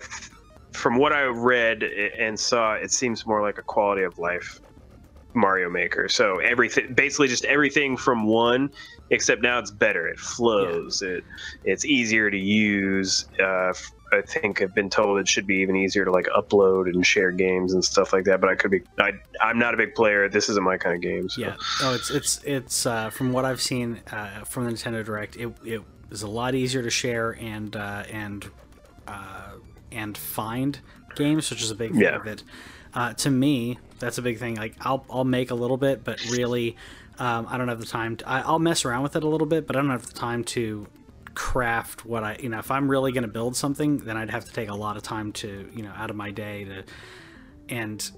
from 0.71 0.97
what 0.97 1.13
I 1.13 1.23
read 1.23 1.83
and 1.83 2.39
saw, 2.39 2.73
it 2.73 2.91
seems 2.91 3.25
more 3.25 3.41
like 3.41 3.57
a 3.57 3.61
quality 3.63 4.03
of 4.03 4.17
life 4.19 4.61
Mario 5.33 5.69
Maker. 5.69 6.09
So 6.09 6.39
everything, 6.39 6.93
basically, 6.93 7.27
just 7.27 7.45
everything 7.45 7.97
from 7.97 8.25
one, 8.25 8.71
except 9.09 9.41
now 9.41 9.59
it's 9.59 9.71
better. 9.71 10.07
It 10.07 10.19
flows. 10.19 11.01
It 11.01 11.23
it's 11.63 11.85
easier 11.85 12.29
to 12.29 12.37
use. 12.37 13.25
Uh, 13.39 13.73
I 14.13 14.21
think 14.21 14.61
I've 14.61 14.75
been 14.75 14.89
told 14.89 15.19
it 15.19 15.27
should 15.27 15.47
be 15.47 15.57
even 15.57 15.75
easier 15.75 16.03
to 16.03 16.11
like 16.11 16.27
upload 16.35 16.87
and 16.87 17.05
share 17.05 17.31
games 17.31 17.73
and 17.73 17.83
stuff 17.83 18.11
like 18.11 18.25
that. 18.25 18.41
But 18.41 18.49
I 18.49 18.55
could 18.55 18.71
be. 18.71 18.81
I 18.99 19.13
I'm 19.41 19.57
not 19.57 19.73
a 19.73 19.77
big 19.77 19.95
player. 19.95 20.27
This 20.27 20.49
isn't 20.49 20.63
my 20.63 20.77
kind 20.77 20.95
of 20.95 21.01
game. 21.01 21.29
So. 21.29 21.41
Yeah. 21.41 21.55
Oh, 21.81 21.95
it's 21.95 22.09
it's 22.09 22.43
it's 22.43 22.85
uh, 22.85 23.09
from 23.09 23.31
what 23.31 23.45
I've 23.45 23.61
seen 23.61 24.01
uh, 24.11 24.43
from 24.43 24.65
the 24.65 24.71
Nintendo 24.71 25.03
Direct, 25.03 25.37
it, 25.37 25.53
it 25.63 25.81
is 26.09 26.23
a 26.23 26.29
lot 26.29 26.55
easier 26.55 26.83
to 26.83 26.89
share 26.89 27.31
and 27.31 27.75
uh, 27.75 28.03
and 28.11 28.49
uh, 29.07 29.50
and 29.91 30.17
find 30.17 30.79
games, 31.15 31.49
which 31.49 31.61
is 31.61 31.71
a 31.71 31.75
big 31.75 31.91
thing 31.91 32.01
of 32.21 32.27
it. 32.27 32.43
uh, 32.93 33.13
to 33.13 33.29
me 33.29 33.77
that's 33.99 34.17
a 34.17 34.21
big 34.21 34.39
thing. 34.39 34.55
Like 34.55 34.75
I'll 34.81 35.05
I'll 35.09 35.23
make 35.23 35.51
a 35.51 35.55
little 35.55 35.77
bit, 35.77 36.03
but 36.03 36.23
really 36.25 36.75
um, 37.19 37.47
I 37.49 37.57
don't 37.57 37.67
have 37.67 37.79
the 37.79 37.85
time. 37.85 38.17
To, 38.17 38.27
I, 38.27 38.41
I'll 38.41 38.59
mess 38.59 38.83
around 38.83 39.03
with 39.03 39.15
it 39.15 39.23
a 39.23 39.27
little 39.27 39.47
bit, 39.47 39.67
but 39.67 39.75
I 39.75 39.79
don't 39.81 39.91
have 39.91 40.07
the 40.07 40.13
time 40.13 40.43
to 40.45 40.87
craft 41.33 42.03
what 42.05 42.23
I 42.23 42.37
you 42.41 42.49
know 42.49 42.59
if 42.59 42.69
I'm 42.71 42.91
really 42.91 43.11
going 43.11 43.23
to 43.23 43.29
build 43.29 43.55
something, 43.55 43.99
then 43.99 44.17
I'd 44.17 44.31
have 44.31 44.45
to 44.45 44.51
take 44.51 44.69
a 44.69 44.75
lot 44.75 44.97
of 44.97 45.03
time 45.03 45.31
to 45.33 45.69
you 45.73 45.83
know 45.83 45.91
out 45.95 46.09
of 46.09 46.15
my 46.15 46.31
day 46.31 46.65
to 46.65 46.83
and 47.69 48.11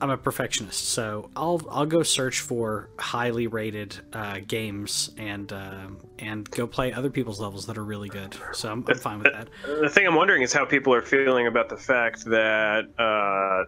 I'm 0.00 0.10
a 0.10 0.16
perfectionist, 0.16 0.88
so 0.90 1.30
I'll 1.36 1.60
I'll 1.70 1.86
go 1.86 2.02
search 2.02 2.40
for 2.40 2.90
highly 2.98 3.46
rated 3.46 3.96
uh, 4.12 4.40
games 4.46 5.10
and 5.16 5.52
uh, 5.52 5.86
and 6.18 6.50
go 6.50 6.66
play 6.66 6.92
other 6.92 7.10
people's 7.10 7.40
levels 7.40 7.66
that 7.66 7.78
are 7.78 7.84
really 7.84 8.08
good. 8.08 8.36
So 8.52 8.70
I'm, 8.70 8.84
I'm 8.88 8.98
fine 8.98 9.18
with 9.20 9.32
that. 9.32 9.48
The 9.64 9.88
thing 9.88 10.06
I'm 10.06 10.14
wondering 10.14 10.42
is 10.42 10.52
how 10.52 10.64
people 10.64 10.92
are 10.94 11.02
feeling 11.02 11.46
about 11.46 11.68
the 11.68 11.76
fact 11.76 12.24
that. 12.26 12.84
Uh, 12.98 13.64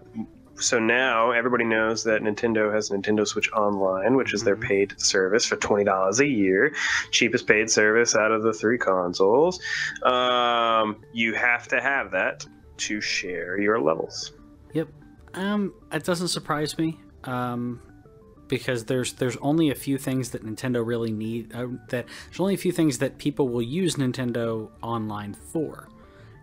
so 0.60 0.80
now 0.80 1.30
everybody 1.30 1.62
knows 1.64 2.02
that 2.02 2.20
Nintendo 2.22 2.74
has 2.74 2.90
Nintendo 2.90 3.24
Switch 3.24 3.48
Online, 3.52 4.16
which 4.16 4.34
is 4.34 4.42
their 4.42 4.56
Mhm. 4.56 4.62
paid 4.68 5.00
service 5.00 5.44
for 5.46 5.54
twenty 5.56 5.84
dollars 5.84 6.18
a 6.18 6.26
year, 6.26 6.74
cheapest 7.12 7.46
paid 7.46 7.70
service 7.70 8.16
out 8.16 8.32
of 8.32 8.42
the 8.42 8.52
three 8.52 8.76
consoles. 8.76 9.60
Um, 10.02 10.96
you 11.12 11.34
have 11.34 11.68
to 11.68 11.80
have 11.80 12.10
that 12.10 12.44
to 12.78 13.00
share 13.00 13.58
your 13.60 13.80
levels. 13.80 14.32
Yep. 14.74 14.88
Um, 15.34 15.74
it 15.92 16.04
doesn't 16.04 16.28
surprise 16.28 16.76
me. 16.78 16.98
Um, 17.24 17.80
because 18.48 18.84
there's 18.86 19.12
there's 19.14 19.36
only 19.38 19.70
a 19.70 19.74
few 19.74 19.98
things 19.98 20.30
that 20.30 20.44
Nintendo 20.44 20.84
really 20.84 21.12
need. 21.12 21.54
Uh, 21.54 21.66
that 21.90 22.06
there's 22.26 22.40
only 22.40 22.54
a 22.54 22.58
few 22.58 22.72
things 22.72 22.98
that 22.98 23.18
people 23.18 23.48
will 23.48 23.62
use 23.62 23.96
Nintendo 23.96 24.70
Online 24.82 25.34
for, 25.34 25.88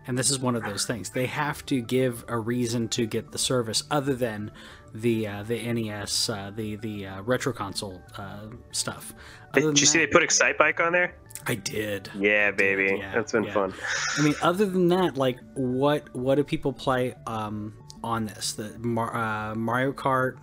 and 0.06 0.16
this 0.16 0.30
is 0.30 0.38
one 0.38 0.54
of 0.54 0.62
those 0.62 0.86
things. 0.86 1.10
They 1.10 1.26
have 1.26 1.66
to 1.66 1.80
give 1.80 2.24
a 2.28 2.38
reason 2.38 2.88
to 2.90 3.06
get 3.06 3.32
the 3.32 3.38
service 3.38 3.82
other 3.90 4.14
than 4.14 4.52
the 4.94 5.26
uh, 5.26 5.42
the 5.42 5.60
NES, 5.72 6.30
uh, 6.30 6.52
the 6.54 6.76
the 6.76 7.06
uh, 7.06 7.22
retro 7.22 7.52
console 7.52 8.00
uh, 8.16 8.46
stuff. 8.70 9.12
Other 9.54 9.72
Did 9.72 9.80
you 9.80 9.86
see 9.86 9.98
they 9.98 10.06
that- 10.06 10.12
put 10.12 10.22
Excitebike 10.22 10.78
on 10.84 10.92
there? 10.92 11.16
I 11.48 11.54
did. 11.54 12.10
Yeah, 12.18 12.50
baby, 12.50 12.96
yeah, 12.98 13.12
that's 13.14 13.30
been 13.32 13.44
yeah. 13.44 13.52
fun. 13.52 13.74
I 14.18 14.22
mean, 14.22 14.34
other 14.42 14.66
than 14.66 14.88
that, 14.88 15.16
like, 15.16 15.38
what 15.54 16.12
what 16.14 16.36
do 16.36 16.44
people 16.44 16.72
play 16.72 17.14
um, 17.26 17.74
on 18.06 18.26
this? 18.26 18.52
The 18.52 18.78
Mar- 18.78 19.14
uh, 19.14 19.54
Mario 19.54 19.92
Kart, 19.92 20.36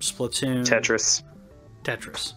Splatoon, 0.00 0.66
Tetris. 0.66 1.22
Tetris. 1.84 2.34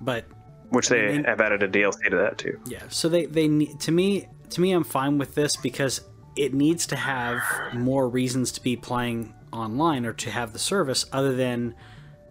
But 0.00 0.24
which 0.70 0.88
they 0.88 1.22
have 1.22 1.40
added 1.40 1.62
a 1.62 1.68
DLC 1.68 2.10
to 2.10 2.16
that 2.16 2.38
too. 2.38 2.58
Yeah. 2.66 2.82
So 2.88 3.08
they 3.08 3.26
they 3.26 3.48
need 3.48 3.80
to 3.80 3.92
me 3.92 4.28
to 4.50 4.60
me 4.60 4.72
I'm 4.72 4.84
fine 4.84 5.18
with 5.18 5.34
this 5.34 5.56
because 5.56 6.00
it 6.36 6.54
needs 6.54 6.86
to 6.86 6.96
have 6.96 7.42
more 7.74 8.08
reasons 8.08 8.52
to 8.52 8.62
be 8.62 8.76
playing 8.76 9.34
online 9.52 10.06
or 10.06 10.12
to 10.14 10.30
have 10.30 10.52
the 10.52 10.58
service 10.58 11.04
other 11.12 11.34
than 11.34 11.74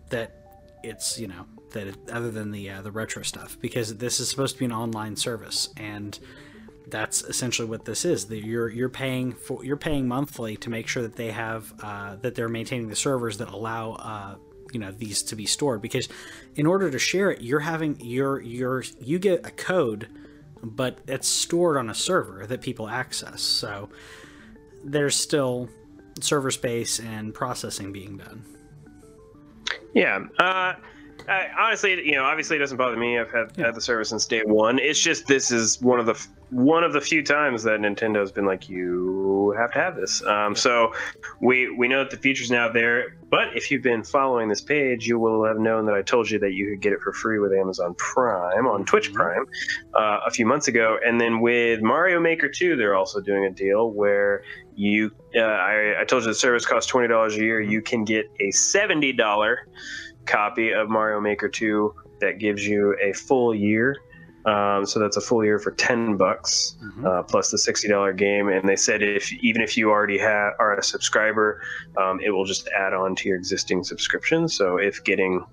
that 0.10 0.32
it's 0.84 1.20
you 1.20 1.28
know 1.28 1.46
that 1.72 1.88
it, 1.88 1.98
other 2.12 2.32
than 2.32 2.52
the 2.52 2.70
uh, 2.70 2.82
the 2.82 2.92
retro 2.92 3.22
stuff 3.22 3.58
because 3.62 3.98
this 3.98 4.20
is 4.20 4.30
supposed 4.30 4.56
to 4.56 4.60
be 4.60 4.66
an 4.66 4.72
online 4.72 5.16
service 5.16 5.70
and 5.78 6.20
that's 6.92 7.24
essentially 7.24 7.68
what 7.68 7.86
this 7.86 8.06
is. 8.06 8.26
The, 8.26 8.38
you're 8.38 8.70
you're 8.70 8.90
paying 8.90 9.34
for 9.34 9.64
you're 9.64 9.78
paying 9.78 10.08
monthly 10.08 10.58
to 10.58 10.70
make 10.70 10.88
sure 10.88 11.04
that 11.04 11.16
they 11.16 11.32
have 11.32 11.74
uh, 11.82 12.18
that 12.18 12.36
they're 12.36 12.50
maintaining 12.50 12.90
the 12.90 12.96
servers 12.96 13.38
that 13.38 13.50
allow 13.50 13.94
uh, 13.94 14.36
you 14.72 14.80
know 14.80 14.92
these 14.92 15.24
to 15.24 15.36
be 15.36 15.46
stored 15.46 15.82
because 15.82 16.08
in 16.56 16.66
order 16.66 16.90
to 16.92 17.00
share 17.00 17.32
it 17.32 17.42
you're 17.42 17.60
having 17.60 18.00
your 18.00 18.42
your 18.42 18.84
you 19.00 19.20
get 19.20 19.46
a 19.46 19.52
code 19.52 20.08
but 20.64 21.00
it's 21.08 21.28
stored 21.28 21.78
on 21.78 21.90
a 21.90 21.94
server 21.94 22.46
that 22.46 22.62
people 22.62 22.88
access 22.88 23.42
so 23.42 23.90
there's 24.84 25.16
still 25.16 25.68
server 26.20 26.52
space 26.52 27.00
and 27.00 27.34
processing 27.34 27.92
being 27.92 28.18
done 28.18 28.46
yeah 29.94 30.20
uh 30.40 30.74
I, 31.28 31.50
honestly, 31.58 32.06
you 32.06 32.16
know, 32.16 32.24
obviously 32.24 32.58
it 32.58 32.60
doesn't 32.60 32.78
bother 32.78 32.98
me. 32.98 33.20
I've 33.20 33.32
had, 33.32 33.52
yeah. 33.56 33.68
had 33.68 33.76
the 33.76 33.82
service 33.82 34.10
since 34.10 34.26
day 34.26 34.42
one. 34.44 34.80
It's 34.80 35.00
just 35.00 35.28
this 35.28 35.52
is 35.52 35.82
one 35.82 36.00
of 36.00 36.06
the 36.06 36.28
one 36.52 36.84
of 36.84 36.92
the 36.92 37.00
few 37.00 37.24
times 37.24 37.64
that 37.64 37.80
Nintendo's 37.80 38.32
been 38.32 38.46
like, 38.46 38.70
you 38.70 39.56
have 39.58 39.72
to 39.72 39.80
have 39.80 39.96
this. 39.96 40.24
Um, 40.26 40.54
so 40.56 40.94
we 41.40 41.74
we 41.74 41.88
know 41.88 42.00
that 42.00 42.12
the 42.12 42.18
feature's 42.18 42.52
now 42.52 42.70
there. 42.70 43.16
But 43.30 43.56
if 43.56 43.72
you've 43.72 43.82
been 43.82 44.04
following 44.04 44.50
this 44.50 44.60
page, 44.60 45.08
you 45.08 45.18
will 45.18 45.46
have 45.46 45.58
known 45.58 45.86
that 45.86 45.96
I 45.96 46.02
told 46.02 46.30
you 46.30 46.38
that 46.40 46.52
you 46.52 46.70
could 46.72 46.82
get 46.82 46.94
it 46.94 47.00
for 47.00 47.14
free 47.14 47.40
with 47.40 47.54
Amazon 47.54 47.96
Prime 47.96 48.68
on 48.68 48.86
Twitch 48.86 49.08
mm-hmm. 49.08 49.18
Prime 49.18 49.46
uh, 49.94 50.20
a 50.26 50.32
few 50.32 50.46
months 50.46 50.68
ago. 50.68 50.98
And 51.06 51.20
then 51.20 51.40
with 51.40 51.82
Mario 51.82 52.20
Maker 52.20 52.50
2, 52.50 52.76
they're 52.76 52.96
also 52.96 53.22
doing 53.22 53.46
a 53.46 53.52
deal 53.52 53.90
where 53.90 54.44
you, 54.76 55.12
uh, 55.36 55.40
I, 55.40 56.02
I 56.02 56.04
told 56.04 56.24
you 56.24 56.30
the 56.30 56.36
service 56.36 56.66
costs 56.66 56.90
twenty 56.90 57.08
dollars 57.08 57.36
a 57.38 57.40
year. 57.40 57.62
You 57.62 57.82
can 57.82 58.04
get 58.04 58.26
a 58.42 58.52
seventy 58.52 59.14
dollar 59.14 59.68
copy 60.26 60.72
of 60.72 60.90
Mario 60.90 61.22
Maker 61.22 61.48
2 61.48 61.94
that 62.20 62.40
gives 62.40 62.66
you 62.68 62.96
a 63.02 63.14
full 63.14 63.56
year. 63.56 63.98
Um, 64.46 64.86
so 64.86 65.00
that's 65.00 65.18
a 65.18 65.22
full 65.22 65.44
year 65.44 65.60
for 65.60 65.72
ten 65.72 66.18
bucks 66.18 66.76
mm-hmm. 66.84 67.06
uh, 67.06 67.24
plus 67.24 67.52
the 67.52 67.58
sixty 67.58 67.88
dollar 67.88 68.14
game. 68.14 68.48
And 68.50 68.68
they 68.68 68.76
said 68.76 69.04
if 69.04 69.32
even 69.34 69.62
if 69.62 69.78
you 69.78 69.90
already 69.90 70.18
have 70.18 70.54
are 70.60 70.78
a 70.78 70.84
subscriber, 70.84 71.62
um, 71.98 72.20
it 72.22 72.32
will 72.32 72.46
just 72.46 72.68
add 72.70 72.94
on 72.94 73.16
to 73.18 73.30
your 73.30 73.38
existing 73.38 73.84
subscription. 73.84 74.48
So 74.48 74.78
if 74.78 75.04
getting 75.04 75.46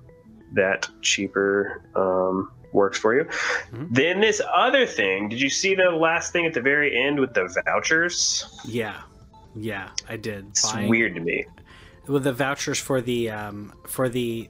that 0.53 0.89
cheaper 1.03 1.82
um, 1.95 2.51
works 2.72 2.99
for 2.99 3.14
you, 3.14 3.24
mm-hmm. 3.24 3.86
then 3.91 4.20
this 4.20 4.41
other 4.55 4.86
thing. 4.86 5.28
Did 5.28 5.41
you 5.41 5.51
see 5.51 5.74
the 5.74 5.91
last 5.91 6.32
thing 6.32 6.47
at 6.47 6.55
the 6.55 6.62
very 6.62 6.99
end 6.99 7.20
with 7.20 7.34
the 7.34 7.49
vouchers? 7.66 8.61
Yeah, 8.64 9.03
yeah, 9.55 9.91
I 10.09 10.16
did. 10.16 10.47
It's 10.49 10.72
Buying, 10.72 10.89
weird 10.89 11.14
to 11.14 11.20
me. 11.20 11.45
With 12.07 12.24
the 12.24 12.32
vouchers 12.32 12.78
for 12.78 13.03
the 13.03 13.28
um, 13.30 13.74
for 13.86 14.09
the 14.09 14.49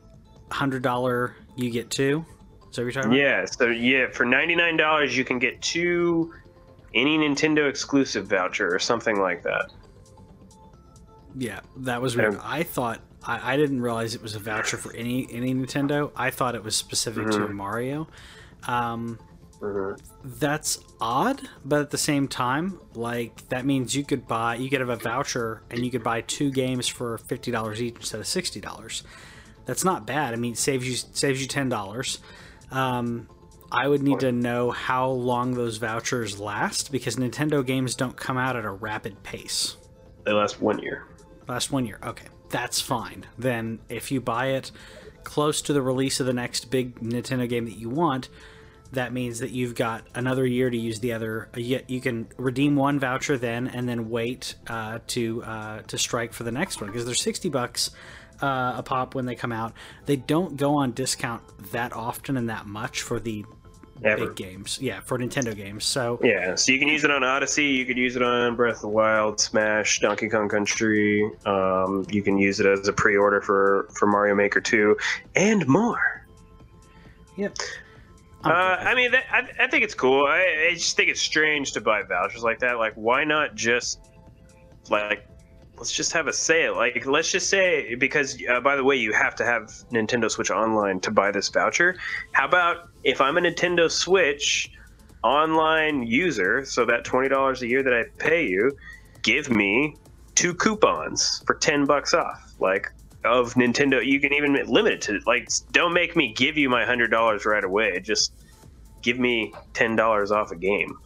hundred 0.51 0.83
dollar 0.83 1.35
you 1.57 1.71
get 1.71 1.91
two. 1.91 2.25
What 2.69 2.79
you're 2.79 2.93
talking 2.93 3.11
about? 3.11 3.19
Yeah. 3.19 3.45
So 3.45 3.67
yeah, 3.67 4.09
for 4.11 4.25
ninety 4.25 4.55
nine 4.55 4.77
dollars 4.77 5.17
you 5.17 5.25
can 5.25 5.39
get 5.39 5.61
two 5.63 6.33
any 6.95 7.19
Nintendo 7.19 7.69
exclusive 7.69 8.27
voucher 8.27 8.73
or 8.73 8.79
something 8.79 9.21
like 9.21 9.43
that. 9.43 9.73
Yeah, 11.37 11.61
that 11.79 12.01
was 12.01 12.17
weird. 12.17 12.39
I 12.43 12.63
thought 12.63 13.01
I, 13.23 13.55
I, 13.55 13.57
didn't 13.57 13.81
realize 13.81 14.15
it 14.15 14.23
was 14.23 14.35
a 14.35 14.39
voucher 14.39 14.77
for 14.77 14.95
any 14.95 15.29
any 15.31 15.55
Nintendo. 15.55 16.11
I 16.17 16.31
thought 16.31 16.55
it 16.55 16.65
was 16.65 16.75
specific 16.75 17.27
mm-hmm. 17.27 17.47
to 17.47 17.53
Mario. 17.53 18.09
Um, 18.67 19.19
mm-hmm. 19.61 20.03
That's 20.25 20.81
odd, 21.01 21.43
but 21.65 21.81
at 21.81 21.91
the 21.91 21.99
same 21.99 22.27
time, 22.29 22.81
like 22.95 23.49
that 23.51 23.65
means 23.67 23.95
you 23.95 24.05
could 24.05 24.27
buy 24.27 24.57
you 24.57 24.71
could 24.71 24.81
have 24.81 24.89
a 24.89 24.97
voucher 24.97 25.63
and 25.71 25.85
you 25.85 25.91
could 25.91 26.03
buy 26.03 26.23
two 26.23 26.51
games 26.51 26.89
for 26.89 27.19
fifty 27.19 27.51
dollars 27.51 27.83
each 27.83 27.97
instead 27.97 28.21
of 28.21 28.27
sixty 28.27 28.61
dollars. 28.61 29.05
That's 29.67 29.85
not 29.85 30.07
bad. 30.07 30.33
I 30.33 30.37
mean, 30.37 30.53
it 30.53 30.59
saves 30.59 30.89
you 30.89 30.97
saves 31.13 31.41
you 31.41 31.47
ten 31.47 31.69
dollars. 31.69 32.19
Um, 32.71 33.29
I 33.71 33.87
would 33.87 34.03
need 34.03 34.21
to 34.21 34.33
know 34.33 34.71
how 34.71 35.09
long 35.09 35.55
those 35.55 35.77
vouchers 35.77 36.41
last 36.41 36.91
because 36.91 37.17
Nintendo 37.17 37.65
games 37.65 37.95
don't 37.95 38.17
come 38.17 38.39
out 38.39 38.57
at 38.57 38.65
a 38.65 38.71
rapid 38.71 39.23
pace. 39.23 39.77
They 40.25 40.33
last 40.33 40.61
one 40.61 40.79
year. 40.79 41.07
Last 41.47 41.71
one 41.71 41.87
year. 41.87 41.99
Okay, 42.03 42.27
that's 42.49 42.81
fine. 42.81 43.27
Then 43.37 43.81
if 43.89 44.11
you 44.11 44.21
buy 44.21 44.49
it 44.49 44.71
close 45.25 45.61
to 45.63 45.73
the 45.73 45.83
release 45.83 46.21
of 46.21 46.27
the 46.27 46.33
next 46.33 46.71
big 46.71 47.01
Nintendo 47.01 47.49
game 47.49 47.67
that 47.67 47.77
you 47.77 47.91
want, 47.91 48.31
that 48.93 49.13
means 49.13 49.41
that 49.41 49.51
you've 49.51 49.75
got 49.75 50.07
another 50.15 50.47
year 50.47 50.71
to 50.71 50.77
use 50.77 51.01
the 51.01 51.13
other. 51.13 51.51
Yet 51.55 51.91
You 51.91 52.01
can 52.01 52.29
redeem 52.39 52.75
one 52.75 52.99
voucher 52.99 53.37
then, 53.37 53.69
and 53.69 53.87
then 53.87 54.09
wait 54.09 54.55
uh, 54.67 55.01
to 55.09 55.43
uh, 55.43 55.83
to 55.83 55.99
strike 55.99 56.33
for 56.33 56.45
the 56.45 56.53
next 56.53 56.81
one 56.81 56.91
because 56.91 57.05
they're 57.05 57.15
sixty 57.15 57.51
bucks 57.51 57.91
uh, 58.43 58.75
a 58.77 58.83
pop 58.83 59.15
when 59.15 59.27
they 59.27 59.35
come 59.35 59.53
out. 59.53 59.73
They 60.07 60.17
don't 60.17 60.57
go 60.57 60.75
on 60.77 60.93
discount 60.93 61.43
that 61.73 61.93
often 61.93 62.37
and 62.37 62.49
that 62.49 62.67
much 62.67 63.03
for 63.03 63.21
the 63.21 63.45
Ever. 64.03 64.27
big 64.27 64.37
games. 64.37 64.79
Yeah, 64.81 65.01
for 65.01 65.19
Nintendo 65.19 65.55
games. 65.57 65.85
So 65.85 66.21
yeah, 66.23 66.55
so 66.55 66.73
you 66.73 66.79
can 66.79 66.89
use 66.89 67.05
it 67.05 67.11
on 67.11 67.25
Odyssey. 67.25 67.65
You 67.65 67.85
could 67.85 67.99
use 67.99 68.17
it 68.17 68.23
on 68.23 68.55
Breath 68.55 68.77
of 68.77 68.83
the 68.83 68.89
Wild, 68.89 69.41
Smash, 69.41 70.01
Donkey 70.01 70.29
Kong 70.29 70.49
Country. 70.49 71.29
Um, 71.45 72.07
you 72.11 72.23
can 72.23 72.39
use 72.39 72.61
it 72.61 72.67
as 72.67 72.87
a 72.89 72.93
pre-order 72.93 73.41
for 73.41 73.89
for 73.95 74.07
Mario 74.07 74.35
Maker 74.35 74.61
2 74.61 74.97
and 75.35 75.67
more. 75.67 76.27
Yep. 77.37 77.57
Uh, 78.45 78.49
I 78.51 78.95
mean, 78.95 79.11
that, 79.11 79.25
I, 79.33 79.65
I 79.65 79.67
think 79.67 79.83
it's 79.83 79.95
cool. 79.95 80.27
I, 80.27 80.69
I 80.71 80.75
just 80.75 80.97
think 80.97 81.11
it's 81.11 81.21
strange 81.21 81.73
to 81.73 81.81
buy 81.81 82.03
vouchers 82.03 82.43
like 82.43 82.61
that. 82.61 82.79
Like, 82.79 82.95
why 82.95 83.25
not 83.25 83.57
just 83.57 84.01
like 84.91 85.27
let's 85.79 85.93
just 85.93 86.13
have 86.13 86.27
a 86.27 86.33
sale. 86.33 86.77
Like, 86.77 87.07
let's 87.07 87.31
just 87.31 87.49
say 87.49 87.95
because 87.95 88.39
uh, 88.49 88.61
by 88.61 88.77
the 88.77 88.85
way, 88.85 88.97
you 88.97 89.13
have 89.13 89.35
to 89.37 89.45
have 89.45 89.67
Nintendo 89.91 90.31
Switch 90.31 90.51
Online 90.51 91.01
to 91.01 91.11
buy 91.11 91.31
this 91.31 91.49
voucher. 91.49 91.97
How 92.33 92.47
about 92.47 92.89
if 93.05 93.21
I'm 93.21 93.37
a 93.39 93.41
Nintendo 93.41 93.91
Switch 93.91 94.71
online 95.23 96.03
user, 96.07 96.65
so 96.65 96.85
that 96.85 97.05
twenty 97.05 97.29
dollars 97.29 97.63
a 97.63 97.67
year 97.67 97.83
that 97.83 97.95
I 97.95 98.05
pay 98.19 98.47
you, 98.47 98.77
give 99.23 99.51
me 99.51 99.97
two 100.35 100.55
coupons 100.55 101.43
for 101.47 101.55
ten 101.55 101.85
bucks 101.85 102.15
off. 102.15 102.55
Like 102.59 102.93
of 103.25 103.55
Nintendo, 103.55 104.05
you 104.05 104.21
can 104.21 104.33
even 104.33 104.55
limit 104.67 104.93
it 104.93 105.03
to 105.03 105.21
like 105.27 105.49
don't 105.73 105.93
make 105.93 106.17
me 106.17 106.33
give 106.33 106.57
you 106.57 106.69
my 106.69 106.85
hundred 106.85 107.11
dollars 107.11 107.47
right 107.47 107.65
away. 107.65 108.01
Just 108.01 108.33
give 109.03 109.19
me 109.19 109.53
ten 109.75 109.97
dollars 109.97 110.31
off 110.31 110.51
a 110.51 110.57
game 110.57 110.99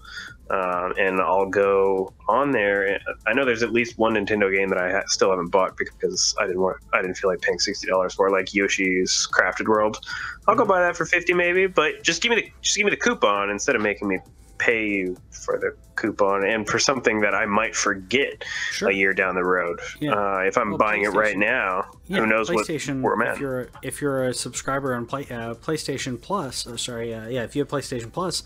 um, 0.53 0.93
and 0.99 1.21
I'll 1.21 1.49
go 1.49 2.13
on 2.29 2.51
there. 2.51 3.01
I 3.27 3.33
know 3.33 3.45
there's 3.45 3.63
at 3.63 3.73
least 3.73 3.99
one 3.99 4.15
Nintendo 4.15 4.55
game 4.55 4.69
that 4.69 4.79
I 4.79 4.91
ha- 4.93 5.03
still 5.07 5.31
haven't 5.31 5.49
bought 5.49 5.77
because 5.79 6.35
I 6.39 6.47
didn't 6.47 6.61
want, 6.61 6.77
I 6.93 7.01
didn't 7.01 7.17
feel 7.17 7.31
like 7.31 7.41
paying 7.41 7.59
sixty 7.59 7.87
dollars 7.87 8.15
for, 8.15 8.31
like 8.31 8.53
Yoshi's 8.53 9.27
Crafted 9.33 9.67
World. 9.67 9.99
I'll 10.47 10.55
go 10.55 10.67
buy 10.67 10.81
that 10.81 10.97
for 10.97 11.07
fifty 11.07 11.33
maybe, 11.33 11.67
but 11.67 12.03
just 12.03 12.23
give 12.23 12.31
me 12.31 12.37
the 12.37 12.53
just 12.61 12.77
give 12.77 12.85
me 12.85 12.91
the 12.91 12.99
coupon 12.99 13.49
instead 13.49 13.77
of 13.77 13.83
making 13.83 14.09
me 14.09 14.19
pay 14.63 14.87
you 14.87 15.17
for 15.31 15.59
the 15.59 15.75
coupon 15.97 16.45
and 16.45 16.69
for 16.69 16.79
something 16.79 17.21
that 17.21 17.35
I 17.35 17.47
might 17.47 17.75
forget 17.75 18.45
sure. 18.71 18.91
a 18.91 18.95
year 18.95 19.13
down 19.13 19.35
the 19.35 19.45
road. 19.45 19.81
Yeah. 20.01 20.13
Uh, 20.13 20.39
if 20.47 20.57
I'm 20.57 20.71
well, 20.71 20.79
buying 20.79 21.03
it 21.03 21.09
right 21.09 21.37
now, 21.37 21.91
yeah, 22.07 22.19
who 22.19 22.27
knows 22.27 22.49
what 22.49 22.69
where 22.69 23.15
I'm 23.15 23.23
at. 23.23 23.35
If 23.35 23.41
you're 23.41 23.69
if 23.83 24.01
you're 24.01 24.29
a 24.29 24.35
subscriber 24.35 24.95
on 24.95 25.07
Play, 25.07 25.23
uh, 25.23 25.55
PlayStation 25.55 26.21
Plus, 26.21 26.67
oh, 26.67 26.77
sorry, 26.77 27.13
uh, 27.13 27.27
yeah, 27.27 27.43
if 27.43 27.57
you 27.57 27.63
have 27.63 27.69
PlayStation 27.69 28.13
Plus, 28.13 28.45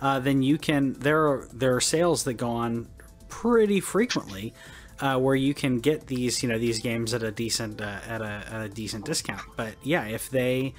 uh, 0.00 0.18
then 0.18 0.42
you 0.42 0.58
can. 0.58 0.94
There 0.94 1.28
are 1.28 1.48
there 1.52 1.76
are 1.76 1.80
sales 1.80 2.24
that 2.24 2.34
go 2.34 2.50
on 2.50 2.88
pretty 3.28 3.80
frequently. 3.80 4.52
Uh, 5.00 5.18
where 5.18 5.34
you 5.34 5.52
can 5.52 5.80
get 5.80 6.06
these, 6.06 6.44
you 6.44 6.48
know, 6.48 6.58
these 6.60 6.78
games 6.78 7.12
at 7.12 7.24
a 7.24 7.32
decent 7.32 7.80
uh, 7.80 7.98
at, 8.06 8.22
a, 8.22 8.44
at 8.52 8.62
a 8.66 8.68
decent 8.68 9.04
discount. 9.04 9.42
But 9.56 9.74
yeah, 9.82 10.04
if 10.04 10.30
they 10.30 10.74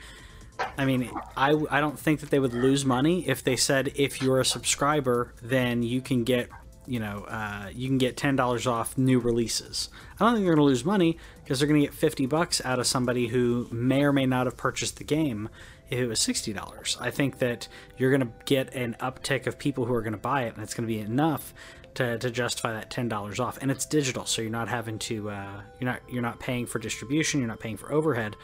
I 0.77 0.85
mean, 0.85 1.09
I, 1.35 1.55
I 1.69 1.79
don't 1.79 1.99
think 1.99 2.19
that 2.21 2.29
they 2.29 2.39
would 2.39 2.53
lose 2.53 2.85
money 2.85 3.27
if 3.27 3.43
they 3.43 3.55
said 3.55 3.91
if 3.95 4.21
you're 4.21 4.39
a 4.39 4.45
subscriber, 4.45 5.33
then 5.41 5.83
you 5.83 6.01
can 6.01 6.23
get 6.23 6.49
you 6.85 6.99
know 6.99 7.25
uh, 7.29 7.69
you 7.73 7.87
can 7.87 7.97
get 7.97 8.17
ten 8.17 8.35
dollars 8.35 8.67
off 8.67 8.97
new 8.97 9.19
releases. 9.19 9.89
I 10.19 10.25
don't 10.25 10.33
think 10.33 10.45
they're 10.45 10.55
going 10.55 10.65
to 10.65 10.69
lose 10.69 10.85
money 10.85 11.17
because 11.43 11.59
they're 11.59 11.67
going 11.67 11.81
to 11.81 11.87
get 11.87 11.95
fifty 11.95 12.25
bucks 12.25 12.63
out 12.65 12.79
of 12.79 12.87
somebody 12.87 13.27
who 13.27 13.67
may 13.71 14.03
or 14.03 14.13
may 14.13 14.25
not 14.25 14.47
have 14.47 14.57
purchased 14.57 14.97
the 14.97 15.03
game 15.03 15.49
if 15.89 15.99
it 15.99 16.07
was 16.07 16.19
sixty 16.19 16.53
dollars. 16.53 16.97
I 16.99 17.11
think 17.11 17.39
that 17.39 17.67
you're 17.97 18.11
going 18.11 18.21
to 18.21 18.33
get 18.45 18.73
an 18.73 18.95
uptick 18.99 19.47
of 19.47 19.57
people 19.57 19.85
who 19.85 19.93
are 19.93 20.01
going 20.01 20.13
to 20.13 20.19
buy 20.19 20.43
it, 20.43 20.55
and 20.55 20.63
it's 20.63 20.73
going 20.73 20.87
to 20.87 20.93
be 20.93 20.99
enough 20.99 21.53
to, 21.95 22.17
to 22.17 22.31
justify 22.31 22.73
that 22.73 22.89
ten 22.89 23.07
dollars 23.07 23.39
off. 23.39 23.57
And 23.61 23.71
it's 23.71 23.85
digital, 23.85 24.25
so 24.25 24.41
you're 24.41 24.51
not 24.51 24.67
having 24.67 24.99
to 24.99 25.29
uh, 25.29 25.61
you're 25.79 25.91
not 25.91 26.01
you're 26.09 26.21
not 26.21 26.39
paying 26.39 26.65
for 26.65 26.79
distribution, 26.79 27.39
you're 27.39 27.49
not 27.49 27.59
paying 27.59 27.77
for 27.77 27.91
overhead. 27.91 28.35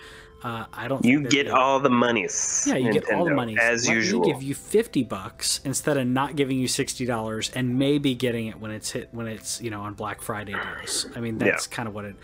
Uh, 0.43 0.65
I 0.71 0.87
don't. 0.87 1.03
You 1.03 1.21
get 1.21 1.49
all 1.49 1.79
the 1.79 1.89
monies. 1.89 2.63
Yeah, 2.65 2.75
you 2.75 2.89
Nintendo, 2.89 2.93
get 2.93 3.13
all 3.13 3.25
the 3.25 3.33
money 3.33 3.57
as 3.59 3.87
Let 3.87 3.95
usual. 3.95 4.21
Me 4.21 4.33
give 4.33 4.43
you 4.43 4.55
fifty 4.55 5.03
bucks 5.03 5.59
instead 5.65 5.97
of 5.97 6.07
not 6.07 6.35
giving 6.35 6.57
you 6.57 6.67
sixty 6.67 7.05
dollars, 7.05 7.51
and 7.53 7.77
maybe 7.77 8.15
getting 8.15 8.47
it 8.47 8.59
when 8.59 8.71
it's 8.71 8.91
hit 8.91 9.09
when 9.11 9.27
it's 9.27 9.61
you 9.61 9.69
know 9.69 9.81
on 9.81 9.95
Black 9.95 10.21
Friday 10.21 10.53
deals. 10.53 11.07
I 11.15 11.19
mean, 11.19 11.37
that's 11.37 11.67
yeah. 11.67 11.75
kind 11.75 11.87
of 11.87 11.93
what 11.93 12.05
it 12.05 12.15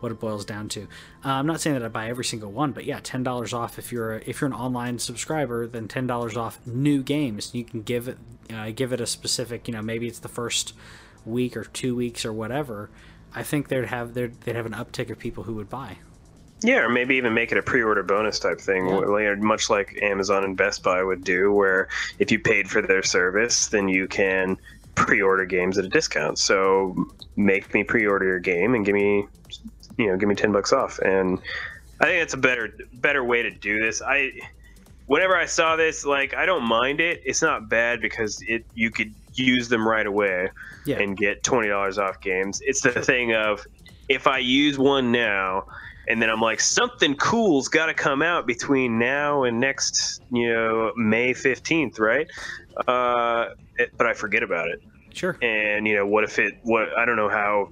what 0.00 0.12
it 0.12 0.20
boils 0.20 0.44
down 0.44 0.68
to. 0.70 0.82
Uh, 1.24 1.30
I'm 1.30 1.46
not 1.46 1.60
saying 1.60 1.74
that 1.74 1.84
I 1.84 1.88
buy 1.88 2.08
every 2.08 2.24
single 2.24 2.50
one, 2.50 2.72
but 2.72 2.84
yeah, 2.84 3.00
ten 3.02 3.22
dollars 3.22 3.54
off 3.54 3.78
if 3.78 3.90
you're 3.90 4.16
a, 4.16 4.22
if 4.26 4.40
you're 4.40 4.48
an 4.48 4.56
online 4.56 4.98
subscriber, 4.98 5.66
then 5.66 5.88
ten 5.88 6.06
dollars 6.06 6.36
off 6.36 6.58
new 6.66 7.02
games. 7.02 7.54
You 7.54 7.64
can 7.64 7.82
give 7.82 8.08
it 8.08 8.18
uh, 8.52 8.70
give 8.74 8.92
it 8.92 9.00
a 9.00 9.06
specific, 9.06 9.66
you 9.66 9.74
know, 9.74 9.82
maybe 9.82 10.06
it's 10.06 10.18
the 10.18 10.28
first 10.28 10.74
week 11.24 11.56
or 11.56 11.64
two 11.64 11.94
weeks 11.94 12.24
or 12.24 12.32
whatever. 12.32 12.90
I 13.34 13.42
think 13.42 13.68
they'd 13.68 13.86
have 13.86 14.14
they'd, 14.14 14.38
they'd 14.42 14.56
have 14.56 14.66
an 14.66 14.72
uptick 14.72 15.10
of 15.10 15.18
people 15.18 15.44
who 15.44 15.54
would 15.54 15.70
buy. 15.70 15.98
Yeah, 16.64 16.80
or 16.80 16.88
maybe 16.88 17.16
even 17.16 17.34
make 17.34 17.52
it 17.52 17.58
a 17.58 17.62
pre-order 17.62 18.02
bonus 18.02 18.38
type 18.38 18.60
thing, 18.60 18.86
Yeah. 18.88 19.34
much 19.36 19.68
like 19.70 19.98
Amazon 20.02 20.44
and 20.44 20.56
Best 20.56 20.82
Buy 20.82 21.02
would 21.02 21.24
do, 21.24 21.52
where 21.52 21.88
if 22.18 22.30
you 22.30 22.38
paid 22.38 22.68
for 22.70 22.82
their 22.82 23.02
service, 23.02 23.68
then 23.68 23.88
you 23.88 24.06
can 24.06 24.56
pre-order 24.94 25.44
games 25.44 25.78
at 25.78 25.84
a 25.84 25.88
discount. 25.88 26.38
So 26.38 27.06
make 27.36 27.72
me 27.74 27.82
pre-order 27.84 28.26
your 28.26 28.38
game 28.40 28.74
and 28.74 28.84
give 28.84 28.94
me, 28.94 29.26
you 29.96 30.06
know, 30.06 30.16
give 30.16 30.28
me 30.28 30.34
ten 30.34 30.52
bucks 30.52 30.72
off. 30.72 30.98
And 30.98 31.38
I 32.00 32.04
think 32.06 32.20
that's 32.20 32.34
a 32.34 32.38
better 32.38 32.74
better 32.94 33.24
way 33.24 33.42
to 33.42 33.50
do 33.50 33.80
this. 33.80 34.02
I 34.02 34.32
whenever 35.06 35.36
I 35.36 35.46
saw 35.46 35.76
this, 35.76 36.04
like 36.04 36.34
I 36.34 36.46
don't 36.46 36.64
mind 36.64 37.00
it. 37.00 37.22
It's 37.24 37.42
not 37.42 37.68
bad 37.68 38.00
because 38.00 38.42
it 38.46 38.64
you 38.74 38.90
could 38.90 39.14
use 39.34 39.68
them 39.68 39.86
right 39.88 40.06
away 40.06 40.48
Yeah. 40.84 40.98
and 41.00 41.16
get 41.16 41.42
twenty 41.42 41.68
dollars 41.68 41.98
off 41.98 42.20
games. 42.20 42.60
It's 42.64 42.82
the 42.82 42.90
thing 42.90 43.34
of 43.34 43.66
if 44.08 44.26
I 44.26 44.38
use 44.38 44.78
one 44.78 45.10
now 45.10 45.64
and 46.08 46.20
then 46.20 46.30
I'm 46.30 46.40
like 46.40 46.60
something 46.60 47.14
cool's 47.16 47.68
got 47.68 47.86
to 47.86 47.94
come 47.94 48.22
out 48.22 48.46
between 48.46 48.98
now 48.98 49.44
and 49.44 49.60
next, 49.60 50.20
you 50.30 50.52
know, 50.52 50.92
May 50.96 51.32
fifteenth, 51.34 51.98
right? 51.98 52.26
Uh, 52.86 53.46
it- 53.76 53.90
but 53.96 54.06
I 54.06 54.14
forget 54.14 54.42
about 54.42 54.68
it. 54.68 54.80
Sure. 55.14 55.36
And 55.42 55.86
you 55.86 55.94
know, 55.94 56.06
what 56.06 56.24
if 56.24 56.38
it? 56.38 56.54
What 56.62 56.88
I 56.98 57.04
don't 57.04 57.16
know 57.16 57.28
how 57.28 57.68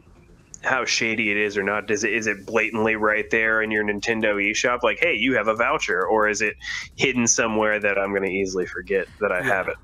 how 0.63 0.85
shady 0.85 1.31
it 1.31 1.39
is 1.39 1.57
or 1.57 1.63
not. 1.63 1.87
Does 1.87 2.05
it 2.05 2.13
is 2.13 2.27
it 2.27 2.45
blatantly 2.47 2.97
right 2.97 3.25
there 3.31 3.63
in 3.63 3.71
your 3.71 3.83
Nintendo 3.83 4.35
eShop? 4.37 4.83
Like, 4.83 4.99
hey, 5.01 5.15
you 5.15 5.35
have 5.37 5.49
a 5.49 5.55
voucher, 5.55 6.07
or 6.07 6.29
is 6.29 6.43
it 6.43 6.55
hidden 6.97 7.27
somewhere 7.27 7.81
that 7.81 7.99
I'm 7.99 8.11
going 8.11 8.25
to 8.25 8.31
easily 8.31 8.67
forget 8.67 9.07
that 9.21 9.33
I 9.33 9.43
have 9.43 9.69
it? 9.69 9.77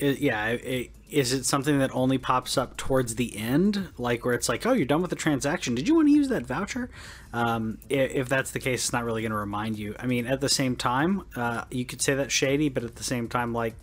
It- 0.00 0.18
yeah, 0.18 0.48
it, 0.48 0.90
is 1.14 1.32
it 1.32 1.44
something 1.44 1.78
that 1.78 1.94
only 1.94 2.18
pops 2.18 2.58
up 2.58 2.76
towards 2.76 3.14
the 3.14 3.36
end, 3.36 3.88
like 3.98 4.24
where 4.24 4.34
it's 4.34 4.48
like, 4.48 4.66
oh, 4.66 4.72
you're 4.72 4.84
done 4.84 5.00
with 5.00 5.10
the 5.10 5.16
transaction? 5.16 5.74
Did 5.76 5.86
you 5.86 5.94
want 5.94 6.08
to 6.08 6.12
use 6.12 6.28
that 6.28 6.44
voucher? 6.44 6.90
Um, 7.32 7.78
if 7.88 8.28
that's 8.28 8.50
the 8.50 8.58
case, 8.58 8.84
it's 8.84 8.92
not 8.92 9.04
really 9.04 9.22
going 9.22 9.30
to 9.30 9.38
remind 9.38 9.78
you. 9.78 9.94
I 9.98 10.06
mean, 10.06 10.26
at 10.26 10.40
the 10.40 10.48
same 10.48 10.74
time, 10.74 11.22
uh, 11.36 11.64
you 11.70 11.84
could 11.84 12.02
say 12.02 12.14
that's 12.14 12.32
shady, 12.32 12.68
but 12.68 12.82
at 12.82 12.96
the 12.96 13.04
same 13.04 13.28
time, 13.28 13.52
like, 13.52 13.76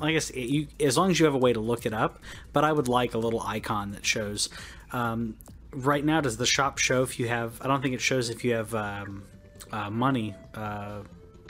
I 0.00 0.10
guess 0.10 0.30
it, 0.30 0.40
you, 0.40 0.66
as 0.80 0.98
long 0.98 1.10
as 1.10 1.20
you 1.20 1.26
have 1.26 1.34
a 1.34 1.38
way 1.38 1.52
to 1.52 1.60
look 1.60 1.86
it 1.86 1.92
up. 1.92 2.20
But 2.52 2.64
I 2.64 2.72
would 2.72 2.88
like 2.88 3.14
a 3.14 3.18
little 3.18 3.40
icon 3.42 3.92
that 3.92 4.04
shows. 4.04 4.48
Um, 4.92 5.36
right 5.72 6.04
now, 6.04 6.20
does 6.20 6.36
the 6.36 6.46
shop 6.46 6.78
show 6.78 7.02
if 7.02 7.20
you 7.20 7.28
have? 7.28 7.60
I 7.62 7.68
don't 7.68 7.80
think 7.80 7.94
it 7.94 8.00
shows 8.00 8.28
if 8.28 8.44
you 8.44 8.54
have 8.54 8.74
um, 8.74 9.22
uh, 9.70 9.88
money. 9.88 10.34
Uh, 10.54 11.02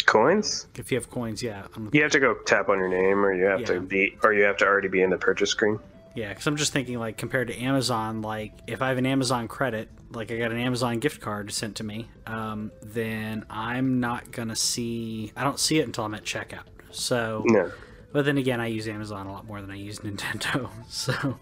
Coins? 0.07 0.67
if 0.77 0.91
you 0.93 0.99
have 0.99 1.11
coins, 1.11 1.43
yeah. 1.43 1.65
I'm 1.77 1.91
You 1.93 2.03
have 2.03 2.13
to 2.13 2.21
go 2.21 2.35
tap 2.47 2.69
on 2.69 2.79
your 2.79 2.89
name, 2.89 3.25
or 3.25 3.33
you 3.35 3.45
have 3.45 3.61
Yeah. 3.61 3.67
to 3.67 3.81
be, 3.81 4.17
or 4.23 4.33
you 4.33 4.43
have 4.45 4.57
to 4.59 4.67
already 4.67 4.89
be 4.89 5.03
in 5.03 5.11
the 5.11 5.19
purchase 5.19 5.51
screen. 5.51 5.79
Yeah, 6.15 6.31
because 6.31 6.47
I'm 6.49 6.57
just 6.57 6.73
thinking 6.73 6.99
like 6.99 7.17
compared 7.17 7.49
to 7.49 7.57
Amazon, 7.59 8.21
like 8.23 8.53
if 8.67 8.83
I 8.83 8.89
have 8.89 8.99
an 8.99 9.07
Amazon 9.07 9.47
credit, 9.47 9.89
like 10.13 10.33
I 10.33 10.39
got 10.39 10.51
an 10.51 10.59
Amazon 10.59 10.99
gift 10.99 11.21
card 11.21 11.53
sent 11.53 11.77
to 11.77 11.85
me, 11.85 12.09
um, 12.27 12.73
then 12.83 13.45
I'm 13.49 14.01
not 14.01 14.33
gonna 14.33 14.57
see. 14.57 15.33
I 15.37 15.45
don't 15.45 15.59
see 15.61 15.79
it 15.79 15.87
until 15.87 16.05
I'm 16.05 16.15
at 16.15 16.25
checkout. 16.25 16.65
So, 16.91 17.45
No. 17.47 17.71
but 18.13 18.25
then 18.25 18.39
again, 18.39 18.61
I 18.61 18.67
use 18.67 18.89
Amazon 18.89 19.29
a 19.29 19.33
lot 19.33 19.47
more 19.47 19.61
than 19.61 19.71
I 19.71 19.77
use 19.77 19.99
Nintendo. 20.01 20.69
So, 20.89 21.39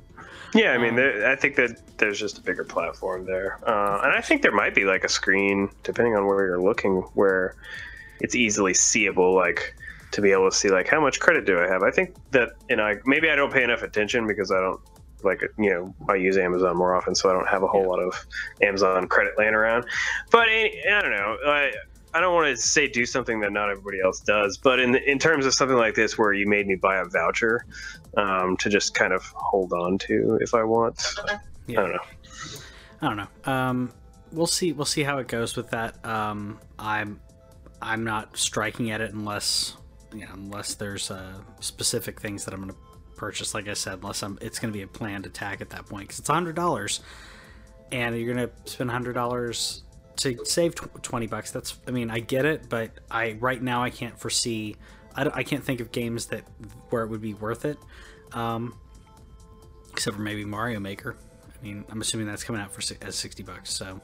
Yeah, 0.55 0.73
I 0.73 0.79
mean, 0.79 0.97
there, 0.97 1.31
I 1.31 1.37
think 1.37 1.57
that 1.57 1.97
there's 1.97 2.19
just 2.19 2.37
a 2.39 2.43
bigger 2.43 2.65
platform 2.65 3.25
there, 3.25 3.59
uh, 3.67 4.01
and 4.05 4.13
I 4.13 4.21
think 4.21 4.43
there 4.43 4.53
might 4.53 4.75
be 4.75 4.85
like 4.85 5.03
a 5.05 5.09
screen, 5.09 5.71
depending 5.83 6.15
on 6.15 6.27
where 6.27 6.45
you're 6.47 6.61
looking, 6.61 6.97
where 7.15 7.55
it's 8.21 8.35
easily 8.35 8.75
seeable, 8.75 9.35
like 9.35 9.75
to 10.13 10.23
be 10.23 10.33
able 10.33 10.51
to 10.51 10.57
see 10.57 10.71
like 10.71 10.89
how 10.89 11.01
much 11.01 11.21
credit 11.21 11.45
do 11.45 11.61
I 11.61 11.69
have. 11.69 11.83
I 11.83 11.91
think 11.91 12.15
that, 12.31 12.51
and 12.71 12.81
I 12.81 12.97
maybe 13.05 13.31
I 13.31 13.37
don't 13.37 13.53
pay 13.53 13.63
enough 13.63 13.83
attention 13.83 14.27
because 14.27 14.51
I 14.51 14.61
don't 14.61 14.81
like 15.23 15.43
you 15.59 15.71
know 15.71 15.95
I 16.09 16.15
use 16.15 16.37
Amazon 16.37 16.77
more 16.77 16.95
often, 16.95 17.15
so 17.15 17.29
I 17.29 17.33
don't 17.33 17.49
have 17.49 17.63
a 17.63 17.67
whole 17.67 17.89
lot 17.89 18.01
of 18.01 18.15
Amazon 18.63 19.09
credit 19.09 19.35
laying 19.37 19.55
around. 19.55 19.85
But 20.31 20.49
any, 20.49 20.83
I 20.91 21.03
don't 21.03 21.11
know. 21.11 21.37
I, 21.47 21.73
I 22.15 22.21
don't 22.21 22.35
want 22.35 22.49
to 22.49 22.57
say 22.57 22.89
do 22.89 23.05
something 23.05 23.41
that 23.41 23.53
not 23.53 23.71
everybody 23.71 24.01
else 24.01 24.21
does, 24.21 24.57
but 24.57 24.81
in 24.81 24.97
in 24.97 25.19
terms 25.19 25.47
of 25.47 25.55
something 25.55 25.77
like 25.77 25.95
this 25.95 26.17
where 26.17 26.33
you 26.33 26.47
made 26.47 26.67
me 26.67 26.75
buy 26.75 26.99
a 26.99 27.05
voucher 27.05 27.67
um, 28.17 28.57
to 28.59 28.71
just 28.71 28.95
kind 28.95 29.13
of 29.13 29.25
hold 29.35 29.73
on 29.73 29.99
to 29.99 30.39
if 30.41 30.55
I 30.55 30.65
want, 30.65 31.15
yeah. 31.67 31.81
I 31.81 31.83
don't 31.83 31.93
know. 31.93 32.01
I 33.01 33.07
don't 33.07 33.17
know. 33.17 33.53
Um, 33.53 33.93
we'll 34.33 34.47
see. 34.47 34.73
We'll 34.73 34.87
see 34.87 35.03
how 35.03 35.19
it 35.19 35.29
goes 35.29 35.57
with 35.57 35.71
that. 35.71 36.05
Um, 36.05 36.59
I'm 36.79 37.21
I'm 37.81 38.05
not 38.05 38.37
striking 38.37 38.91
at 38.91 39.01
it 39.01 39.13
unless 39.13 39.77
you 40.13 40.21
know, 40.21 40.33
unless 40.35 40.75
there's 40.75 41.11
uh, 41.11 41.35
specific 41.61 42.21
things 42.21 42.45
that 42.45 42.55
I'm 42.55 42.61
going 42.61 42.73
to 42.73 42.79
purchase. 43.17 43.55
Like 43.55 43.69
I 43.69 43.75
said, 43.75 43.95
unless 43.95 44.23
I'm, 44.23 44.39
it's 44.41 44.59
going 44.59 44.73
to 44.73 44.77
be 44.77 44.83
a 44.83 44.87
planned 44.87 45.27
attack 45.27 45.61
at 45.61 45.71
that 45.71 45.87
point 45.87 46.09
because 46.09 46.19
it's 46.19 46.29
hundred 46.29 46.57
dollars, 46.57 47.01
and 47.93 48.19
you're 48.19 48.35
going 48.35 48.49
to 48.49 48.71
spend 48.71 48.91
hundred 48.91 49.13
dollars 49.15 49.83
to 50.17 50.45
save 50.45 50.75
tw- 50.75 51.03
twenty 51.03 51.27
bucks. 51.27 51.51
That's 51.51 51.79
I 51.87 51.91
mean 51.91 52.11
I 52.11 52.21
get 52.21 52.45
it, 52.45 52.69
but 52.69 52.91
I 53.11 53.37
right 53.41 53.63
now 53.63 53.83
I 53.83 53.91
can't 53.91 54.19
foresee. 54.19 54.77
I, 55.15 55.31
I 55.33 55.43
can't 55.43 55.65
think 55.65 55.81
of 55.81 55.93
games 55.93 56.27
that 56.27 56.45
where 56.91 57.03
it 57.03 57.09
would 57.09 57.23
be 57.23 57.35
worth 57.35 57.65
it. 57.65 57.79
Um, 58.33 58.79
except 59.93 60.17
for 60.17 60.23
maybe 60.23 60.45
Mario 60.45 60.81
Maker. 60.81 61.17
I 61.47 61.63
mean, 61.63 61.85
I'm 61.91 62.01
assuming 62.01 62.27
that's 62.27 62.45
coming 62.45 62.63
out 62.63 62.73
for 62.73 62.83
as 63.05 63.17
sixty 63.17 63.43
bucks. 63.43 63.73
So 63.73 64.01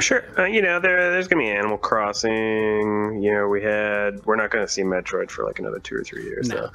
sure 0.00 0.24
uh, 0.38 0.44
you 0.44 0.62
know 0.62 0.80
there. 0.80 1.10
There's 1.10 1.28
gonna 1.28 1.42
be 1.42 1.48
Animal 1.48 1.78
Crossing. 1.78 3.22
You 3.22 3.32
know, 3.32 3.48
we 3.48 3.62
had. 3.62 4.24
We're 4.26 4.36
not 4.36 4.50
gonna 4.50 4.68
see 4.68 4.82
Metroid 4.82 5.30
for 5.30 5.44
like 5.44 5.58
another 5.58 5.78
two 5.78 5.96
or 5.96 6.02
three 6.04 6.24
years. 6.24 6.48
No. 6.48 6.70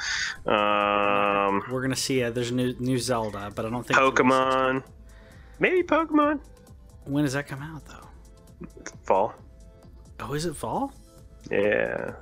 though. 0.46 0.52
Um, 0.54 1.64
we're 1.72 1.82
gonna 1.82 1.96
see. 1.96 2.24
Uh, 2.24 2.32
there's 2.32 2.52
a 2.52 2.56
new 2.56 2.76
new 2.80 2.98
Zelda, 2.98 3.52
but 3.56 3.66
I 3.66 3.70
don't 3.70 3.86
think. 3.86 4.00
Pokemon. 4.00 4.84
Maybe 5.60 5.84
Pokemon. 5.84 6.40
When 7.06 7.24
does 7.24 7.34
that 7.34 7.48
come 7.48 7.62
out 7.62 7.86
though? 7.86 8.68
Fall. 9.04 9.34
Oh, 10.20 10.34
is 10.34 10.46
it 10.46 10.56
fall? 10.56 10.94
Yeah. 11.52 12.14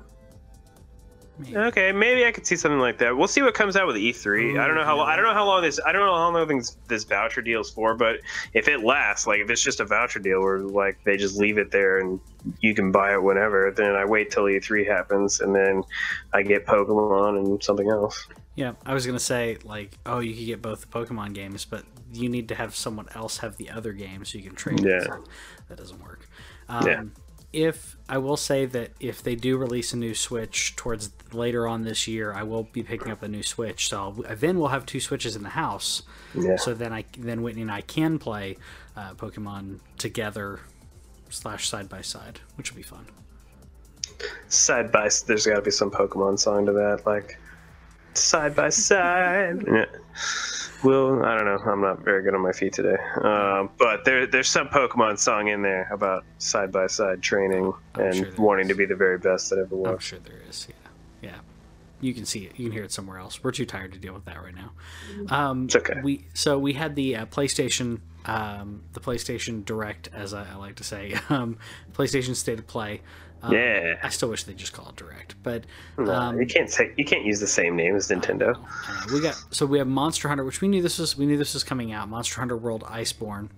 Maybe. 1.40 1.58
Okay, 1.58 1.92
maybe 1.92 2.26
I 2.26 2.32
could 2.32 2.46
see 2.46 2.56
something 2.56 2.80
like 2.80 2.98
that. 3.00 3.16
We'll 3.16 3.28
see 3.28 3.42
what 3.42 3.54
comes 3.54 3.76
out 3.76 3.88
with 3.88 3.96
E3. 3.96 4.60
I 4.60 4.68
don't 4.68 4.76
know 4.76 4.84
how 4.84 5.00
I 5.00 5.16
don't 5.16 5.26
know 5.26 5.34
how 5.34 5.46
long 5.46 5.62
this 5.62 5.80
I 5.86 5.92
don't 5.92 6.06
know 6.06 6.14
how 6.14 6.32
long 6.32 6.58
this, 6.58 6.78
this 6.88 7.04
voucher 7.04 7.42
deal 7.42 7.62
is 7.62 7.70
for, 7.70 7.96
but 7.96 8.20
if 8.54 8.68
it 8.68 8.84
lasts, 8.84 9.26
like 9.26 9.40
if 9.40 9.50
it's 9.50 9.62
just 9.62 9.80
a 9.80 9.86
voucher 9.86 10.20
deal 10.20 10.42
where 10.42 10.60
like 10.60 11.04
they 11.04 11.18
just 11.18 11.38
leave 11.38 11.58
it 11.58 11.72
there 11.72 12.00
and 12.00 12.20
you 12.60 12.76
can 12.76 12.92
buy 12.92 13.14
it 13.14 13.24
whenever, 13.24 13.72
then 13.72 13.96
I 13.96 14.06
wait 14.06 14.30
till 14.30 14.44
E3 14.44 14.86
happens 14.88 15.40
and 15.40 15.56
then 15.56 15.84
I 16.34 16.44
get 16.44 16.66
Pokemon 16.66 17.40
and 17.40 17.64
something 17.64 17.90
else. 17.90 18.28
Yeah, 18.56 18.74
I 18.86 18.94
was 18.94 19.06
gonna 19.08 19.20
say 19.20 19.58
like, 19.64 19.98
oh, 20.06 20.20
you 20.20 20.36
could 20.36 20.46
get 20.46 20.62
both 20.62 20.82
the 20.82 20.88
Pokemon 20.88 21.34
games, 21.34 21.66
but 21.66 21.86
you 22.14 22.30
need 22.30 22.50
to 22.50 22.56
have 22.56 22.76
someone 22.76 23.08
else 23.16 23.38
have 23.38 23.58
the 23.58 23.70
other 23.70 23.94
game 23.94 24.26
so 24.26 24.38
you 24.38 24.44
can 24.44 24.56
trade. 24.56 24.84
Yeah. 24.84 25.06
That 25.70 25.78
doesn't 25.78 26.02
work. 26.04 26.28
Um, 26.68 26.88
Yeah. 26.88 27.04
If 27.54 27.98
I 28.08 28.18
will 28.18 28.38
say 28.38 28.66
that 28.66 28.92
if 29.00 29.22
they 29.22 29.36
do 29.36 29.58
release 29.58 29.92
a 29.94 29.98
new 29.98 30.14
Switch 30.14 30.76
towards 30.76 31.10
later 31.34 31.68
on 31.68 31.84
this 31.84 32.08
year, 32.08 32.34
I 32.34 32.44
will 32.44 32.64
be 32.64 32.84
picking 32.84 33.12
up 33.12 33.24
a 33.24 33.28
new 33.28 33.44
Switch. 33.44 33.90
So 33.90 34.00
I'll, 34.00 34.36
then 34.36 34.58
we'll 34.58 34.70
have 34.70 34.86
two 34.86 35.00
Switches 35.00 35.36
in 35.36 35.44
the 35.44 35.50
house. 35.50 36.04
Yeah. 36.34 36.56
So 36.56 36.74
then 36.74 36.94
I 36.94 37.06
then 37.18 37.42
Whitney 37.42 37.64
and 37.64 37.72
I 37.72 37.82
can 37.82 38.20
play 38.20 38.58
uh, 38.96 39.14
Pokemon 39.16 39.80
together 39.98 40.62
slash 41.30 41.68
side 41.68 41.90
by 41.90 42.02
side, 42.02 42.40
which 42.56 42.72
will 42.72 42.78
be 42.78 42.84
fun. 42.84 43.06
Side 44.48 44.92
by 44.92 45.10
there's 45.26 45.46
got 45.46 45.56
to 45.56 45.62
be 45.62 45.72
some 45.72 45.92
Pokemon 45.92 46.40
song 46.40 46.66
to 46.68 46.72
that 46.74 47.06
like 47.06 47.38
side 48.14 48.56
by 48.56 48.70
side. 48.70 49.66
Yeah. 49.68 49.86
Well, 50.84 51.24
I 51.24 51.36
don't 51.38 51.46
know. 51.46 51.72
I'm 51.72 51.82
not 51.82 52.00
very 52.04 52.24
good 52.24 52.34
on 52.34 52.42
my 52.42 52.52
feet 52.52 52.74
today. 52.74 52.98
Um, 53.22 53.70
but 53.78 54.04
there, 54.04 54.26
there's 54.26 54.50
some 54.50 54.68
Pokemon 54.68 55.20
song 55.20 55.48
in 55.48 55.62
there 55.62 55.88
about 55.92 56.26
side 56.40 56.72
by 56.72 56.88
side 56.88 57.22
training 57.22 57.72
I'm 57.94 58.02
and 58.02 58.16
sure 58.16 58.26
there 58.26 58.42
wanting 58.44 58.68
to 58.68 58.74
be 58.74 58.86
the 58.86 58.96
very 58.96 59.20
best 59.20 59.52
that 59.52 59.60
ever 59.60 59.76
was. 59.76 59.92
I'm 59.92 60.00
sure 60.00 60.20
there 60.20 60.42
is. 60.50 60.68
Yeah, 60.68 61.30
yeah. 61.30 61.40
You 62.02 62.16
can 62.16 62.26
see 62.26 62.46
it. 62.46 62.54
You 62.58 62.66
can 62.66 62.72
hear 62.74 62.84
it 62.84 62.92
somewhere 62.92 63.20
else. 63.20 63.44
We're 63.44 63.52
too 63.52 63.66
tired 63.66 63.94
to 63.94 64.00
deal 64.00 64.14
with 64.14 64.26
that 64.26 64.42
right 64.42 64.56
now. 64.56 64.72
Um, 65.30 65.66
It's 65.66 65.76
okay. 65.76 66.02
We 66.04 66.26
so 66.34 66.58
we 66.58 66.74
had 66.74 66.96
the 66.96 67.16
uh, 67.16 67.26
PlayStation, 67.28 68.00
um, 68.26 68.82
the 68.94 69.00
PlayStation 69.00 69.64
Direct, 69.64 70.10
as 70.14 70.34
I, 70.34 70.48
I 70.52 70.56
like 70.56 70.78
to 70.78 70.84
say, 70.84 71.14
um, 71.30 71.58
PlayStation 71.94 72.36
State 72.36 72.58
of 72.58 72.66
Play. 72.66 73.02
Um, 73.44 73.54
Yeah. 73.54 73.98
I 74.04 74.10
still 74.10 74.30
wish 74.30 74.44
they 74.44 74.54
just 74.54 74.74
call 74.74 74.90
it 74.90 74.96
Direct, 74.96 75.36
but 75.44 75.64
No, 75.98 76.12
um, 76.14 76.40
you 76.40 76.46
can't 76.46 76.70
say 76.70 76.94
you 76.98 77.06
can't 77.06 77.26
use 77.26 77.40
the 77.40 77.48
same 77.48 77.76
name 77.76 77.96
as 77.96 78.10
Nintendo. 78.10 78.56
uh, 78.88 79.06
we 79.14 79.20
got 79.22 79.36
so 79.52 79.66
we 79.66 79.78
have 79.80 79.88
Monster 79.88 80.28
Hunter, 80.28 80.44
which 80.44 80.62
we 80.62 80.68
knew 80.68 80.82
this 80.82 81.00
was 81.00 81.18
we 81.18 81.26
knew 81.26 81.38
this 81.38 81.54
was 81.54 81.64
coming 81.64 81.92
out. 81.92 82.08
Monster 82.10 82.40
Hunter 82.40 82.58
World 82.58 82.84
Iceborne, 82.84 83.50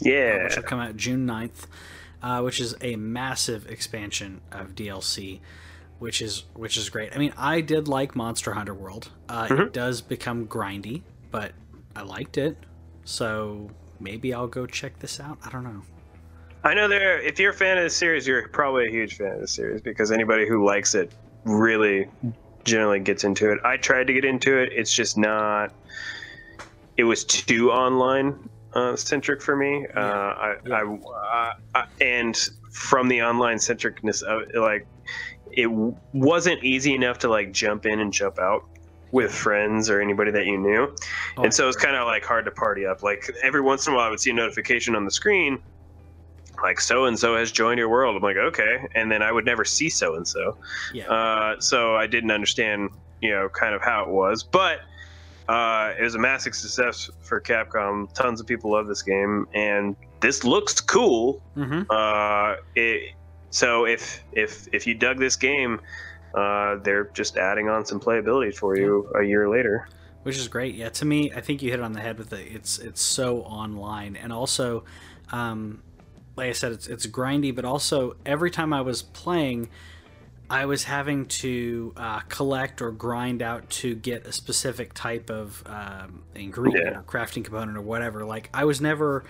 Yeah, 0.00 0.44
which 0.44 0.56
will 0.56 0.62
come 0.64 0.80
out 0.80 0.96
June 0.96 1.26
9th, 1.26 1.66
uh, 2.22 2.40
which 2.42 2.60
is 2.60 2.74
a 2.80 2.96
massive 2.96 3.70
expansion 3.70 4.40
of 4.50 4.74
DLC, 4.74 5.40
which 5.98 6.20
is 6.20 6.44
which 6.54 6.76
is 6.76 6.88
great. 6.90 7.14
I 7.14 7.18
mean, 7.18 7.32
I 7.36 7.60
did 7.60 7.86
like 7.88 8.16
Monster 8.16 8.54
Hunter 8.54 8.74
World. 8.74 9.10
Uh, 9.28 9.46
It 9.50 9.72
does 9.72 10.00
become 10.00 10.46
grindy, 10.46 11.02
but 11.30 11.52
I 11.94 12.02
liked 12.02 12.38
it. 12.38 12.56
So 13.04 13.70
maybe 14.00 14.34
I'll 14.34 14.48
go 14.48 14.66
check 14.66 14.98
this 14.98 15.18
out. 15.20 15.38
I 15.44 15.50
don't 15.50 15.64
know. 15.64 15.82
I 16.64 16.74
know 16.74 16.88
there. 16.88 17.20
If 17.20 17.38
you're 17.38 17.52
a 17.52 17.54
fan 17.54 17.78
of 17.78 17.84
the 17.84 17.90
series, 17.90 18.26
you're 18.26 18.48
probably 18.48 18.86
a 18.86 18.90
huge 18.90 19.16
fan 19.16 19.32
of 19.32 19.40
the 19.40 19.48
series 19.48 19.80
because 19.80 20.10
anybody 20.10 20.48
who 20.48 20.64
likes 20.64 20.94
it 20.94 21.12
really 21.44 22.08
generally 22.64 23.00
gets 23.00 23.24
into 23.24 23.50
it. 23.50 23.58
I 23.64 23.76
tried 23.76 24.06
to 24.08 24.12
get 24.12 24.24
into 24.24 24.58
it. 24.58 24.72
It's 24.72 24.92
just 24.92 25.16
not. 25.16 25.72
It 26.96 27.04
was 27.04 27.24
too 27.24 27.70
online 27.70 28.48
uh, 28.74 28.96
centric 28.96 29.40
for 29.40 29.56
me. 29.56 29.86
Uh, 29.94 30.00
I, 30.00 30.56
Yeah. 30.66 30.96
I, 31.14 31.52
I, 31.74 31.84
and 32.00 32.36
from 32.70 33.08
the 33.08 33.22
online 33.22 33.58
centricness 33.58 34.22
of 34.22 34.42
it, 34.42 34.58
like, 34.58 34.86
it 35.52 35.70
wasn't 36.12 36.62
easy 36.62 36.94
enough 36.94 37.18
to 37.18 37.28
like 37.28 37.52
jump 37.52 37.86
in 37.86 38.00
and 38.00 38.12
jump 38.12 38.38
out 38.38 38.64
with 39.10 39.32
friends 39.34 39.88
or 39.88 40.00
anybody 40.00 40.30
that 40.30 40.46
you 40.46 40.58
knew. 40.58 40.94
Oh, 41.36 41.42
and 41.42 41.54
so 41.54 41.66
it's 41.68 41.76
kind 41.76 41.96
of 41.96 42.06
like 42.06 42.24
hard 42.24 42.44
to 42.44 42.50
party 42.50 42.84
up. 42.84 43.02
Like 43.02 43.30
every 43.42 43.60
once 43.60 43.86
in 43.86 43.92
a 43.94 43.96
while, 43.96 44.06
I 44.06 44.10
would 44.10 44.20
see 44.20 44.30
a 44.30 44.34
notification 44.34 44.94
on 44.94 45.04
the 45.04 45.10
screen, 45.10 45.60
like 46.62 46.80
so 46.80 47.04
and 47.04 47.18
so 47.18 47.36
has 47.36 47.52
joined 47.52 47.78
your 47.78 47.88
world. 47.88 48.16
I'm 48.16 48.22
like, 48.22 48.36
okay, 48.36 48.86
and 48.94 49.10
then 49.10 49.22
I 49.22 49.30
would 49.32 49.44
never 49.44 49.64
see 49.64 49.88
so 49.90 50.14
and 50.16 50.26
so. 50.26 50.56
Yeah. 50.92 51.08
Uh, 51.10 51.60
so 51.60 51.96
I 51.96 52.06
didn't 52.06 52.30
understand, 52.30 52.90
you 53.20 53.30
know, 53.30 53.48
kind 53.48 53.74
of 53.74 53.82
how 53.82 54.02
it 54.02 54.08
was, 54.08 54.42
but. 54.42 54.80
Uh, 55.48 55.94
it 55.98 56.02
was 56.02 56.14
a 56.14 56.18
massive 56.18 56.54
success 56.54 57.08
for 57.22 57.40
Capcom. 57.40 58.12
Tons 58.12 58.38
of 58.38 58.46
people 58.46 58.70
love 58.72 58.86
this 58.86 59.00
game, 59.00 59.46
and 59.54 59.96
this 60.20 60.44
looks 60.44 60.78
cool. 60.78 61.40
hmm 61.54 61.84
Uh, 61.88 62.56
it, 62.74 63.14
so 63.48 63.86
if 63.86 64.22
if 64.32 64.68
if 64.74 64.86
you 64.86 64.94
dug 64.94 65.18
this 65.18 65.36
game, 65.36 65.80
uh, 66.34 66.76
they're 66.82 67.04
just 67.14 67.38
adding 67.38 67.66
on 67.70 67.86
some 67.86 67.98
playability 67.98 68.54
for 68.54 68.76
you 68.76 69.10
a 69.18 69.22
year 69.22 69.48
later. 69.48 69.88
which 70.22 70.36
is 70.36 70.48
great. 70.48 70.74
Yeah, 70.74 70.90
to 70.90 71.06
me, 71.06 71.32
I 71.32 71.40
think 71.40 71.62
you 71.62 71.70
hit 71.70 71.80
it 71.80 71.82
on 71.82 71.94
the 71.94 72.00
head 72.00 72.18
with 72.18 72.30
it. 72.34 72.46
It's 72.52 72.78
it's 72.78 73.00
so 73.00 73.40
online, 73.40 74.16
and 74.16 74.30
also, 74.34 74.84
um, 75.32 75.82
like 76.38 76.48
I 76.48 76.52
said, 76.52 76.72
it's 76.72 76.86
it's 76.86 77.06
grindy, 77.06 77.54
but 77.54 77.64
also 77.66 78.16
every 78.24 78.50
time 78.50 78.72
I 78.72 78.80
was 78.80 79.02
playing, 79.02 79.68
I 80.48 80.64
was 80.64 80.84
having 80.84 81.26
to 81.26 81.92
uh, 81.96 82.20
collect 82.28 82.80
or 82.80 82.90
grind 82.90 83.42
out 83.42 83.68
to 83.70 83.94
get 83.94 84.26
a 84.26 84.32
specific 84.32 84.94
type 84.94 85.28
of 85.28 85.62
um, 85.66 86.22
ingredient 86.34 86.86
Yeah. 86.86 86.98
or 87.00 87.02
crafting 87.02 87.44
component 87.44 87.76
or 87.76 87.82
whatever. 87.82 88.24
Like 88.24 88.48
I 88.54 88.64
was 88.64 88.80
never, 88.80 89.24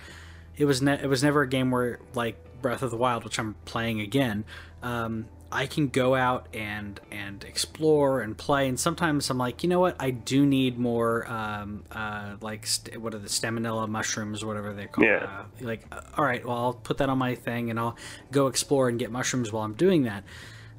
it 0.56 0.64
was 0.66 0.80
ne- 0.80 1.00
it 1.02 1.08
was 1.08 1.24
never 1.24 1.42
a 1.42 1.48
game 1.48 1.70
where 1.72 1.98
like 2.14 2.36
Breath 2.62 2.82
of 2.82 2.90
the 2.92 2.96
Wild, 2.96 3.24
which 3.24 3.38
I'm 3.40 3.54
playing 3.64 4.00
again. 4.00 4.44
Um, 4.82 5.26
I 5.50 5.66
can 5.66 5.88
go 5.88 6.14
out 6.14 6.48
and 6.52 7.00
and 7.10 7.42
explore 7.44 8.20
and 8.20 8.36
play, 8.36 8.68
and 8.68 8.78
sometimes 8.78 9.30
I'm 9.30 9.38
like, 9.38 9.62
you 9.62 9.68
know 9.68 9.80
what, 9.80 9.96
I 9.98 10.10
do 10.10 10.44
need 10.44 10.78
more 10.78 11.26
um, 11.30 11.84
uh, 11.90 12.36
like 12.40 12.66
st- 12.66 13.00
what 13.00 13.14
are 13.14 13.18
the 13.18 13.28
staminella 13.28 13.88
mushrooms, 13.88 14.44
whatever 14.44 14.74
they're 14.74 14.88
called. 14.88 15.06
Yeah. 15.06 15.24
Uh, 15.24 15.66
like, 15.66 15.86
uh, 15.90 16.00
all 16.16 16.24
right, 16.24 16.44
well, 16.44 16.56
I'll 16.56 16.74
put 16.74 16.98
that 16.98 17.08
on 17.08 17.18
my 17.18 17.34
thing, 17.34 17.70
and 17.70 17.80
I'll 17.80 17.96
go 18.30 18.46
explore 18.48 18.88
and 18.88 18.98
get 18.98 19.10
mushrooms 19.10 19.50
while 19.50 19.64
I'm 19.64 19.74
doing 19.74 20.02
that. 20.02 20.24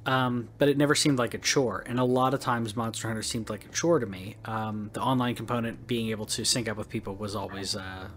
Um, 0.06 0.50
but 0.58 0.70
it 0.70 0.78
never 0.78 0.96
seemed 0.96 1.20
like 1.20 1.34
a 1.34 1.40
chore, 1.40 1.84
and 1.86 2.00
a 2.00 2.04
lot 2.04 2.34
of 2.34 2.40
times 2.40 2.76
Monster 2.76 3.08
Hunter 3.08 3.24
seemed 3.24 3.50
like 3.50 3.66
a 3.66 3.70
chore 3.70 4.00
to 4.00 4.06
me. 4.06 4.36
Um, 4.46 4.92
the 4.94 5.02
online 5.02 5.36
component, 5.36 5.88
being 5.88 6.10
able 6.10 6.26
to 6.28 6.46
sync 6.46 6.70
up 6.70 6.78
with 6.78 6.90
people, 6.90 7.16
was 7.16 7.36
always 7.36 7.76
uh, 7.76 8.08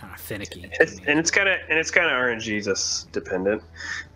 kind 0.00 0.12
of 0.14 0.20
finicky. 0.20 0.70
It's, 0.80 0.98
and 1.06 1.18
it's 1.18 1.30
kind 1.30 1.48
of 1.48 1.58
and 1.68 1.78
it's 1.78 1.90
kind 1.90 2.06
of 2.06 2.12
RNGesus 2.12 3.10
dependent, 3.12 3.62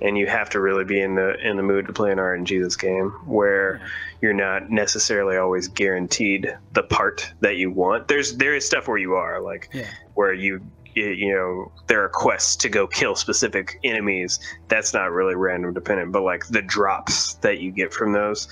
and 0.01 0.16
you 0.16 0.26
have 0.26 0.49
to 0.51 0.61
really 0.61 0.85
be 0.85 1.01
in 1.01 1.14
the 1.14 1.35
in 1.47 1.57
the 1.57 1.62
mood 1.62 1.87
to 1.87 1.93
play 1.93 2.11
an 2.12 2.18
RNGesus 2.18 2.78
game 2.78 3.11
where 3.26 3.76
Yeah. 3.76 3.87
you're 4.22 4.32
not 4.35 4.70
necessarily 4.70 5.37
always 5.37 5.68
guaranteed 5.68 6.57
the 6.72 6.82
part 6.82 7.32
that 7.41 7.57
you 7.57 7.70
want. 7.70 8.09
There's 8.09 8.37
there 8.37 8.55
is 8.55 8.66
stuff 8.66 8.89
where 8.89 8.99
you 8.99 9.14
are 9.14 9.41
like 9.41 9.68
Yeah. 9.72 9.87
where 10.14 10.32
you 10.32 10.61
you- 10.95 11.09
you 11.09 11.35
know 11.35 11.72
there 11.89 12.05
are 12.05 12.09
quests 12.09 12.55
to 12.55 12.68
go 12.68 12.87
kill 12.87 13.16
specific 13.16 13.80
enemies. 13.82 14.39
That's 14.68 14.95
not 14.95 15.11
really 15.11 15.35
random 15.35 15.74
dependent, 15.74 16.12
but 16.12 16.22
like 16.22 16.47
the 16.47 16.62
drops 16.62 17.35
that 17.43 17.59
you 17.59 17.72
get 17.72 17.93
from 17.93 18.12
those 18.12 18.47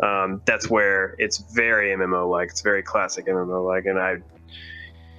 Yeah. 0.00 0.22
um, 0.22 0.40
that's 0.44 0.70
where 0.70 1.16
it's 1.18 1.38
very 1.38 1.90
MMO 1.92 2.28
like. 2.30 2.50
It's 2.50 2.60
very 2.60 2.84
classic 2.84 3.26
MMO 3.26 3.66
like, 3.66 3.84
and 3.86 3.98
I, 3.98 4.18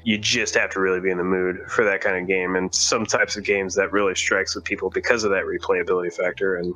you 0.04 0.18
just 0.18 0.56
have 0.56 0.70
to 0.72 0.80
really 0.80 1.00
be 1.00 1.10
in 1.10 1.18
the 1.18 1.24
mood 1.24 1.60
for 1.68 1.84
that 1.84 2.02
kind 2.02 2.18
of 2.18 2.28
game. 2.28 2.56
And 2.56 2.74
some 2.74 3.06
types 3.06 3.36
of 3.36 3.44
games 3.44 3.76
that 3.76 3.92
really 3.92 4.16
strikes 4.16 4.56
with 4.56 4.64
people 4.64 4.90
because 4.90 5.24
of 5.24 5.32
that 5.32 5.44
replayability 5.44 6.14
factor. 6.14 6.56
And 6.56 6.74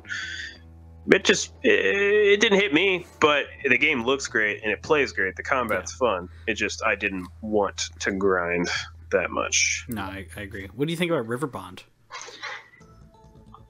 it 1.12 1.24
just 1.24 1.52
it, 1.62 1.84
it 1.84 2.40
didn't 2.40 2.60
hit 2.60 2.72
me, 2.72 3.06
but 3.20 3.46
the 3.64 3.78
game 3.78 4.04
looks 4.04 4.26
great 4.26 4.62
and 4.62 4.72
it 4.72 4.82
plays 4.82 5.12
great. 5.12 5.36
The 5.36 5.42
combat's 5.42 5.92
fun. 5.92 6.28
It 6.46 6.54
just 6.54 6.82
I 6.84 6.94
didn't 6.94 7.26
want 7.42 7.90
to 8.00 8.12
grind 8.12 8.68
that 9.10 9.30
much. 9.30 9.86
No, 9.88 10.02
I, 10.02 10.26
I 10.36 10.40
agree. 10.42 10.68
What 10.74 10.86
do 10.86 10.92
you 10.92 10.96
think 10.96 11.10
about 11.10 11.26
Riverbond? 11.26 11.82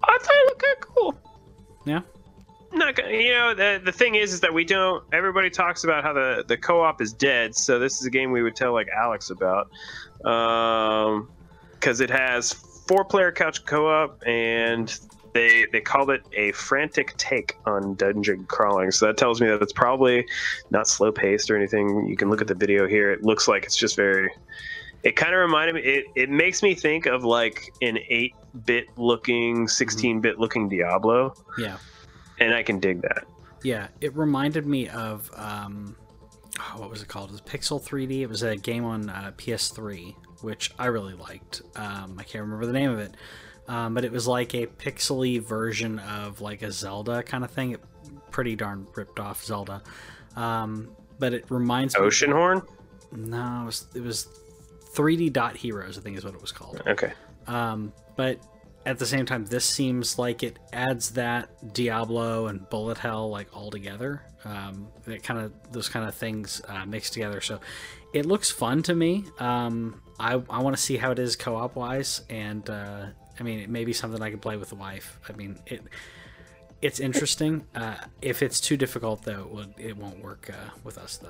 I 0.02 0.18
thought 0.18 0.34
it 0.34 0.46
looked 0.46 0.62
kind 0.62 0.76
of 0.76 0.80
cool. 0.80 1.14
Yeah. 1.86 2.00
Not 2.87 2.95
gonna, 2.95 3.11
you 3.11 3.32
know 3.32 3.55
the 3.55 3.80
the 3.85 3.93
thing 3.93 4.14
is 4.14 4.32
is 4.32 4.41
that 4.41 4.53
we 4.53 4.64
don't 4.64 5.05
everybody 5.12 5.51
talks 5.51 5.85
about 5.85 6.05
how 6.05 6.12
the 6.12 6.45
the 6.47 6.57
co-op 6.57 7.01
is 7.01 7.12
dead 7.12 7.55
so 7.55 7.78
this 7.78 8.01
is 8.01 8.07
a 8.07 8.11
game 8.11 8.30
we 8.30 8.43
would 8.43 8.57
tell 8.57 8.72
like 8.72 8.89
alex 8.89 9.30
about. 9.30 9.70
Um 10.24 11.28
because 11.72 12.01
it 12.01 12.09
has 12.09 12.53
four 12.87 13.05
player 13.05 13.30
couch 13.30 13.64
co-op 13.66 14.22
and 14.26 14.99
they 15.35 15.66
they 15.72 15.80
called 15.80 16.09
it 16.11 16.22
a 16.32 16.53
frantic 16.53 17.14
take 17.18 17.59
on 17.66 17.95
dungeon 17.97 18.45
crawling. 18.47 18.91
So 18.91 19.07
that 19.07 19.18
tells 19.18 19.41
me 19.41 19.49
that 19.49 19.61
it's 19.61 19.72
probably 19.72 20.26
not 20.70 20.89
slow 20.89 21.12
paced 21.12 21.51
or 21.51 21.57
anything. 21.57 22.07
You 22.07 22.16
can 22.16 22.30
look 22.30 22.41
at 22.41 22.47
the 22.47 22.55
video 22.55 22.87
here. 22.87 23.11
It 23.12 23.22
looks 23.22 23.47
like 23.47 23.64
it's 23.64 23.76
just 23.76 23.97
very 23.97 24.30
it 25.03 25.16
kind 25.16 25.35
of 25.35 25.41
reminded 25.41 25.74
me 25.74 25.82
it, 25.82 26.07
it 26.14 26.30
makes 26.30 26.62
me 26.62 26.74
think 26.74 27.05
of 27.05 27.24
like 27.24 27.74
an 27.82 27.99
8-bit 28.11 28.87
looking 28.97 29.66
16-bit 29.66 30.39
looking 30.39 30.68
diablo. 30.68 31.35
Yeah. 31.59 31.76
And 32.41 32.55
I 32.55 32.62
can 32.62 32.80
dig 32.80 33.03
that. 33.03 33.24
Yeah, 33.62 33.89
it 34.01 34.14
reminded 34.14 34.66
me 34.66 34.89
of 34.89 35.30
um, 35.35 35.97
oh, 36.61 36.80
what 36.80 36.91
was 36.91 37.03
it 37.03 37.09
called? 37.09 37.30
It 37.30 37.32
was 37.32 37.41
Pixel 37.41 37.82
3D. 37.82 38.20
It 38.20 38.28
was 38.28 38.43
a 38.43 38.57
game 38.57 38.85
on 38.85 39.09
uh, 39.09 39.32
PS3, 39.37 40.14
which 40.43 40.72
I 40.78 40.87
really 40.87 41.14
liked. 41.14 41.62
Um, 41.76 42.16
I 42.18 42.24
can't 42.24 42.43
remember 42.43 42.66
the 42.66 42.72
name 42.72 42.91
of 42.91 42.99
it, 42.99 43.16
um, 43.68 43.95
but 43.95 44.05
it 44.05 44.12
was 44.12 44.26
like 44.26 44.55
a 44.55 44.66
pixely 44.66 45.41
version 45.41 45.99
of 45.99 46.41
like 46.41 46.62
a 46.62 46.70
Zelda 46.70 47.22
kind 47.22 47.45
of 47.45 47.51
thing. 47.51 47.72
It, 47.72 47.80
pretty 48.30 48.57
darn 48.57 48.87
ripped 48.97 49.20
off 49.20 49.45
Zelda, 49.45 49.82
um, 50.37 50.91
but 51.18 51.32
it 51.32 51.45
reminds 51.51 51.95
me. 51.95 52.01
Oceanhorn? 52.01 52.66
No, 53.12 53.62
it 53.62 53.66
was, 53.66 53.87
it 53.95 54.03
was 54.03 54.28
3D 54.93 55.32
Dot 55.32 55.57
Heroes. 55.57 55.99
I 55.99 56.01
think 56.01 56.18
is 56.18 56.24
what 56.24 56.35
it 56.35 56.41
was 56.41 56.53
called. 56.53 56.82
Okay. 56.87 57.12
Um, 57.47 57.93
but 58.16 58.41
at 58.87 58.99
the 58.99 59.07
same 59.07 59.24
time, 59.24 59.47
this 59.47 59.64
seems 59.64 60.18
like 60.18 60.43
it 60.43 60.59
adds 60.72 61.11
that 61.11 61.72
Diablo 61.72 62.47
and 62.49 62.68
Bullet 62.68 62.99
Hell 62.99 63.30
like 63.30 63.55
all 63.57 63.70
together. 63.70 64.22
Um, 64.45 64.89
that 65.07 65.22
kind 65.22 65.41
of 65.41 65.53
those 65.72 65.89
kind 65.89 66.07
of 66.07 66.14
things 66.14 66.61
uh, 66.68 66.85
mixed 66.85 67.14
together. 67.14 67.41
So 67.41 67.61
it 68.12 68.26
looks 68.26 68.51
fun 68.51 68.82
to 68.82 68.95
me. 68.95 69.24
Um, 69.39 70.03
I, 70.20 70.35
I 70.51 70.62
want 70.62 70.76
to 70.76 70.82
see 70.82 70.97
how 70.97 71.12
it 71.12 71.18
is 71.18 71.35
co-op 71.35 71.76
wise, 71.76 72.22
and 72.28 72.68
uh, 72.68 73.07
I 73.39 73.43
mean, 73.43 73.61
it 73.61 73.70
may 73.70 73.85
be 73.85 73.93
something 73.95 74.20
I 74.20 74.30
can 74.30 74.39
play 74.39 74.57
with 74.57 74.68
the 74.68 74.74
wife. 74.74 75.18
I 75.28 75.32
mean, 75.32 75.59
it 75.66 75.82
it's 76.82 77.01
interesting. 77.01 77.66
Uh, 77.74 77.97
if 78.20 78.43
it's 78.43 78.61
too 78.61 78.76
difficult, 78.76 79.22
though, 79.22 79.41
it, 79.41 79.51
would, 79.51 79.74
it 79.78 79.97
won't 79.97 80.22
work 80.22 80.51
uh, 80.53 80.70
with 80.85 80.99
us 80.99 81.16
though. 81.16 81.28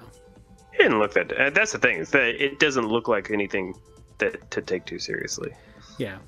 It 0.72 0.78
didn't 0.78 0.98
look 0.98 1.14
that. 1.14 1.32
Uh, 1.32 1.50
that's 1.50 1.70
the 1.70 1.78
thing. 1.78 1.98
Is 1.98 2.10
that 2.10 2.42
it 2.42 2.58
doesn't 2.58 2.88
look 2.88 3.06
like 3.06 3.30
anything 3.30 3.74
that 4.18 4.50
to 4.50 4.60
take 4.60 4.84
too 4.84 4.98
seriously. 4.98 5.52
Yeah. 5.98 6.18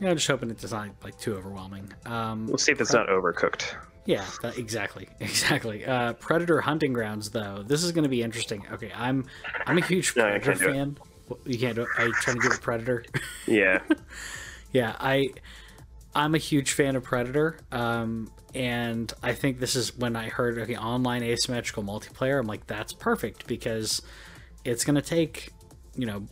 Yeah, 0.00 0.10
I'm 0.10 0.16
just 0.16 0.26
hoping 0.26 0.50
it's 0.50 0.70
not 0.70 0.90
like 1.02 1.18
too 1.18 1.36
overwhelming. 1.36 1.92
Um, 2.04 2.46
We'll 2.46 2.58
see 2.58 2.72
if 2.72 2.80
it's 2.80 2.92
not 2.92 3.08
overcooked. 3.08 3.74
Yeah, 4.04 4.24
that, 4.42 4.56
exactly, 4.58 5.08
exactly. 5.20 5.84
Uh, 5.84 6.12
Predator 6.14 6.60
Hunting 6.60 6.92
Grounds, 6.92 7.30
though, 7.30 7.64
this 7.66 7.82
is 7.82 7.92
going 7.92 8.04
to 8.04 8.10
be 8.10 8.22
interesting. 8.22 8.64
Okay, 8.72 8.92
I'm 8.94 9.24
I'm 9.66 9.78
a 9.78 9.84
huge 9.84 10.14
No, 10.16 10.24
Predator 10.24 10.54
fan. 10.54 10.98
You 11.44 11.58
can't 11.58 11.74
do 11.74 11.82
it. 11.82 11.88
Are 11.98 12.06
you 12.06 12.12
trying 12.14 12.40
to 12.40 12.48
do 12.48 12.54
a 12.54 12.58
Predator? 12.58 13.04
Yeah. 13.46 13.80
yeah, 14.72 14.96
I 15.00 15.30
I'm 16.14 16.34
a 16.34 16.38
huge 16.38 16.72
fan 16.72 16.94
of 16.96 17.02
Predator. 17.04 17.58
Um, 17.72 18.30
and 18.54 19.12
I 19.22 19.34
think 19.34 19.58
this 19.60 19.76
is 19.76 19.96
when 19.96 20.14
I 20.16 20.28
heard 20.28 20.58
okay, 20.58 20.76
online 20.76 21.22
asymmetrical 21.22 21.82
multiplayer. 21.82 22.38
I'm 22.38 22.46
like, 22.46 22.66
that's 22.66 22.92
perfect 22.92 23.46
because 23.46 24.02
it's 24.64 24.84
going 24.84 24.96
to 24.96 25.02
take 25.02 25.52
you 25.96 26.06
know 26.06 26.26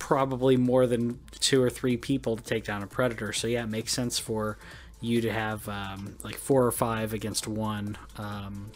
probably 0.00 0.56
more 0.56 0.88
than 0.88 1.20
two 1.38 1.62
or 1.62 1.70
three 1.70 1.96
people 1.96 2.36
to 2.36 2.42
take 2.42 2.64
down 2.64 2.82
a 2.82 2.86
predator. 2.88 3.32
So 3.32 3.46
yeah, 3.46 3.62
it 3.62 3.68
makes 3.68 3.92
sense 3.92 4.18
for 4.18 4.58
you 5.00 5.20
to 5.20 5.32
have 5.32 5.68
um, 5.68 6.16
like 6.24 6.34
four 6.36 6.66
or 6.66 6.72
five 6.72 7.12
against 7.12 7.46
one 7.46 7.96
um, 8.18 8.72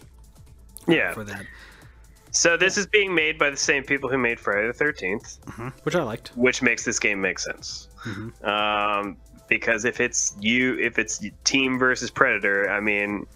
Yeah. 0.87 1.13
for 1.13 1.25
that, 1.25 1.45
So 2.31 2.57
this 2.57 2.77
is 2.79 2.87
being 2.87 3.15
made 3.15 3.39
by 3.39 3.51
the 3.51 3.57
same 3.57 3.83
people 3.83 4.09
who 4.09 4.19
made 4.19 4.39
Friday 4.39 4.67
the 4.69 4.73
Thirteenth, 4.73 5.39
which 5.83 5.97
I 5.97 6.03
liked. 6.03 6.29
which 6.37 6.63
makes 6.63 6.85
this 6.85 6.99
game 7.01 7.21
make 7.21 7.39
sense. 7.41 7.89
Mhm. 8.05 8.45
Um, 8.47 9.17
because 9.49 9.85
if 9.85 10.01
it's 10.01 10.35
you, 10.41 10.79
if 10.79 10.99
it's 10.99 11.21
team 11.45 11.79
versus 11.79 12.11
Predator, 12.11 12.71
I 12.71 12.81
mean, 12.81 13.27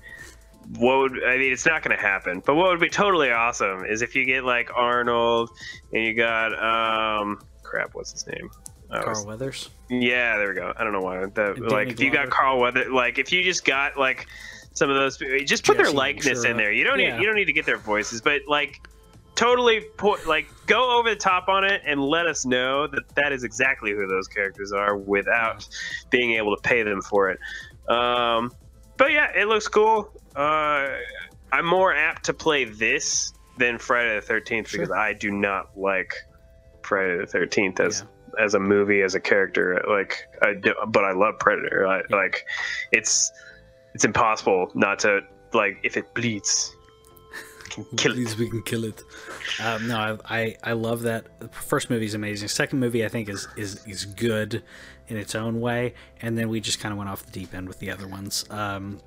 what 0.78 0.98
would 0.98 1.24
I 1.24 1.36
mean? 1.38 1.52
It's 1.52 1.66
not 1.66 1.82
going 1.82 1.96
to 1.96 2.02
happen. 2.02 2.42
But 2.44 2.54
what 2.56 2.68
would 2.68 2.80
be 2.80 2.88
totally 2.88 3.30
awesome 3.30 3.84
is 3.84 4.00
if 4.02 4.14
you 4.16 4.24
get 4.24 4.44
like 4.44 4.70
Arnold 4.74 5.50
and 5.92 6.02
you 6.02 6.14
got 6.14 6.52
um, 6.62 7.40
crap, 7.68 7.94
what's 7.94 8.12
his 8.12 8.26
name? 8.26 8.50
I 8.90 9.02
Carl 9.02 9.10
was- 9.10 9.26
Weathers. 9.26 9.68
yeah, 9.90 10.36
there 10.38 10.48
we 10.48 10.54
go. 10.54 10.72
I 10.76 10.82
don't 10.84 10.92
know 10.94 11.02
why. 11.02 11.24
That, 11.26 11.58
like, 11.60 11.88
if 11.88 12.00
you 12.00 12.10
got 12.10 12.30
Carl 12.30 12.58
Weather, 12.58 12.90
like, 12.90 13.18
if 13.18 13.30
you 13.32 13.42
just 13.42 13.64
got 13.64 13.96
like 13.98 14.26
some 14.72 14.88
of 14.90 14.96
those, 14.96 15.18
just 15.44 15.64
put 15.64 15.76
their 15.76 15.90
likeness 15.90 16.44
in 16.44 16.56
there. 16.56 16.72
You 16.72 16.84
don't 16.84 16.98
Yeah. 16.98 17.14
need, 17.16 17.20
you 17.20 17.26
don't 17.26 17.36
need 17.36 17.44
to 17.46 17.52
get 17.52 17.66
their 17.66 17.76
voices, 17.78 18.20
but 18.22 18.42
like, 18.46 18.80
totally 19.34 19.80
put 19.98 20.26
like 20.26 20.48
go 20.66 20.98
over 20.98 21.10
the 21.10 21.16
top 21.16 21.48
on 21.48 21.62
it 21.64 21.80
and 21.86 22.02
let 22.02 22.26
us 22.26 22.44
know 22.44 22.88
that 22.88 23.02
that 23.14 23.30
is 23.32 23.44
exactly 23.44 23.92
who 23.92 24.04
those 24.08 24.26
characters 24.26 24.72
are 24.72 24.96
without 24.96 25.68
being 26.10 26.32
able 26.32 26.56
to 26.56 26.60
pay 26.62 26.82
them 26.82 27.00
for 27.02 27.30
it. 27.30 27.38
Um, 27.88 28.50
but 28.96 29.12
yeah, 29.12 29.30
it 29.36 29.46
looks 29.46 29.68
cool. 29.68 30.10
Uh, 30.34 30.88
I'm 31.52 31.66
more 31.66 31.94
apt 31.94 32.24
to 32.24 32.34
play 32.34 32.64
this 32.64 33.32
than 33.58 33.78
Friday 33.78 34.14
the 34.16 34.22
Thirteenth 34.22 34.68
Sure. 34.70 34.80
because 34.80 34.92
I 34.92 35.12
do 35.12 35.30
not 35.30 35.76
like 35.78 36.14
Friday 36.88 37.18
the 37.18 37.26
Thirteenth 37.26 37.80
as 37.80 38.04
as 38.38 38.54
a 38.54 38.58
movie 38.58 39.02
as 39.02 39.14
a 39.14 39.20
character. 39.20 39.82
Like, 39.88 40.28
I 40.42 40.54
do, 40.54 40.74
but 40.88 41.04
I 41.04 41.12
love 41.12 41.38
Predator. 41.38 41.86
I, 41.86 42.02
Yeah. 42.08 42.16
Like, 42.16 42.44
it's 42.92 43.32
it's 43.94 44.04
impossible 44.04 44.70
not 44.74 44.98
to 45.00 45.20
like 45.52 45.78
if 45.82 45.96
it 45.96 46.12
bleeds. 46.14 46.74
can 47.70 47.84
Kill 47.96 48.12
it. 48.12 48.14
Please, 48.16 48.38
we 48.38 48.48
can 48.48 48.62
kill 48.62 48.84
it. 48.84 49.02
Um, 49.62 49.88
no, 49.88 49.96
I, 49.96 50.16
I 50.38 50.56
I 50.62 50.72
love 50.72 51.02
that. 51.02 51.40
The 51.40 51.48
first 51.48 51.90
movie 51.90 52.06
is 52.06 52.14
amazing. 52.14 52.48
Second 52.48 52.80
movie, 52.80 53.04
I 53.04 53.08
think, 53.08 53.28
is 53.28 53.48
is 53.56 53.86
is 53.86 54.04
good 54.04 54.62
in 55.08 55.16
its 55.16 55.34
own 55.34 55.60
way, 55.60 55.94
and 56.22 56.36
then 56.36 56.48
we 56.48 56.60
just 56.60 56.80
kind 56.80 56.92
of 56.92 56.98
went 56.98 57.10
off 57.10 57.24
the 57.24 57.32
deep 57.32 57.54
end 57.54 57.68
with 57.68 57.78
the 57.78 57.90
other 57.90 58.06
ones. 58.06 58.44
Um, 58.50 59.00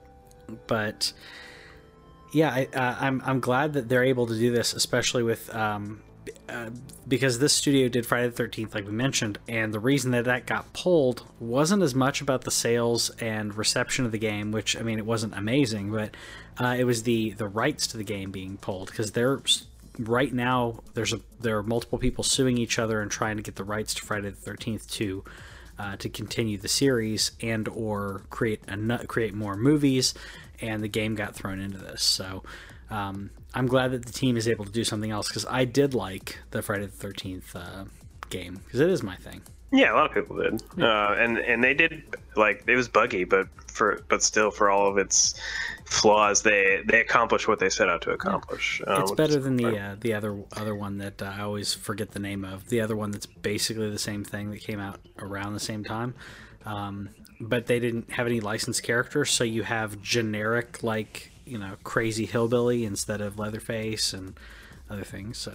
but 0.67 1.13
yeah, 2.33 2.49
I, 2.49 2.67
uh, 2.73 2.95
I'm 2.99 3.21
I'm 3.25 3.39
glad 3.39 3.73
that 3.73 3.89
they're 3.89 4.03
able 4.03 4.27
to 4.27 4.35
do 4.37 4.51
this, 4.51 4.73
especially 4.73 5.23
with 5.23 5.53
um, 5.55 6.01
uh, 6.47 6.69
because 7.07 7.39
this 7.39 7.53
studio 7.53 7.89
did 7.89 8.05
Friday 8.05 8.27
the 8.27 8.35
Thirteenth, 8.35 8.75
like 8.75 8.85
we 8.85 8.91
mentioned, 8.91 9.39
and 9.47 9.73
the 9.73 9.79
reason 9.79 10.11
that 10.11 10.25
that 10.25 10.45
got 10.45 10.71
pulled 10.73 11.25
wasn't 11.39 11.81
as 11.81 11.95
much 11.95 12.21
about 12.21 12.43
the 12.43 12.51
sales 12.51 13.09
and 13.19 13.55
reception 13.55 14.05
of 14.05 14.11
the 14.11 14.17
game, 14.17 14.51
which 14.51 14.77
I 14.77 14.81
mean, 14.81 14.99
it 14.99 15.05
wasn't 15.05 15.35
amazing, 15.35 15.91
but 15.91 16.15
uh, 16.59 16.75
it 16.77 16.83
was 16.83 17.03
the 17.03 17.31
the 17.31 17.47
rights 17.47 17.87
to 17.87 17.97
the 17.97 18.03
game 18.03 18.31
being 18.31 18.57
pulled 18.57 18.89
because 18.89 19.11
they're 19.13 19.41
right 19.99 20.33
now 20.33 20.79
there's 20.93 21.13
a 21.13 21.19
there 21.39 21.57
are 21.57 21.63
multiple 21.63 21.97
people 21.97 22.23
suing 22.23 22.57
each 22.57 22.79
other 22.79 23.01
and 23.01 23.11
trying 23.11 23.37
to 23.37 23.43
get 23.43 23.55
the 23.55 23.63
rights 23.63 23.93
to 23.95 24.03
Friday 24.03 24.29
the 24.29 24.35
Thirteenth 24.35 24.89
to 24.91 25.23
uh, 25.79 25.95
to 25.97 26.09
continue 26.09 26.57
the 26.57 26.67
series 26.67 27.31
and 27.41 27.67
or 27.67 28.23
create 28.29 28.61
a 28.67 29.07
create 29.07 29.33
more 29.33 29.55
movies, 29.55 30.13
and 30.61 30.83
the 30.83 30.87
game 30.87 31.15
got 31.15 31.35
thrown 31.35 31.59
into 31.59 31.79
this. 31.79 32.03
So 32.03 32.43
um, 32.91 33.31
I'm 33.53 33.67
glad 33.67 33.91
that 33.91 34.05
the 34.05 34.13
team 34.13 34.37
is 34.37 34.47
able 34.47 34.65
to 34.65 34.71
do 34.71 34.83
something 34.83 35.11
else 35.11 35.27
because 35.27 35.45
I 35.45 35.65
did 35.65 35.93
like 35.93 36.39
the 36.51 36.61
Friday 36.61 36.85
the 36.85 36.91
Thirteenth 36.91 37.55
uh, 37.55 37.85
game 38.29 38.61
because 38.65 38.79
it 38.79 38.89
is 38.89 39.03
my 39.03 39.15
thing. 39.17 39.41
Yeah, 39.73 39.93
a 39.93 39.95
lot 39.95 40.05
of 40.07 40.13
people 40.13 40.37
did, 40.37 40.61
uh, 40.81 41.15
and 41.17 41.37
and 41.37 41.63
they 41.63 41.73
did 41.73 42.03
like 42.35 42.63
it 42.67 42.75
was 42.75 42.89
buggy, 42.89 43.23
but 43.23 43.47
for 43.67 44.03
but 44.09 44.21
still 44.21 44.51
for 44.51 44.69
all 44.69 44.87
of 44.87 44.97
its 44.97 45.33
flaws, 45.85 46.41
they 46.41 46.81
they 46.85 46.99
accomplished 46.99 47.47
what 47.47 47.59
they 47.59 47.69
set 47.69 47.87
out 47.87 48.01
to 48.01 48.11
accomplish. 48.11 48.81
uh, 48.85 48.99
it's 49.01 49.13
better 49.13 49.39
than 49.39 49.55
the 49.55 49.77
uh, 49.77 49.95
the 49.99 50.13
other 50.13 50.43
other 50.57 50.75
one 50.75 50.97
that 50.97 51.21
uh, 51.21 51.33
I 51.37 51.41
always 51.41 51.73
forget 51.73 52.11
the 52.11 52.19
name 52.19 52.43
of. 52.43 52.67
The 52.67 52.81
other 52.81 52.97
one 52.97 53.11
that's 53.11 53.25
basically 53.25 53.89
the 53.89 53.99
same 53.99 54.25
thing 54.25 54.51
that 54.51 54.59
came 54.59 54.79
out 54.79 54.99
around 55.19 55.53
the 55.53 55.61
same 55.61 55.85
time, 55.85 56.15
um, 56.65 57.09
but 57.39 57.67
they 57.67 57.79
didn't 57.79 58.11
have 58.11 58.27
any 58.27 58.41
licensed 58.41 58.83
characters, 58.83 59.29
so 59.31 59.45
you 59.45 59.63
have 59.63 60.01
generic 60.01 60.83
like 60.83 61.30
you 61.51 61.57
know 61.57 61.75
crazy 61.83 62.25
hillbilly 62.25 62.85
instead 62.85 63.19
of 63.19 63.37
Leatherface 63.37 64.13
and 64.13 64.39
other 64.89 65.03
things. 65.03 65.37
So, 65.37 65.53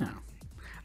yeah, 0.00 0.14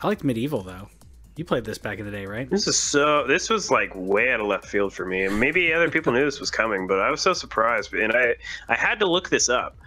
I 0.01 0.07
liked 0.07 0.23
MediEvil 0.23 0.65
though. 0.65 0.89
You 1.37 1.45
played 1.45 1.63
this 1.63 1.77
back 1.77 1.99
in 1.99 2.05
the 2.05 2.11
day, 2.11 2.25
right? 2.25 2.49
This 2.49 2.67
is 2.67 2.77
so. 2.77 3.25
This 3.25 3.49
was 3.49 3.71
like 3.71 3.91
way 3.95 4.33
out 4.33 4.41
of 4.41 4.47
left 4.47 4.65
field 4.65 4.93
for 4.93 5.05
me. 5.05 5.29
Maybe 5.29 5.73
other 5.73 5.89
people 5.89 6.11
knew 6.11 6.25
this 6.25 6.41
was 6.41 6.51
coming, 6.51 6.85
but 6.85 6.99
I 6.99 7.09
was 7.09 7.21
so 7.21 7.31
surprised. 7.31 7.93
And 7.93 8.11
I, 8.11 8.35
I 8.67 8.75
had 8.75 8.99
to 8.99 9.05
look 9.05 9.29
this 9.29 9.47
up. 9.47 9.77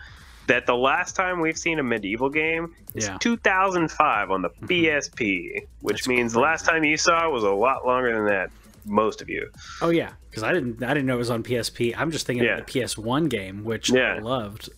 That 0.49 0.67
the 0.67 0.75
last 0.75 1.15
time 1.15 1.41
we've 1.41 1.57
seen 1.57 1.79
a 1.79 1.85
MediEvil 1.85 2.33
game 2.33 2.75
is 2.95 3.07
Yeah. 3.07 3.17
2005 3.19 4.31
on 4.31 4.43
the 4.43 4.49
mm-hmm. 4.49 4.67
PSP, 4.67 5.67
which 5.83 5.99
That's 5.99 6.09
means 6.09 6.33
the 6.33 6.41
last 6.41 6.65
time 6.65 6.83
you 6.83 6.97
saw 6.97 7.29
it 7.29 7.31
was 7.31 7.45
a 7.45 7.51
lot 7.51 7.87
longer 7.87 8.13
than 8.13 8.27
that. 8.27 8.51
Most 8.85 9.23
of 9.23 9.29
you. 9.29 9.49
Oh 9.81 9.91
yeah, 9.91 10.11
because 10.33 10.43
I 10.43 10.53
didn't 10.53 10.83
I 10.83 10.89
didn't 10.95 11.05
know 11.07 11.15
it 11.15 11.19
was 11.19 11.31
on 11.31 11.43
PSP. 11.45 11.95
I'm 11.97 12.11
just 12.11 12.27
thinking 12.27 12.45
Yeah. 12.45 12.59
of 12.59 12.67
the 12.67 12.73
PS1 12.81 13.29
game, 13.29 13.65
which 13.65 13.93
I 13.93 14.19
loved. 14.19 14.71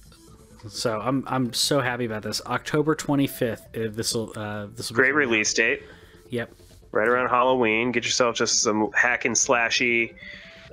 So 0.69 0.99
I'm 1.01 1.23
I'm 1.29 1.53
so 1.53 1.81
happy 1.81 2.05
about 2.07 2.23
this. 2.25 2.43
October 2.45 2.97
25th. 2.97 3.95
This 3.95 4.15
will 4.15 4.33
uh, 4.37 4.67
this 4.75 4.91
will 4.91 4.97
be 4.97 5.03
Great 5.03 5.13
coming 5.13 5.27
out. 5.27 5.31
release 5.31 5.55
date. 5.55 5.83
Yep. 6.31 6.51
right 6.91 7.07
around 7.09 7.29
Halloween. 7.29 7.93
Get 7.93 8.05
yourself 8.05 8.35
just 8.37 8.63
some 8.63 8.91
hack 8.93 9.25
and 9.27 9.35
slashy, 9.37 10.15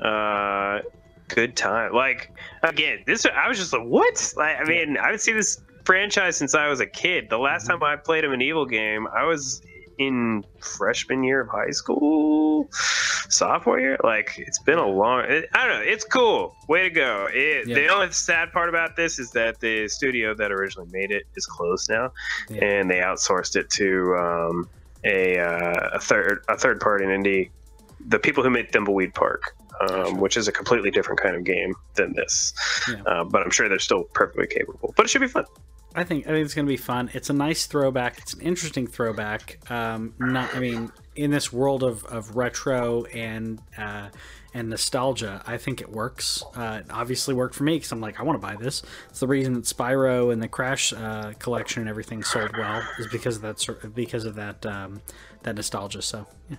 uh, 0.02 0.82
good 1.28 1.56
time. 1.56 1.94
Like 1.94 2.32
again, 2.64 3.04
this 3.06 3.26
I 3.26 3.48
was 3.48 3.58
just 3.58 3.74
like, 3.74 3.84
what? 3.84 4.34
Like, 4.38 4.58
I 4.60 4.64
mean, 4.64 4.98
I 4.98 5.12
would 5.12 5.22
see 5.22 5.34
this 5.34 5.62
franchise 5.86 6.38
since 6.38 6.56
I 6.56 6.68
was 6.68 6.80
a 6.80 6.86
kid. 6.88 7.30
The 7.30 7.38
last 7.38 7.68
time 7.68 7.84
I 7.84 7.96
played 7.96 8.24
a 8.24 8.30
MediEvil 8.30 8.70
game, 8.70 9.08
I 9.08 9.26
was 9.26 9.62
in 10.02 10.44
freshman 10.60 11.24
year 11.24 11.42
of 11.42 11.50
high 11.50 11.72
school, 11.72 12.70
sophomore 13.30 13.80
year. 13.80 13.98
Like 14.04 14.36
it's 14.38 14.60
been 14.60 14.78
a 14.80 14.88
long. 14.88 15.26
It, 15.26 15.50
I 15.54 15.68
don't 15.68 15.80
know. 15.80 15.92
It's 15.92 16.04
cool. 16.06 16.56
Way 16.68 16.84
to 16.84 16.90
go. 16.90 17.28
It, 17.32 17.68
Yeah. 17.68 17.76
The 17.76 17.88
only 17.88 18.12
sad 18.12 18.52
part 18.52 18.70
about 18.70 18.96
this 18.96 19.20
is 19.20 19.32
that 19.32 19.60
the 19.60 19.88
studio 19.88 20.34
that 20.36 20.52
originally 20.52 20.90
made 20.92 21.12
it 21.12 21.24
is 21.36 21.46
closed 21.46 21.90
now, 21.90 22.12
Yeah. 22.50 22.64
and 22.66 22.90
they 22.90 23.00
outsourced 23.00 23.56
it 23.56 23.70
to 23.72 24.16
um, 24.16 24.70
a, 25.04 25.40
uh, 25.40 25.90
a 25.94 26.00
third 26.00 26.44
a 26.48 26.58
third 26.58 26.80
party 26.80 27.06
in 27.06 27.12
indie. 27.12 27.50
The 28.08 28.18
people 28.20 28.44
who 28.44 28.50
made 28.50 28.72
Thimbleweed 28.72 29.14
Park, 29.14 29.56
um, 29.90 30.20
which 30.20 30.38
is 30.38 30.48
a 30.48 30.52
completely 30.52 30.92
different 30.92 31.20
kind 31.22 31.36
of 31.36 31.44
game 31.44 31.74
than 31.96 32.14
this, 32.14 32.54
Yeah. 32.90 33.02
uh, 33.04 33.24
but 33.24 33.42
I'm 33.42 33.52
sure 33.52 33.68
they're 33.70 33.80
still 33.80 34.04
perfectly 34.04 34.48
capable. 34.48 34.94
But 34.98 35.06
it 35.06 35.10
should 35.10 35.22
be 35.22 35.28
fun. 35.28 35.46
I 35.94 36.06
think 36.06 36.26
I 36.26 36.30
think 36.30 36.46
it's 36.46 36.54
going 36.54 36.66
to 36.66 36.70
be 36.72 36.78
fun. 36.78 37.10
It's 37.14 37.30
a 37.30 37.34
nice 37.34 37.66
throwback. 37.66 38.18
It's 38.20 38.34
an 38.34 38.40
interesting 38.42 38.88
throwback. 38.88 39.60
Um, 39.70 40.14
not, 40.20 40.56
I 40.56 40.60
mean, 40.60 40.90
in 41.18 41.32
this 41.32 41.52
world 41.52 41.84
of, 41.84 42.06
of 42.06 42.38
retro 42.38 43.04
and 43.06 43.60
uh, 43.78 44.08
and 44.54 44.70
nostalgia, 44.70 45.42
I 45.46 45.58
think 45.58 45.82
it 45.82 45.90
works. 45.90 46.46
Uh, 46.56 46.80
it 46.80 46.86
obviously 46.92 47.34
worked 47.34 47.56
for 47.56 47.64
me 47.66 47.76
because 47.76 47.92
I'm 47.92 48.00
like, 48.00 48.22
I 48.22 48.24
want 48.24 48.40
to 48.42 48.48
buy 48.48 48.56
this. 48.56 48.84
It's 49.10 49.20
the 49.20 49.28
reason 49.28 49.54
that 49.56 49.66
Spyro 49.66 50.32
and 50.32 50.42
the 50.42 50.48
Crash 50.48 50.94
uh, 50.94 51.34
collection 51.40 51.82
and 51.82 51.90
everything 51.90 52.24
sold 52.24 52.56
well 52.58 52.82
is 52.98 53.08
because 53.08 53.36
of 53.36 53.42
that 53.42 53.60
sort- 53.60 53.94
because 53.94 54.24
of 54.24 54.36
that 54.36 54.66
um, 54.66 55.02
that 55.44 55.56
nostalgia. 55.56 56.02
So, 56.02 56.26
yeah. 56.50 56.56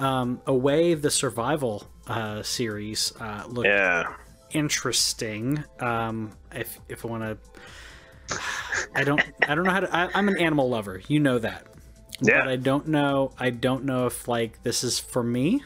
Um, 0.00 0.40
away 0.46 0.94
the 0.94 1.10
survival 1.10 1.86
uh, 2.08 2.42
series 2.42 3.12
uh, 3.20 3.44
looked 3.48 3.68
Yeah. 3.68 4.14
interesting. 4.52 5.62
Um, 5.78 6.32
if 6.52 6.78
if 6.88 7.04
I 7.04 7.08
want 7.08 7.22
to, 8.30 8.38
I 8.94 9.04
don't 9.04 9.22
I 9.46 9.54
don't 9.54 9.64
know 9.64 9.70
how 9.70 9.80
to. 9.80 9.94
I, 9.96 10.08
I'm 10.14 10.28
an 10.28 10.38
animal 10.38 10.68
lover. 10.68 11.00
You 11.08 11.20
know 11.20 11.38
that. 11.38 11.66
Yeah. 12.20 12.40
But 12.44 12.48
I 12.48 12.56
don't 12.56 12.88
know. 12.88 13.32
I 13.38 13.50
don't 13.50 13.84
know 13.84 14.06
if 14.06 14.26
like 14.28 14.62
this 14.62 14.84
is 14.84 14.98
for 14.98 15.22
me. 15.22 15.62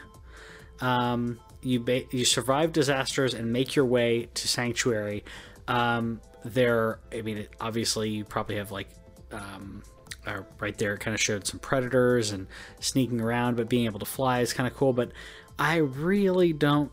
Um, 0.81 1.39
you 1.61 1.79
ba- 1.79 2.03
you 2.11 2.25
survive 2.25 2.71
disasters 2.73 3.33
and 3.33 3.51
make 3.51 3.75
your 3.75 3.85
way 3.85 4.27
to 4.33 4.47
sanctuary. 4.47 5.23
Um, 5.67 6.21
there. 6.43 6.99
I 7.11 7.21
mean, 7.21 7.47
obviously, 7.59 8.09
you 8.09 8.23
probably 8.25 8.57
have 8.57 8.71
like. 8.71 8.89
Um, 9.31 9.81
uh, 10.25 10.41
right 10.59 10.77
there, 10.77 10.93
it 10.93 10.99
kind 10.99 11.13
of 11.13 11.21
showed 11.21 11.45
some 11.45 11.59
predators 11.59 12.31
and 12.31 12.47
sneaking 12.79 13.21
around, 13.21 13.57
but 13.57 13.69
being 13.69 13.85
able 13.85 13.99
to 13.99 14.05
fly 14.05 14.39
is 14.41 14.53
kind 14.53 14.67
of 14.67 14.75
cool. 14.75 14.93
But 14.93 15.11
I 15.59 15.77
really 15.77 16.53
don't 16.53 16.91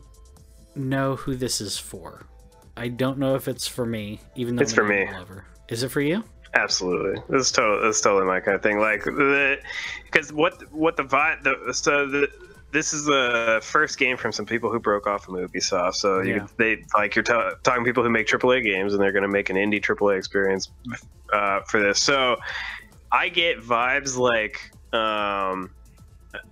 know 0.75 1.15
who 1.15 1.35
this 1.35 1.61
is 1.61 1.77
for. 1.77 2.25
I 2.75 2.87
don't 2.87 3.17
know 3.17 3.35
if 3.35 3.47
it's 3.47 3.67
for 3.67 3.85
me, 3.85 4.19
even 4.35 4.55
though 4.55 4.63
It's 4.63 4.73
for 4.73 4.83
me. 4.83 5.07
Lover. 5.11 5.45
Is 5.69 5.83
it 5.83 5.89
for 5.89 6.01
you? 6.01 6.23
Absolutely, 6.55 7.21
this 7.29 7.47
is 7.47 7.51
totally 7.51 7.87
this 7.87 7.95
is 7.95 8.01
totally 8.01 8.25
my 8.25 8.39
kind 8.39 8.55
of 8.55 8.61
thing. 8.61 8.79
Like, 8.79 9.03
because 9.03 10.31
what 10.31 10.71
what 10.71 10.95
the 10.97 11.03
vibe 11.03 11.43
the 11.43 11.73
so 11.73 12.05
the 12.07 12.27
this 12.71 12.91
is 12.91 13.05
the 13.05 13.59
first 13.63 13.99
game 13.99 14.17
from 14.17 14.31
some 14.31 14.45
people 14.45 14.71
who 14.71 14.79
broke 14.79 15.05
off 15.07 15.25
from 15.25 15.35
Ubisoft. 15.35 15.95
So 15.95 16.21
you 16.21 16.35
Yeah. 16.35 16.47
they 16.57 16.83
like 16.95 17.15
you're 17.15 17.23
ta 17.23 17.51
talking 17.63 17.83
people 17.85 18.03
who 18.03 18.09
make 18.09 18.27
AAA 18.27 18.63
games, 18.63 18.93
and 18.93 19.01
they're 19.01 19.11
going 19.11 19.23
to 19.23 19.29
make 19.29 19.49
an 19.49 19.55
indie 19.55 19.79
AAA 19.81 20.17
experience 20.17 20.71
uh, 21.31 21.61
for 21.67 21.79
this. 21.79 22.01
So 22.01 22.37
I 23.13 23.29
get 23.29 23.59
vibes 23.61 24.17
like 24.17 24.71
um, 24.91 25.69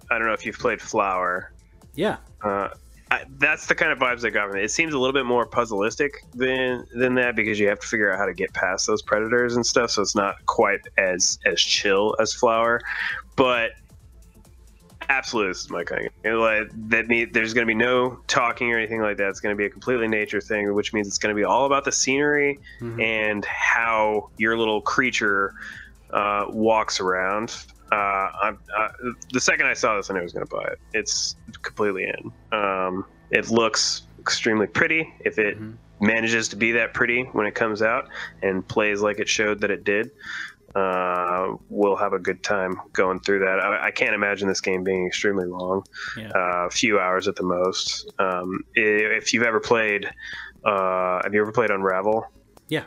I 0.09 0.17
don't 0.17 0.27
know 0.27 0.33
if 0.33 0.45
you've 0.45 0.57
played 0.59 0.81
Flower. 0.81 1.51
Yeah. 1.95 2.17
Uh, 2.41 2.69
I, 3.09 3.25
that's 3.39 3.65
the 3.65 3.75
kind 3.75 3.91
of 3.91 3.99
vibes 3.99 4.25
I 4.25 4.29
got 4.29 4.47
from 4.47 4.57
it. 4.59 4.63
It 4.63 4.71
seems 4.71 4.93
a 4.93 4.97
little 4.99 5.11
bit 5.13 5.25
more 5.25 5.45
puzzleistic 5.45 6.11
than 6.33 6.85
than 6.95 7.15
that 7.15 7.35
because 7.35 7.59
you 7.59 7.67
have 7.67 7.79
to 7.79 7.87
figure 7.87 8.09
out 8.13 8.17
how 8.17 8.25
to 8.25 8.33
get 8.33 8.53
past 8.53 8.87
those 8.87 9.01
predators 9.01 9.55
and 9.57 9.65
stuff. 9.65 9.91
So 9.91 10.01
it's 10.01 10.15
not 10.15 10.45
quite 10.45 10.79
as 10.97 11.39
as 11.45 11.59
chill 11.59 12.15
as 12.21 12.33
Flower, 12.33 12.79
but 13.35 13.71
absolutely, 15.09 15.49
this 15.51 15.61
is 15.61 15.69
my 15.69 15.83
kind 15.83 16.05
of 16.07 16.23
game. 16.23 16.35
Like 16.35 16.69
that. 16.89 17.07
Mean, 17.07 17.29
there's 17.33 17.53
going 17.53 17.67
to 17.67 17.69
be 17.69 17.75
no 17.75 18.19
talking 18.27 18.71
or 18.71 18.77
anything 18.77 19.01
like 19.01 19.17
that. 19.17 19.27
It's 19.29 19.41
going 19.41 19.53
to 19.53 19.57
be 19.57 19.65
a 19.65 19.69
completely 19.69 20.07
nature 20.07 20.39
thing, 20.39 20.73
which 20.73 20.93
means 20.93 21.07
it's 21.07 21.17
going 21.17 21.35
to 21.35 21.39
be 21.39 21.43
all 21.43 21.65
about 21.65 21.83
the 21.83 21.91
scenery 21.91 22.59
Mhm. 22.79 23.01
and 23.01 23.43
how 23.45 24.29
your 24.37 24.57
little 24.57 24.81
creature 24.81 25.53
uh, 26.13 26.45
walks 26.49 26.99
around. 26.99 27.55
Uh, 27.91 27.95
I, 27.95 28.51
uh, 28.77 28.87
the 29.31 29.39
second 29.41 29.67
I 29.67 29.73
saw 29.73 29.97
this, 29.97 30.09
I 30.09 30.13
knew 30.13 30.21
I 30.21 30.23
was 30.23 30.33
going 30.33 30.45
to 30.45 30.55
buy 30.55 30.63
it. 30.63 30.79
It's 30.93 31.35
completely 31.61 32.03
in. 32.05 32.57
Um, 32.57 33.05
it 33.31 33.49
looks 33.49 34.03
extremely 34.19 34.67
pretty. 34.67 35.13
If 35.21 35.37
it 35.39 35.59
Mhm. 35.59 35.77
manages 35.99 36.47
to 36.49 36.55
be 36.55 36.71
that 36.73 36.93
pretty 36.93 37.23
when 37.33 37.45
it 37.47 37.55
comes 37.55 37.81
out 37.81 38.07
and 38.41 38.65
plays 38.67 39.01
like 39.01 39.19
it 39.19 39.27
showed 39.27 39.59
that 39.61 39.71
it 39.71 39.83
did, 39.83 40.09
uh, 40.75 41.53
we'll 41.69 41.97
have 41.97 42.13
a 42.13 42.19
good 42.19 42.41
time 42.43 42.79
going 42.93 43.19
through 43.19 43.39
that. 43.39 43.59
I, 43.59 43.87
I 43.87 43.91
can't 43.91 44.15
imagine 44.15 44.47
this 44.47 44.61
game 44.61 44.83
being 44.85 45.05
extremely 45.05 45.45
long, 45.45 45.83
Yeah. 46.17 46.29
uh, 46.33 46.67
a 46.67 46.69
few 46.69 46.97
hours 46.99 47.27
at 47.27 47.35
the 47.35 47.43
most. 47.43 48.09
Um, 48.19 48.63
if 48.73 49.33
you've 49.33 49.43
ever 49.43 49.59
played, 49.59 50.09
uh, 50.63 51.21
have 51.23 51.33
you 51.33 51.41
ever 51.41 51.51
played 51.51 51.71
Unravel? 51.71 52.25
Yeah. 52.69 52.83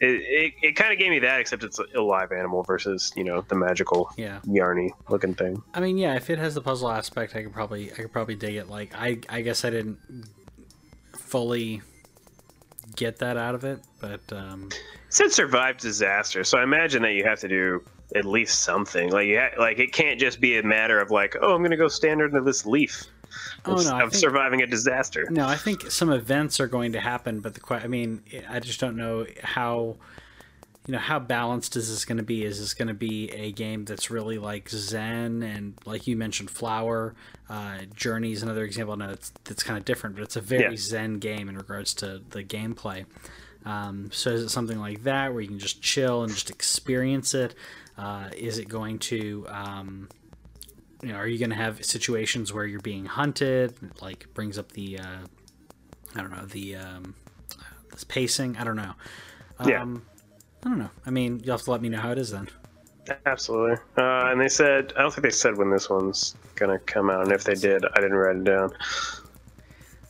It, 0.00 0.06
it, 0.22 0.54
it 0.62 0.76
kind 0.76 0.92
of 0.92 0.98
gave 0.98 1.10
me 1.10 1.18
that, 1.20 1.40
except 1.40 1.64
it's 1.64 1.78
a 1.94 2.00
live 2.00 2.32
animal 2.32 2.62
versus 2.62 3.12
you 3.16 3.24
know 3.24 3.40
the 3.48 3.54
magical 3.54 4.10
Yeah. 4.16 4.40
yarny 4.46 4.90
looking 5.08 5.34
thing. 5.34 5.62
I 5.74 5.80
mean, 5.80 5.96
yeah, 5.98 6.14
if 6.16 6.30
it 6.30 6.38
has 6.38 6.54
the 6.54 6.60
puzzle 6.60 6.90
aspect, 6.90 7.34
I 7.36 7.42
could 7.42 7.52
probably 7.52 7.90
I 7.92 7.96
could 7.96 8.12
probably 8.12 8.34
dig 8.36 8.56
it. 8.56 8.68
Like 8.68 8.94
I 8.94 9.18
I 9.28 9.40
guess 9.42 9.64
I 9.64 9.70
didn't 9.70 9.98
fully 11.18 11.82
get 12.96 13.18
that 13.18 13.36
out 13.36 13.54
of 13.54 13.64
it, 13.64 13.80
but 14.00 14.20
um 14.32 14.68
It 14.72 14.78
said 15.14 15.32
survive 15.32 15.78
disaster, 15.78 16.44
so 16.44 16.58
I 16.58 16.62
imagine 16.62 17.02
that 17.02 17.12
you 17.12 17.24
have 17.24 17.40
to 17.40 17.48
do 17.48 17.82
at 18.16 18.24
least 18.24 18.62
something. 18.62 19.10
Like 19.10 19.26
you 19.28 19.38
ha- 19.38 19.60
like 19.60 19.78
it 19.78 19.92
can't 19.92 20.18
just 20.18 20.40
be 20.40 20.58
a 20.58 20.62
matter 20.62 21.00
of 21.00 21.10
like, 21.10 21.36
oh, 21.40 21.54
I'm 21.54 21.62
gonna 21.62 21.76
go 21.76 21.88
stand 21.88 22.20
under 22.22 22.40
this 22.40 22.66
leaf 22.66 23.04
oh 23.66 23.74
no, 23.76 24.04
of 24.04 24.10
think, 24.10 24.14
surviving 24.14 24.62
a 24.62 24.66
disaster. 24.66 25.26
no, 25.30 25.46
I 25.46 25.56
think 25.56 25.90
some 25.90 26.10
events 26.10 26.60
are 26.60 26.66
going 26.66 26.92
to 26.92 27.00
happen, 27.00 27.40
but 27.40 27.54
the 27.54 27.74
I 27.74 27.86
mean, 27.86 28.22
I 28.48 28.60
just 28.60 28.80
don't 28.80 28.96
know 28.96 29.26
how 29.42 29.96
you 30.86 30.92
know 30.92 30.98
how 30.98 31.18
balanced 31.18 31.76
is 31.76 31.88
this 31.90 32.04
going 32.04 32.18
to 32.18 32.24
be? 32.24 32.44
Is 32.44 32.58
this 32.58 32.74
going 32.74 32.88
to 32.88 32.94
be 32.94 33.30
a 33.30 33.52
game 33.52 33.84
that's 33.84 34.10
really 34.10 34.38
like 34.38 34.68
Zen 34.70 35.42
and 35.42 35.74
like 35.84 36.06
you 36.06 36.16
mentioned, 36.16 36.50
Flower, 36.50 37.14
uh, 37.48 37.80
Journey 37.94 38.32
is 38.32 38.42
another 38.42 38.64
example. 38.64 38.96
No, 38.96 39.10
it's 39.10 39.32
that's 39.44 39.62
kind 39.62 39.78
of 39.78 39.84
different, 39.84 40.16
but 40.16 40.22
it's 40.24 40.36
a 40.36 40.40
very 40.40 40.70
Yeah. 40.72 40.76
Zen 40.76 41.18
game 41.18 41.48
in 41.48 41.56
regards 41.56 41.94
to 41.94 42.22
the 42.30 42.42
gameplay. 42.42 43.04
Um, 43.66 44.10
so 44.10 44.30
is 44.30 44.42
it 44.42 44.48
something 44.48 44.78
like 44.80 45.02
that 45.02 45.32
where 45.32 45.42
you 45.42 45.48
can 45.48 45.58
just 45.58 45.82
chill 45.82 46.22
and 46.22 46.32
just 46.32 46.48
experience 46.48 47.34
it? 47.34 47.54
Uh, 47.98 48.30
is 48.34 48.56
it 48.56 48.68
going 48.68 48.98
to, 48.98 49.44
um, 49.50 50.08
you 51.02 51.12
know, 51.12 51.18
are 51.18 51.26
you 51.26 51.38
going 51.38 51.50
to 51.50 51.56
have 51.56 51.84
situations 51.84 52.52
where 52.52 52.66
you're 52.66 52.80
being 52.80 53.06
hunted? 53.06 53.74
Like 54.00 54.26
brings 54.34 54.58
up 54.58 54.72
the, 54.72 54.98
uh, 54.98 55.18
I 56.14 56.20
don't 56.20 56.30
know, 56.30 56.46
the 56.46 56.76
um, 56.76 57.14
this 57.90 58.04
pacing. 58.04 58.56
I 58.56 58.64
don't 58.64 58.76
know. 58.76 58.94
Yeah. 59.66 59.82
Um, 59.82 60.02
I 60.64 60.68
don't 60.68 60.78
know. 60.78 60.90
I 61.06 61.10
mean, 61.10 61.40
you'll 61.44 61.56
have 61.56 61.64
to 61.64 61.70
let 61.70 61.80
me 61.80 61.88
know 61.88 62.00
how 62.00 62.12
it 62.12 62.18
is 62.18 62.30
then. 62.30 62.48
Absolutely. 63.26 63.76
Uh, 63.96 64.30
and 64.30 64.40
they 64.40 64.48
said, 64.48 64.92
I 64.96 65.02
don't 65.02 65.12
think 65.12 65.24
they 65.24 65.30
said 65.30 65.56
when 65.56 65.70
this 65.70 65.88
one's 65.88 66.36
gonna 66.54 66.78
come 66.78 67.10
out, 67.10 67.22
and 67.22 67.32
if 67.32 67.44
they 67.44 67.54
did, 67.54 67.84
I 67.94 68.00
didn't 68.00 68.16
write 68.16 68.36
it 68.36 68.44
down. 68.44 68.70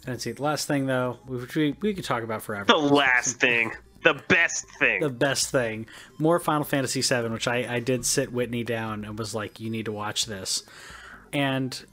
And 0.06 0.20
see, 0.20 0.32
the 0.32 0.42
last 0.42 0.66
thing 0.66 0.86
though, 0.86 1.18
which 1.26 1.54
we 1.54 1.76
we 1.80 1.94
could 1.94 2.04
talk 2.04 2.22
about 2.22 2.42
forever. 2.42 2.64
The 2.66 2.76
last 2.76 3.38
thing, 3.38 3.72
the 4.02 4.14
best 4.28 4.66
thing. 4.78 5.00
the 5.00 5.10
best 5.10 5.50
thing. 5.50 5.86
More 6.18 6.38
Final 6.38 6.64
Fantasy 6.64 7.02
VII, 7.02 7.28
which 7.28 7.48
I, 7.48 7.76
I 7.76 7.80
did 7.80 8.04
sit 8.04 8.32
Whitney 8.32 8.64
down 8.64 9.04
and 9.04 9.18
was 9.18 9.34
like, 9.34 9.60
you 9.60 9.70
need 9.70 9.86
to 9.86 9.92
watch 9.92 10.26
this. 10.26 10.62
And 11.32 11.84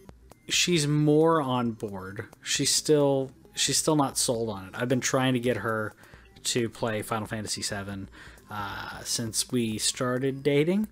she's 0.48 0.88
more 0.88 1.42
on 1.42 1.72
board. 1.72 2.26
She's 2.42 2.74
still 2.74 3.32
she's 3.54 3.78
still 3.78 3.96
not 3.96 4.18
sold 4.18 4.50
on 4.50 4.68
it. 4.68 4.72
I've 4.74 4.90
been 4.90 5.02
trying 5.02 5.34
to 5.34 5.40
get 5.40 5.58
her 5.58 5.94
to 6.44 6.70
play 6.70 7.02
Final 7.02 7.28
Fantasy 7.28 7.62
VII 7.62 8.08
uh, 8.50 9.00
since 9.04 9.52
we 9.52 9.78
started 9.78 10.44
dating. 10.44 10.88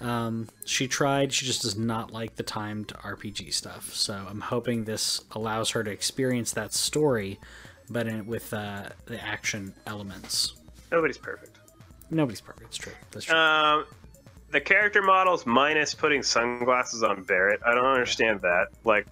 Um, 0.00 0.48
she 0.64 0.88
tried. 0.88 1.32
She 1.32 1.46
just 1.46 1.62
does 1.62 1.76
not 1.76 2.10
like 2.10 2.36
the 2.36 2.42
timed 2.42 2.88
RPG 2.88 3.52
stuff. 3.52 3.92
So 3.94 4.26
I'm 4.28 4.40
hoping 4.40 4.84
this 4.84 5.22
allows 5.32 5.70
her 5.70 5.84
to 5.84 5.90
experience 5.90 6.52
that 6.52 6.72
story, 6.72 7.38
but 7.90 8.06
in, 8.06 8.26
with 8.26 8.52
uh, 8.54 8.84
the 9.06 9.22
action 9.22 9.74
elements. 9.86 10.54
Nobody's 10.92 11.18
perfect. 11.18 11.58
Nobody's 12.10 12.40
perfect. 12.40 12.66
It's 12.68 12.76
true. 12.76 12.92
That's 13.10 13.26
true. 13.26 13.36
Um, 13.36 13.84
the 14.50 14.60
character 14.60 15.02
models 15.02 15.46
minus 15.46 15.94
putting 15.94 16.22
sunglasses 16.22 17.02
on 17.02 17.22
Barret. 17.22 17.60
I 17.64 17.74
don't 17.74 17.84
understand 17.86 18.40
that. 18.40 18.66
Like, 18.84 19.06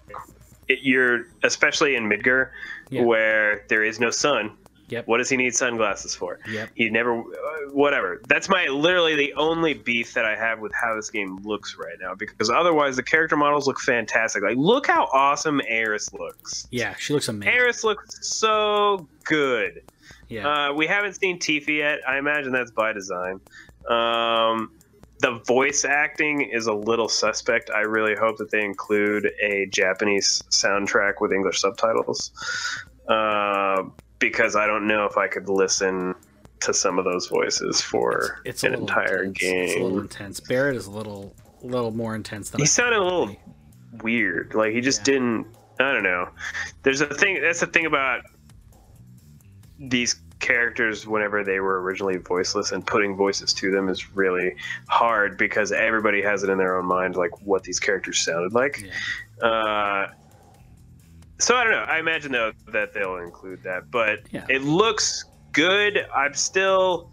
it, 0.67 0.79
you're 0.81 1.27
especially 1.43 1.95
in 1.95 2.09
Midgar, 2.09 2.49
Yeah. 2.89 3.03
where 3.03 3.63
there 3.69 3.83
is 3.83 3.99
no 3.99 4.09
sun. 4.11 4.51
Yep. 4.89 5.07
What 5.07 5.17
does 5.19 5.29
he 5.29 5.37
need 5.37 5.55
sunglasses 5.55 6.15
for? 6.15 6.39
Yep. 6.49 6.69
He 6.75 6.89
never, 6.89 7.19
uh, 7.19 7.23
whatever. 7.71 8.21
That's 8.27 8.49
my 8.49 8.67
literally 8.67 9.15
the 9.15 9.33
only 9.35 9.73
beef 9.73 10.13
that 10.13 10.25
I 10.25 10.35
have 10.35 10.59
with 10.59 10.73
how 10.73 10.95
this 10.95 11.09
game 11.09 11.37
looks 11.43 11.77
right 11.77 11.97
now. 12.01 12.15
Because 12.15 12.49
otherwise, 12.49 12.95
the 12.95 13.03
character 13.03 13.37
models 13.37 13.67
look 13.67 13.79
fantastic. 13.79 14.43
Like, 14.43 14.57
look 14.57 14.87
how 14.87 15.05
awesome 15.13 15.61
Aeris 15.67 16.11
looks. 16.13 16.67
yeah, 16.71 16.95
she 16.97 17.13
looks 17.13 17.27
amazing. 17.27 17.53
Aeris 17.53 17.83
looks 17.83 18.27
so 18.27 19.07
good. 19.23 19.83
yeah. 20.27 20.47
Uh, 20.69 20.73
we 20.73 20.87
haven't 20.87 21.13
seen 21.13 21.39
Tifa 21.39 21.67
yet. 21.75 21.99
I 22.07 22.17
imagine 22.17 22.51
that's 22.51 22.71
by 22.71 22.93
design. 22.93 23.39
Um, 23.87 24.71
the 25.21 25.41
voice 25.45 25.83
acting 25.83 26.41
is 26.41 26.67
a 26.67 26.73
little 26.73 27.09
suspect. 27.09 27.69
I 27.69 27.81
really 27.81 28.15
hope 28.15 28.37
that 28.37 28.51
they 28.51 28.63
include 28.63 29.29
a 29.41 29.65
Japanese 29.67 30.41
soundtrack 30.49 31.15
with 31.19 31.33
English 31.33 31.59
subtitles. 31.59 32.31
Uh, 33.07 33.83
because 34.19 34.55
I 34.55 34.67
don't 34.67 34.87
know 34.87 35.05
if 35.05 35.17
I 35.17 35.27
could 35.27 35.49
listen 35.49 36.13
to 36.61 36.73
some 36.73 36.99
of 36.99 37.05
those 37.05 37.27
voices 37.27 37.79
for 37.81 38.41
it's 38.45 38.63
a 38.63 38.67
an 38.67 38.73
entire 38.75 39.23
intense. 39.23 39.71
It's 39.71 39.79
a 39.79 39.83
little 39.83 39.99
intense. 40.01 40.39
Barret 40.41 40.75
is 40.75 40.87
a 40.87 40.91
little 40.91 41.33
little 41.61 41.91
more 41.91 42.15
intense 42.15 42.49
than 42.49 42.59
He 42.59 42.63
I 42.63 42.67
sounded 42.67 42.99
a 42.99 43.03
little 43.03 43.35
weird. 44.03 44.53
Like 44.53 44.73
he 44.73 44.81
just 44.81 44.99
Yeah. 44.99 45.13
didn't. 45.13 45.47
I 45.79 45.93
don't 45.93 46.03
know. 46.03 46.29
There's 46.83 46.99
a 47.01 47.07
thing. 47.07 47.41
That's 47.41 47.61
the 47.61 47.67
thing 47.67 47.85
about 47.85 48.21
these 49.79 50.19
characters. 50.39 51.07
Whenever 51.07 51.43
they 51.43 51.61
were 51.61 51.81
originally 51.81 52.17
voiceless, 52.17 52.71
and 52.73 52.85
putting 52.85 53.15
voices 53.15 53.53
to 53.53 53.71
them 53.71 53.87
is 53.87 54.13
really 54.13 54.55
hard 54.89 55.37
because 55.37 55.71
everybody 55.71 56.21
has 56.21 56.43
it 56.43 56.49
in 56.49 56.57
their 56.57 56.77
own 56.77 56.85
mind, 56.85 57.15
like 57.15 57.31
what 57.45 57.63
these 57.63 57.79
characters 57.79 58.19
sounded 58.19 58.53
like. 58.53 58.83
Yeah. 59.41 59.47
Uh, 59.47 60.11
so 61.39 61.55
I 61.55 61.63
don't 61.63 61.73
know. 61.73 61.85
I 61.87 61.99
imagine 61.99 62.31
though 62.31 62.51
that 62.71 62.93
they'll 62.93 63.17
include 63.17 63.63
that, 63.63 63.89
but 63.91 64.19
Yeah. 64.31 64.45
it 64.49 64.61
looks 64.63 65.25
good. 65.53 66.05
I'm 66.15 66.33
still, 66.33 67.09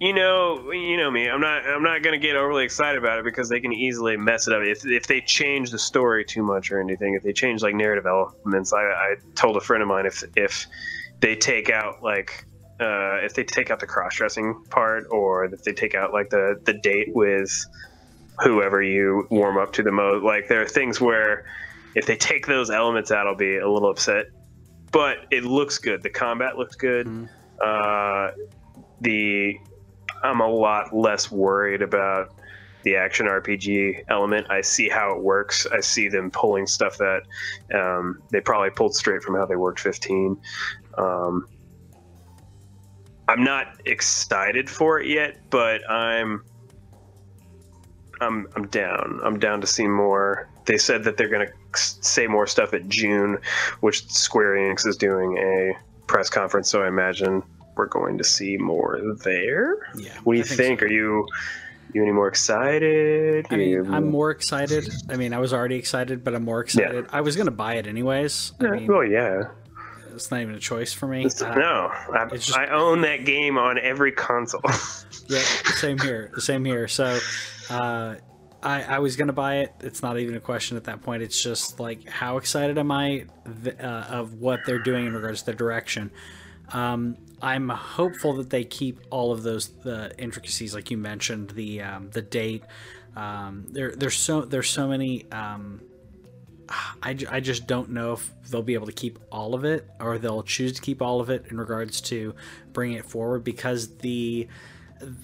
you 0.00 0.12
know, 0.12 0.70
you 0.72 0.96
know 0.96 1.10
me. 1.10 1.28
I'm 1.28 1.40
not. 1.40 1.64
I'm 1.66 1.82
not 1.82 2.02
gonna 2.02 2.18
get 2.18 2.34
overly 2.34 2.64
excited 2.64 2.98
about 2.98 3.18
it 3.18 3.24
because 3.24 3.48
they 3.48 3.60
can 3.60 3.72
easily 3.72 4.16
mess 4.16 4.48
it 4.48 4.52
up 4.54 4.62
if 4.62 4.84
if 4.84 5.06
they 5.06 5.20
change 5.20 5.70
the 5.70 5.78
story 5.78 6.24
too 6.24 6.42
much 6.42 6.72
or 6.72 6.80
anything. 6.80 7.14
If 7.14 7.22
they 7.22 7.32
change 7.32 7.62
like 7.62 7.74
narrative 7.74 8.06
elements, 8.06 8.72
I, 8.72 8.80
I 8.82 9.14
told 9.36 9.56
a 9.56 9.60
friend 9.60 9.82
of 9.82 9.88
mine 9.88 10.06
if 10.06 10.24
if 10.36 10.66
they 11.20 11.36
take 11.36 11.70
out 11.70 12.02
like. 12.02 12.46
Uh, 12.80 13.18
if 13.22 13.34
they 13.34 13.44
take 13.44 13.70
out 13.70 13.78
the 13.78 13.86
cross-dressing 13.86 14.60
part, 14.70 15.04
or 15.08 15.44
if 15.44 15.62
they 15.62 15.72
take 15.72 15.94
out 15.94 16.12
like 16.12 16.30
the 16.30 16.60
the 16.64 16.72
date 16.72 17.10
with 17.14 17.48
whoever 18.40 18.82
you 18.82 19.24
warm 19.30 19.56
up 19.56 19.72
to 19.74 19.84
the 19.84 19.92
most. 19.92 20.24
Like 20.24 20.48
there 20.48 20.62
are 20.62 20.66
things 20.66 21.00
where 21.00 21.44
if 21.94 22.06
they 22.06 22.16
take 22.16 22.46
those 22.46 22.70
elements 22.70 23.10
out, 23.10 23.26
I'll 23.26 23.36
be 23.36 23.58
a 23.58 23.70
little 23.70 23.90
upset. 23.90 24.26
But 24.90 25.18
it 25.30 25.44
looks 25.44 25.78
good. 25.78 26.02
The 26.02 26.10
combat 26.10 26.56
looks 26.56 26.76
good. 26.76 27.06
Mhm. 27.06 27.28
Uh, 27.60 28.30
the 29.00 29.58
I'm 30.22 30.40
a 30.40 30.48
lot 30.48 30.94
less 30.94 31.30
worried 31.30 31.82
about 31.82 32.34
the 32.84 32.96
action 32.96 33.26
RPG 33.26 34.04
element. 34.08 34.46
I 34.50 34.60
see 34.60 34.88
how 34.88 35.12
it 35.12 35.22
works. 35.22 35.66
I 35.72 35.80
see 35.80 36.08
them 36.08 36.30
pulling 36.30 36.66
stuff 36.66 36.96
that 36.98 37.22
um, 37.74 38.22
they 38.30 38.40
probably 38.40 38.70
pulled 38.70 38.94
straight 38.94 39.22
from 39.22 39.34
how 39.34 39.46
they 39.46 39.56
worked 39.56 39.80
15. 39.80 40.36
Um, 40.98 41.46
I'm 43.28 43.44
not 43.44 43.66
excited 43.86 44.68
for 44.68 45.00
it 45.00 45.06
yet, 45.08 45.38
but 45.50 45.88
I'm 45.90 46.42
I'm 48.20 48.46
I'm 48.54 48.66
down. 48.68 49.20
I'm 49.24 49.38
down 49.38 49.60
to 49.60 49.66
see 49.66 49.86
more. 49.86 50.48
They 50.66 50.76
said 50.76 51.04
that 51.04 51.16
they're 51.16 51.28
going 51.28 51.46
to 51.46 51.52
say 51.76 52.26
more 52.26 52.46
stuff 52.46 52.74
at 52.74 52.88
June, 52.88 53.38
which 53.80 54.08
Square 54.10 54.56
Enix 54.56 54.86
is 54.86 54.96
doing 54.96 55.38
a 55.38 55.72
press 56.06 56.28
conference. 56.30 56.68
So 56.68 56.82
I 56.82 56.88
imagine 56.88 57.42
we're 57.76 57.86
going 57.86 58.18
to 58.18 58.24
see 58.24 58.56
more 58.58 59.00
there. 59.24 59.76
Yeah. 59.96 60.12
What 60.24 60.34
do 60.34 60.38
you 60.38 60.44
I 60.44 60.48
think? 60.48 60.80
so. 60.80 60.86
Are 60.86 60.88
you 60.90 61.26
you 61.94 62.02
any 62.02 62.12
more 62.12 62.28
excited? 62.28 63.46
I 63.50 63.56
mean, 63.56 63.68
You- 63.68 63.86
I'm 63.92 64.08
more 64.10 64.30
excited. 64.30 64.88
I 65.10 65.16
mean, 65.16 65.34
I 65.34 65.38
was 65.38 65.52
already 65.52 65.76
excited, 65.76 66.24
but 66.24 66.34
I'm 66.34 66.44
more 66.44 66.60
excited. 66.60 67.06
I 67.12 67.20
was 67.20 67.36
gonna 67.36 67.50
buy 67.50 67.74
it 67.74 67.86
anyways. 67.86 68.52
I 68.60 68.64
Yeah, 68.64 68.70
mean, 68.70 68.86
well, 68.86 69.04
yeah. 69.04 69.42
it's 70.14 70.30
not 70.30 70.40
even 70.40 70.54
a 70.54 70.58
choice 70.58 70.92
for 70.94 71.06
me. 71.06 71.26
Uh, 71.26 71.54
no, 71.54 71.90
I, 72.14 72.26
just- 72.32 72.56
I 72.56 72.68
own 72.68 73.02
that 73.02 73.24
game 73.26 73.58
on 73.58 73.78
every 73.78 74.12
console. 74.12 74.62
Yeah, 75.28 75.38
same 75.76 75.98
here. 75.98 76.30
Same 76.38 76.64
here. 76.64 76.88
So, 76.88 77.18
uh, 77.70 78.16
I 78.62 78.82
I 78.82 78.98
was 79.00 79.16
gonna 79.16 79.32
buy 79.32 79.56
it. 79.58 79.72
It's 79.80 80.02
not 80.02 80.18
even 80.18 80.34
a 80.34 80.40
question 80.40 80.76
at 80.76 80.84
that 80.84 81.02
point. 81.02 81.22
It's 81.22 81.42
just 81.42 81.80
like 81.80 82.08
how 82.08 82.36
excited 82.36 82.78
am 82.78 82.90
I 82.90 83.26
th- 83.64 83.78
uh, 83.78 84.06
of 84.08 84.34
what 84.34 84.60
they're 84.66 84.78
doing 84.78 85.06
in 85.06 85.14
regards 85.14 85.40
to 85.42 85.46
the 85.46 85.54
direction. 85.54 86.10
Um, 86.72 87.16
I'm 87.40 87.68
hopeful 87.68 88.34
that 88.34 88.50
they 88.50 88.64
keep 88.64 89.00
all 89.10 89.32
of 89.32 89.42
those 89.42 89.68
the 89.68 90.12
intricacies, 90.18 90.74
like 90.74 90.90
you 90.90 90.96
mentioned, 90.96 91.50
the 91.50 91.82
um, 91.82 92.10
the 92.10 92.22
date. 92.22 92.62
Um, 93.16 93.66
there, 93.68 93.94
there's 93.94 94.16
so 94.16 94.42
there's 94.42 94.70
so 94.70 94.88
many. 94.88 95.30
Um, 95.32 95.82
I, 97.02 97.16
I 97.28 97.40
just 97.40 97.66
don't 97.66 97.90
know 97.90 98.14
if 98.14 98.30
they'll 98.48 98.62
be 98.62 98.74
able 98.74 98.86
to 98.86 98.92
keep 98.92 99.18
all 99.30 99.54
of 99.54 99.64
it 99.64 99.90
or 100.00 100.16
they'll 100.16 100.42
choose 100.42 100.72
to 100.72 100.80
keep 100.80 101.02
all 101.02 101.20
of 101.20 101.28
it 101.28 101.46
in 101.50 101.58
regards 101.58 102.00
to 102.02 102.34
bringing 102.72 102.96
it 102.96 103.04
forward 103.04 103.44
because 103.44 103.96
the 103.98 104.48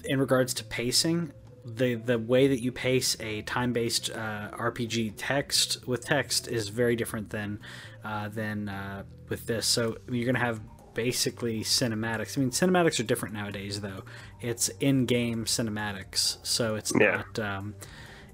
in 0.05 0.19
regards 0.19 0.53
to 0.55 0.63
pacing 0.65 1.31
the 1.65 1.95
the 1.95 2.17
way 2.19 2.47
that 2.47 2.61
you 2.61 2.71
pace 2.71 3.15
a 3.19 3.41
time 3.43 3.73
based 3.73 4.09
uh, 4.11 4.49
RPG 4.51 5.13
text 5.17 5.85
with 5.87 6.05
text 6.05 6.47
is 6.47 6.69
very 6.69 6.95
different 6.95 7.29
than 7.29 7.59
uh, 8.03 8.29
than 8.29 8.69
uh, 8.69 9.03
with 9.29 9.45
this. 9.45 9.65
So 9.65 9.97
you're 10.09 10.25
gonna 10.25 10.43
have 10.45 10.61
basically 10.93 11.61
cinematics. 11.63 12.37
I 12.37 12.41
mean, 12.41 12.49
cinematics 12.51 12.99
are 12.99 13.03
different 13.03 13.33
nowadays, 13.35 13.81
though. 13.81 14.03
It's 14.41 14.69
in-game 14.79 15.45
cinematics, 15.45 16.37
so 16.43 16.75
it's 16.75 16.91
Yeah. 16.99 17.23
not 17.35 17.39
um, 17.39 17.75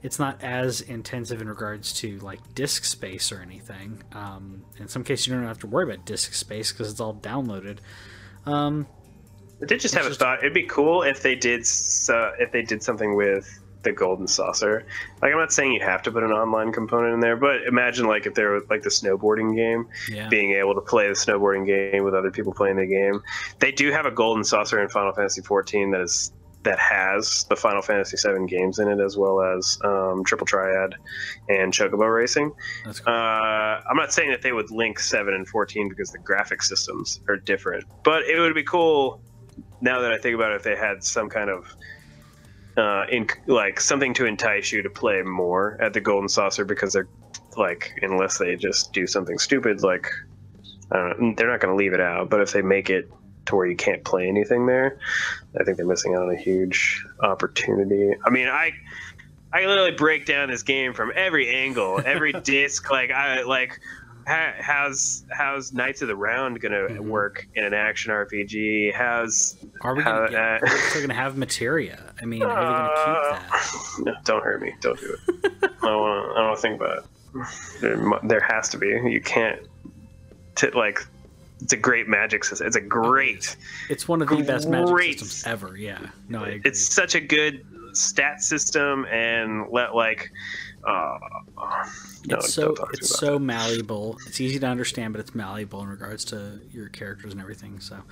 it's 0.01 0.19
not 0.19 0.41
as 0.43 0.81
intensive 0.81 1.41
in 1.41 1.49
regards 1.49 1.91
to 1.93 2.19
like 2.19 2.53
disk 2.53 2.83
space 2.85 3.31
or 3.31 3.41
anything. 3.41 4.03
Um, 4.13 4.63
in 4.77 4.87
some 4.87 5.03
cases, 5.03 5.27
you 5.27 5.33
don't 5.33 5.43
have 5.43 5.59
to 5.59 5.67
worry 5.67 5.91
about 5.91 6.05
disk 6.05 6.33
space 6.33 6.71
because 6.71 6.91
it's 6.91 6.99
all 7.01 7.15
downloaded. 7.15 7.79
Um, 8.45 8.85
I 9.61 9.65
did 9.65 9.79
just 9.79 9.95
have 9.95 10.05
a 10.05 10.13
thought. 10.13 10.39
It'd 10.39 10.53
be 10.53 10.63
cool 10.63 11.03
if 11.03 11.21
they 11.21 11.35
did 11.35 11.61
if 11.61 12.51
they 12.51 12.61
did 12.61 12.83
something 12.83 13.15
with 13.15 13.59
the 13.85 13.93
golden 13.93 14.27
saucer. 14.27 14.85
Like 15.21 15.31
I'm 15.31 15.37
not 15.37 15.53
saying 15.53 15.71
you 15.71 15.79
have 15.81 16.01
to 16.03 16.11
put 16.11 16.23
an 16.23 16.31
online 16.31 16.73
component 16.73 17.13
in 17.13 17.19
there, 17.21 17.37
but 17.37 17.63
imagine 17.63 18.05
like 18.07 18.25
if 18.25 18.33
there 18.33 18.51
was 18.51 18.63
like 18.69 18.81
the 18.81 18.89
snowboarding 18.89 19.55
game, 19.55 19.87
yeah, 20.11 20.27
being 20.27 20.51
able 20.51 20.75
to 20.75 20.81
play 20.81 21.07
the 21.07 21.13
snowboarding 21.13 21.65
game 21.65 22.03
with 22.03 22.13
other 22.13 22.31
people 22.31 22.51
playing 22.51 22.75
the 22.75 22.85
game. 22.85 23.21
They 23.59 23.71
do 23.71 23.91
have 23.91 24.05
a 24.05 24.11
golden 24.11 24.43
saucer 24.43 24.81
in 24.81 24.89
Final 24.89 25.13
Fantasy 25.13 25.41
14 25.41 25.91
that 25.91 26.01
is 26.01 26.33
that 26.63 26.79
has 26.79 27.45
the 27.47 27.55
Final 27.55 27.83
Fantasy 27.83 28.17
7 28.17 28.47
games 28.47 28.79
in 28.79 28.87
it 28.87 28.99
as 28.99 29.15
well 29.15 29.39
as 29.39 29.77
um, 29.83 30.23
Triple 30.25 30.47
Triad 30.47 30.95
and 31.47 31.71
Chocobo 31.71 32.11
Racing. 32.11 32.51
cool. 32.99 33.13
Uh, 33.13 33.81
I'm 33.87 33.95
not 33.95 34.11
saying 34.11 34.31
that 34.31 34.41
they 34.41 34.51
would 34.51 34.71
link 34.71 34.99
7 34.99 35.31
and 35.31 35.47
14 35.47 35.89
because 35.89 36.09
the 36.09 36.17
graphic 36.17 36.63
systems 36.63 37.21
are 37.29 37.37
different, 37.37 37.85
but 38.03 38.23
it 38.23 38.39
would 38.39 38.55
be 38.55 38.63
cool 38.63 39.21
now 39.85 40.01
that 40.01 40.11
I 40.11 40.17
think 40.17 40.35
about 40.35 40.51
it 40.51 40.55
if 40.55 40.63
they 40.63 40.75
had 40.75 41.03
some 41.03 41.29
kind 41.29 41.49
of 41.49 41.73
uh, 42.75 43.05
in 43.09 43.27
like 43.47 43.79
something 43.79 44.13
to 44.15 44.25
entice 44.25 44.71
you 44.73 44.81
to 44.81 44.89
play 44.89 45.21
more 45.21 45.77
at 45.79 45.93
the 45.93 46.01
Golden 46.01 46.27
Saucer 46.27 46.65
because 46.65 46.91
they're 46.91 47.07
like 47.55 47.97
unless 48.01 48.37
they 48.37 48.57
just 48.57 48.91
do 48.91 49.07
something 49.07 49.37
stupid 49.37 49.81
like 49.81 50.07
I 50.91 51.13
they're 51.37 51.49
not 51.49 51.61
going 51.61 51.71
to 51.71 51.75
leave 51.75 51.93
it 51.93 52.01
out, 52.01 52.29
but 52.29 52.41
if 52.41 52.51
they 52.51 52.61
make 52.61 52.89
it 52.89 53.09
to 53.45 53.55
where 53.55 53.67
you 53.67 53.75
can't 53.75 54.03
play 54.03 54.27
anything 54.27 54.65
there, 54.65 54.97
I 55.59 55.63
think 55.63 55.77
they're 55.77 55.85
missing 55.85 56.15
out 56.15 56.23
on 56.23 56.31
a 56.31 56.37
huge 56.37 57.05
opportunity. 57.21 58.13
I 58.25 58.29
mean, 58.29 58.47
I 58.47 58.73
I 59.53 59.65
literally 59.65 59.91
break 59.91 60.25
down 60.25 60.49
this 60.49 60.63
game 60.63 60.93
from 60.93 61.11
every 61.15 61.49
angle, 61.49 62.01
every 62.03 62.33
disc. 62.43 62.89
Like 62.91 63.11
I 63.11 63.43
like 63.43 63.79
how, 64.25 64.53
how's 64.59 65.23
how's 65.31 65.71
Knights 65.73 66.01
of 66.01 66.07
the 66.07 66.15
Round 66.15 66.59
gonna 66.59 66.87
Mhm. 66.89 66.99
work 67.01 67.47
in 67.55 67.63
an 67.63 67.73
action 67.73 68.11
RPG? 68.11 68.91
How's 68.93 69.55
Are 69.81 69.95
we 69.95 70.03
how- 70.03 70.27
gonna, 70.27 70.31
get, 70.31 70.63
uh, 70.63 70.67
still 70.89 71.01
gonna 71.01 71.13
have 71.13 71.37
materia? 71.37 72.13
I 72.21 72.25
mean, 72.25 72.41
are 72.43 72.47
they 72.49 72.55
gonna 72.55 73.39
keep 73.39 73.49
that? 73.51 73.99
no, 74.05 74.13
don't 74.25 74.43
hurt 74.43 74.61
me. 74.61 74.73
Don't 74.81 74.99
do 74.99 75.15
it. 75.27 75.53
I 75.81 75.87
don't 75.87 75.99
want. 76.01 76.37
I 76.37 76.41
don't 76.41 76.55
to 76.55 76.61
think 76.61 76.81
about 76.81 76.97
it. 76.99 77.03
There, 77.81 77.97
there 78.23 78.39
has 78.41 78.69
to 78.69 78.77
be. 78.77 78.87
You 78.87 79.21
can't. 79.21 79.59
T- 80.55 80.69
like, 80.71 81.05
it's 81.61 81.73
a 81.73 81.77
great 81.77 82.07
magic 82.07 82.43
system. 82.45 82.65
It's 82.65 82.77
a 82.77 82.81
great. 82.81 83.55
It's 83.89 84.07
one 84.07 84.21
of 84.21 84.29
the 84.29 84.41
best 84.41 84.69
magic 84.69 85.19
systems 85.19 85.43
ever. 85.45 85.75
Yeah, 85.77 85.99
no, 86.29 86.43
I 86.45 86.47
agree. 86.49 86.61
It's 86.65 86.81
such 86.85 87.13
a 87.13 87.19
good 87.21 87.65
stat 87.93 88.41
system, 88.41 89.05
and 89.05 89.67
let 89.69 89.93
like. 89.95 90.31
Uh, 90.85 91.17
no, 92.27 92.37
it's 92.37 92.53
so 92.53 92.67
don't 92.67 92.75
talk 92.75 92.91
to 92.91 92.93
me 92.93 92.99
it's 92.99 93.19
so 93.19 93.39
malleable. 93.39 94.17
It's 94.27 94.39
easy 94.39 94.59
to 94.59 94.67
understand, 94.67 95.13
but 95.13 95.19
it's 95.19 95.33
malleable 95.33 95.81
in 95.81 95.89
regards 95.89 96.23
to 96.25 96.59
your 96.71 96.89
characters 96.89 97.31
and 97.31 97.41
everything. 97.41 97.79
So, 97.79 98.03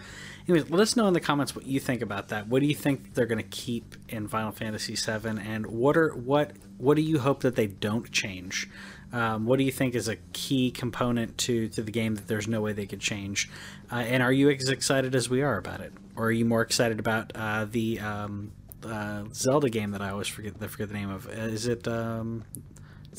anyways, 0.47 0.71
let 0.71 0.79
us 0.79 0.95
know 0.95 1.07
in 1.07 1.13
the 1.13 1.19
comments 1.19 1.55
what 1.55 1.67
you 1.67 1.79
think 1.79 2.01
about 2.01 2.29
that. 2.29 2.47
What 2.47 2.61
do 2.61 2.67
you 2.67 2.73
think 2.73 3.13
they're 3.13 3.27
going 3.27 3.41
to 3.43 3.49
keep 3.49 3.95
in 4.09 4.27
Final 4.27 4.51
Fantasy 4.51 4.95
VII, 4.95 5.39
and 5.39 5.67
what 5.67 5.95
are 5.97 6.15
what 6.15 6.53
what 6.77 6.95
do 6.95 7.03
you 7.03 7.19
hope 7.19 7.41
that 7.41 7.55
they 7.55 7.67
don't 7.67 8.11
change? 8.11 8.69
Um, 9.11 9.45
what 9.45 9.59
do 9.59 9.63
you 9.63 9.71
think 9.71 9.93
is 9.93 10.07
a 10.07 10.15
key 10.33 10.71
component 10.71 11.37
to 11.39 11.69
to 11.69 11.83
the 11.83 11.91
game 11.91 12.15
that 12.15 12.27
there's 12.27 12.47
no 12.47 12.61
way 12.61 12.73
they 12.73 12.87
could 12.87 13.01
change? 13.01 13.49
Uh, 13.91 13.97
and 13.97 14.23
are 14.23 14.33
you 14.33 14.49
as 14.49 14.69
excited 14.69 15.13
as 15.13 15.29
we 15.29 15.43
are 15.43 15.57
about 15.57 15.79
it, 15.79 15.93
or 16.15 16.25
are 16.25 16.31
you 16.31 16.45
more 16.45 16.61
excited 16.61 16.99
about 16.99 17.31
uh, 17.35 17.65
the 17.65 17.99
um, 17.99 18.51
uh, 18.85 19.23
Zelda 19.33 19.69
game 19.69 19.91
that 19.91 20.01
I 20.01 20.09
always 20.09 20.27
forget 20.27 20.53
I 20.61 20.67
forget 20.67 20.87
the 20.89 20.93
name 20.93 21.09
of? 21.09 21.27
Is 21.29 21.67
it 21.67 21.87
um, 21.87 22.43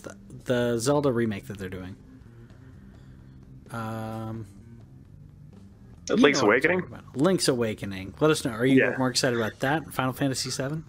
the, 0.02 0.16
the 0.44 0.78
Zelda 0.78 1.10
remake 1.12 1.46
that 1.46 1.58
they're 1.58 1.68
doing? 1.68 1.96
Um, 3.70 4.46
Link's 6.10 6.40
know 6.42 6.48
what 6.48 6.64
I'm 6.64 6.70
Awakening. 6.70 6.98
Link's 7.14 7.48
Awakening. 7.48 8.14
Let 8.20 8.30
us 8.30 8.44
know. 8.44 8.52
Are 8.52 8.66
you 8.66 8.80
Yeah. 8.82 8.94
more 8.98 9.08
excited 9.08 9.38
about 9.38 9.58
that? 9.60 9.92
Final 9.92 10.12
Fantasy 10.12 10.50
VII? 10.50 10.82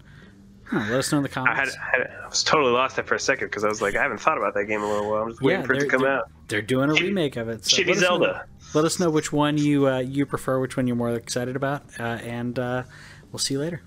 Huh, 0.64 0.78
let 0.90 0.98
us 0.98 1.12
know 1.12 1.18
in 1.18 1.24
the 1.24 1.30
I 1.30 1.32
comments. 1.32 1.74
had, 1.76 2.00
had 2.02 2.10
I 2.24 2.28
was 2.28 2.42
totally 2.42 2.72
lost 2.72 2.96
there 2.96 3.04
for 3.04 3.14
a 3.14 3.20
second 3.20 3.46
because 3.48 3.64
I 3.64 3.68
was 3.68 3.80
like, 3.80 3.94
I 3.94 4.02
haven't 4.02 4.18
thought 4.18 4.36
about 4.36 4.52
that 4.54 4.64
game 4.64 4.80
in 4.80 4.86
a 4.86 4.92
little 4.92 5.10
while. 5.10 5.22
I'm 5.22 5.30
just 5.30 5.40
waiting 5.40 5.60
Yeah, 5.60 5.66
for 5.66 5.74
it 5.74 5.80
to 5.80 5.86
come 5.86 6.02
they're- 6.02 6.10
out. 6.10 6.30
They're 6.48 6.62
doing 6.62 6.90
a 6.90 6.94
remake 6.94 7.36
of 7.36 7.48
it. 7.48 7.64
So 7.64 7.76
Shitty 7.76 7.86
let 7.88 7.96
us 7.96 8.02
know- 8.02 8.08
Zelda. 8.08 8.46
let 8.74 8.84
us 8.84 9.00
know 9.00 9.10
which 9.10 9.32
one 9.32 9.56
you 9.58 9.88
uh, 9.88 9.98
you 10.00 10.26
prefer, 10.26 10.60
which 10.60 10.76
one 10.76 10.86
you're 10.86 10.96
more 10.96 11.10
excited 11.12 11.56
about, 11.56 11.82
uh, 11.98 12.02
and 12.02 12.58
uh, 12.58 12.82
we'll 13.32 13.38
see 13.38 13.54
you 13.54 13.60
later. 13.60 13.80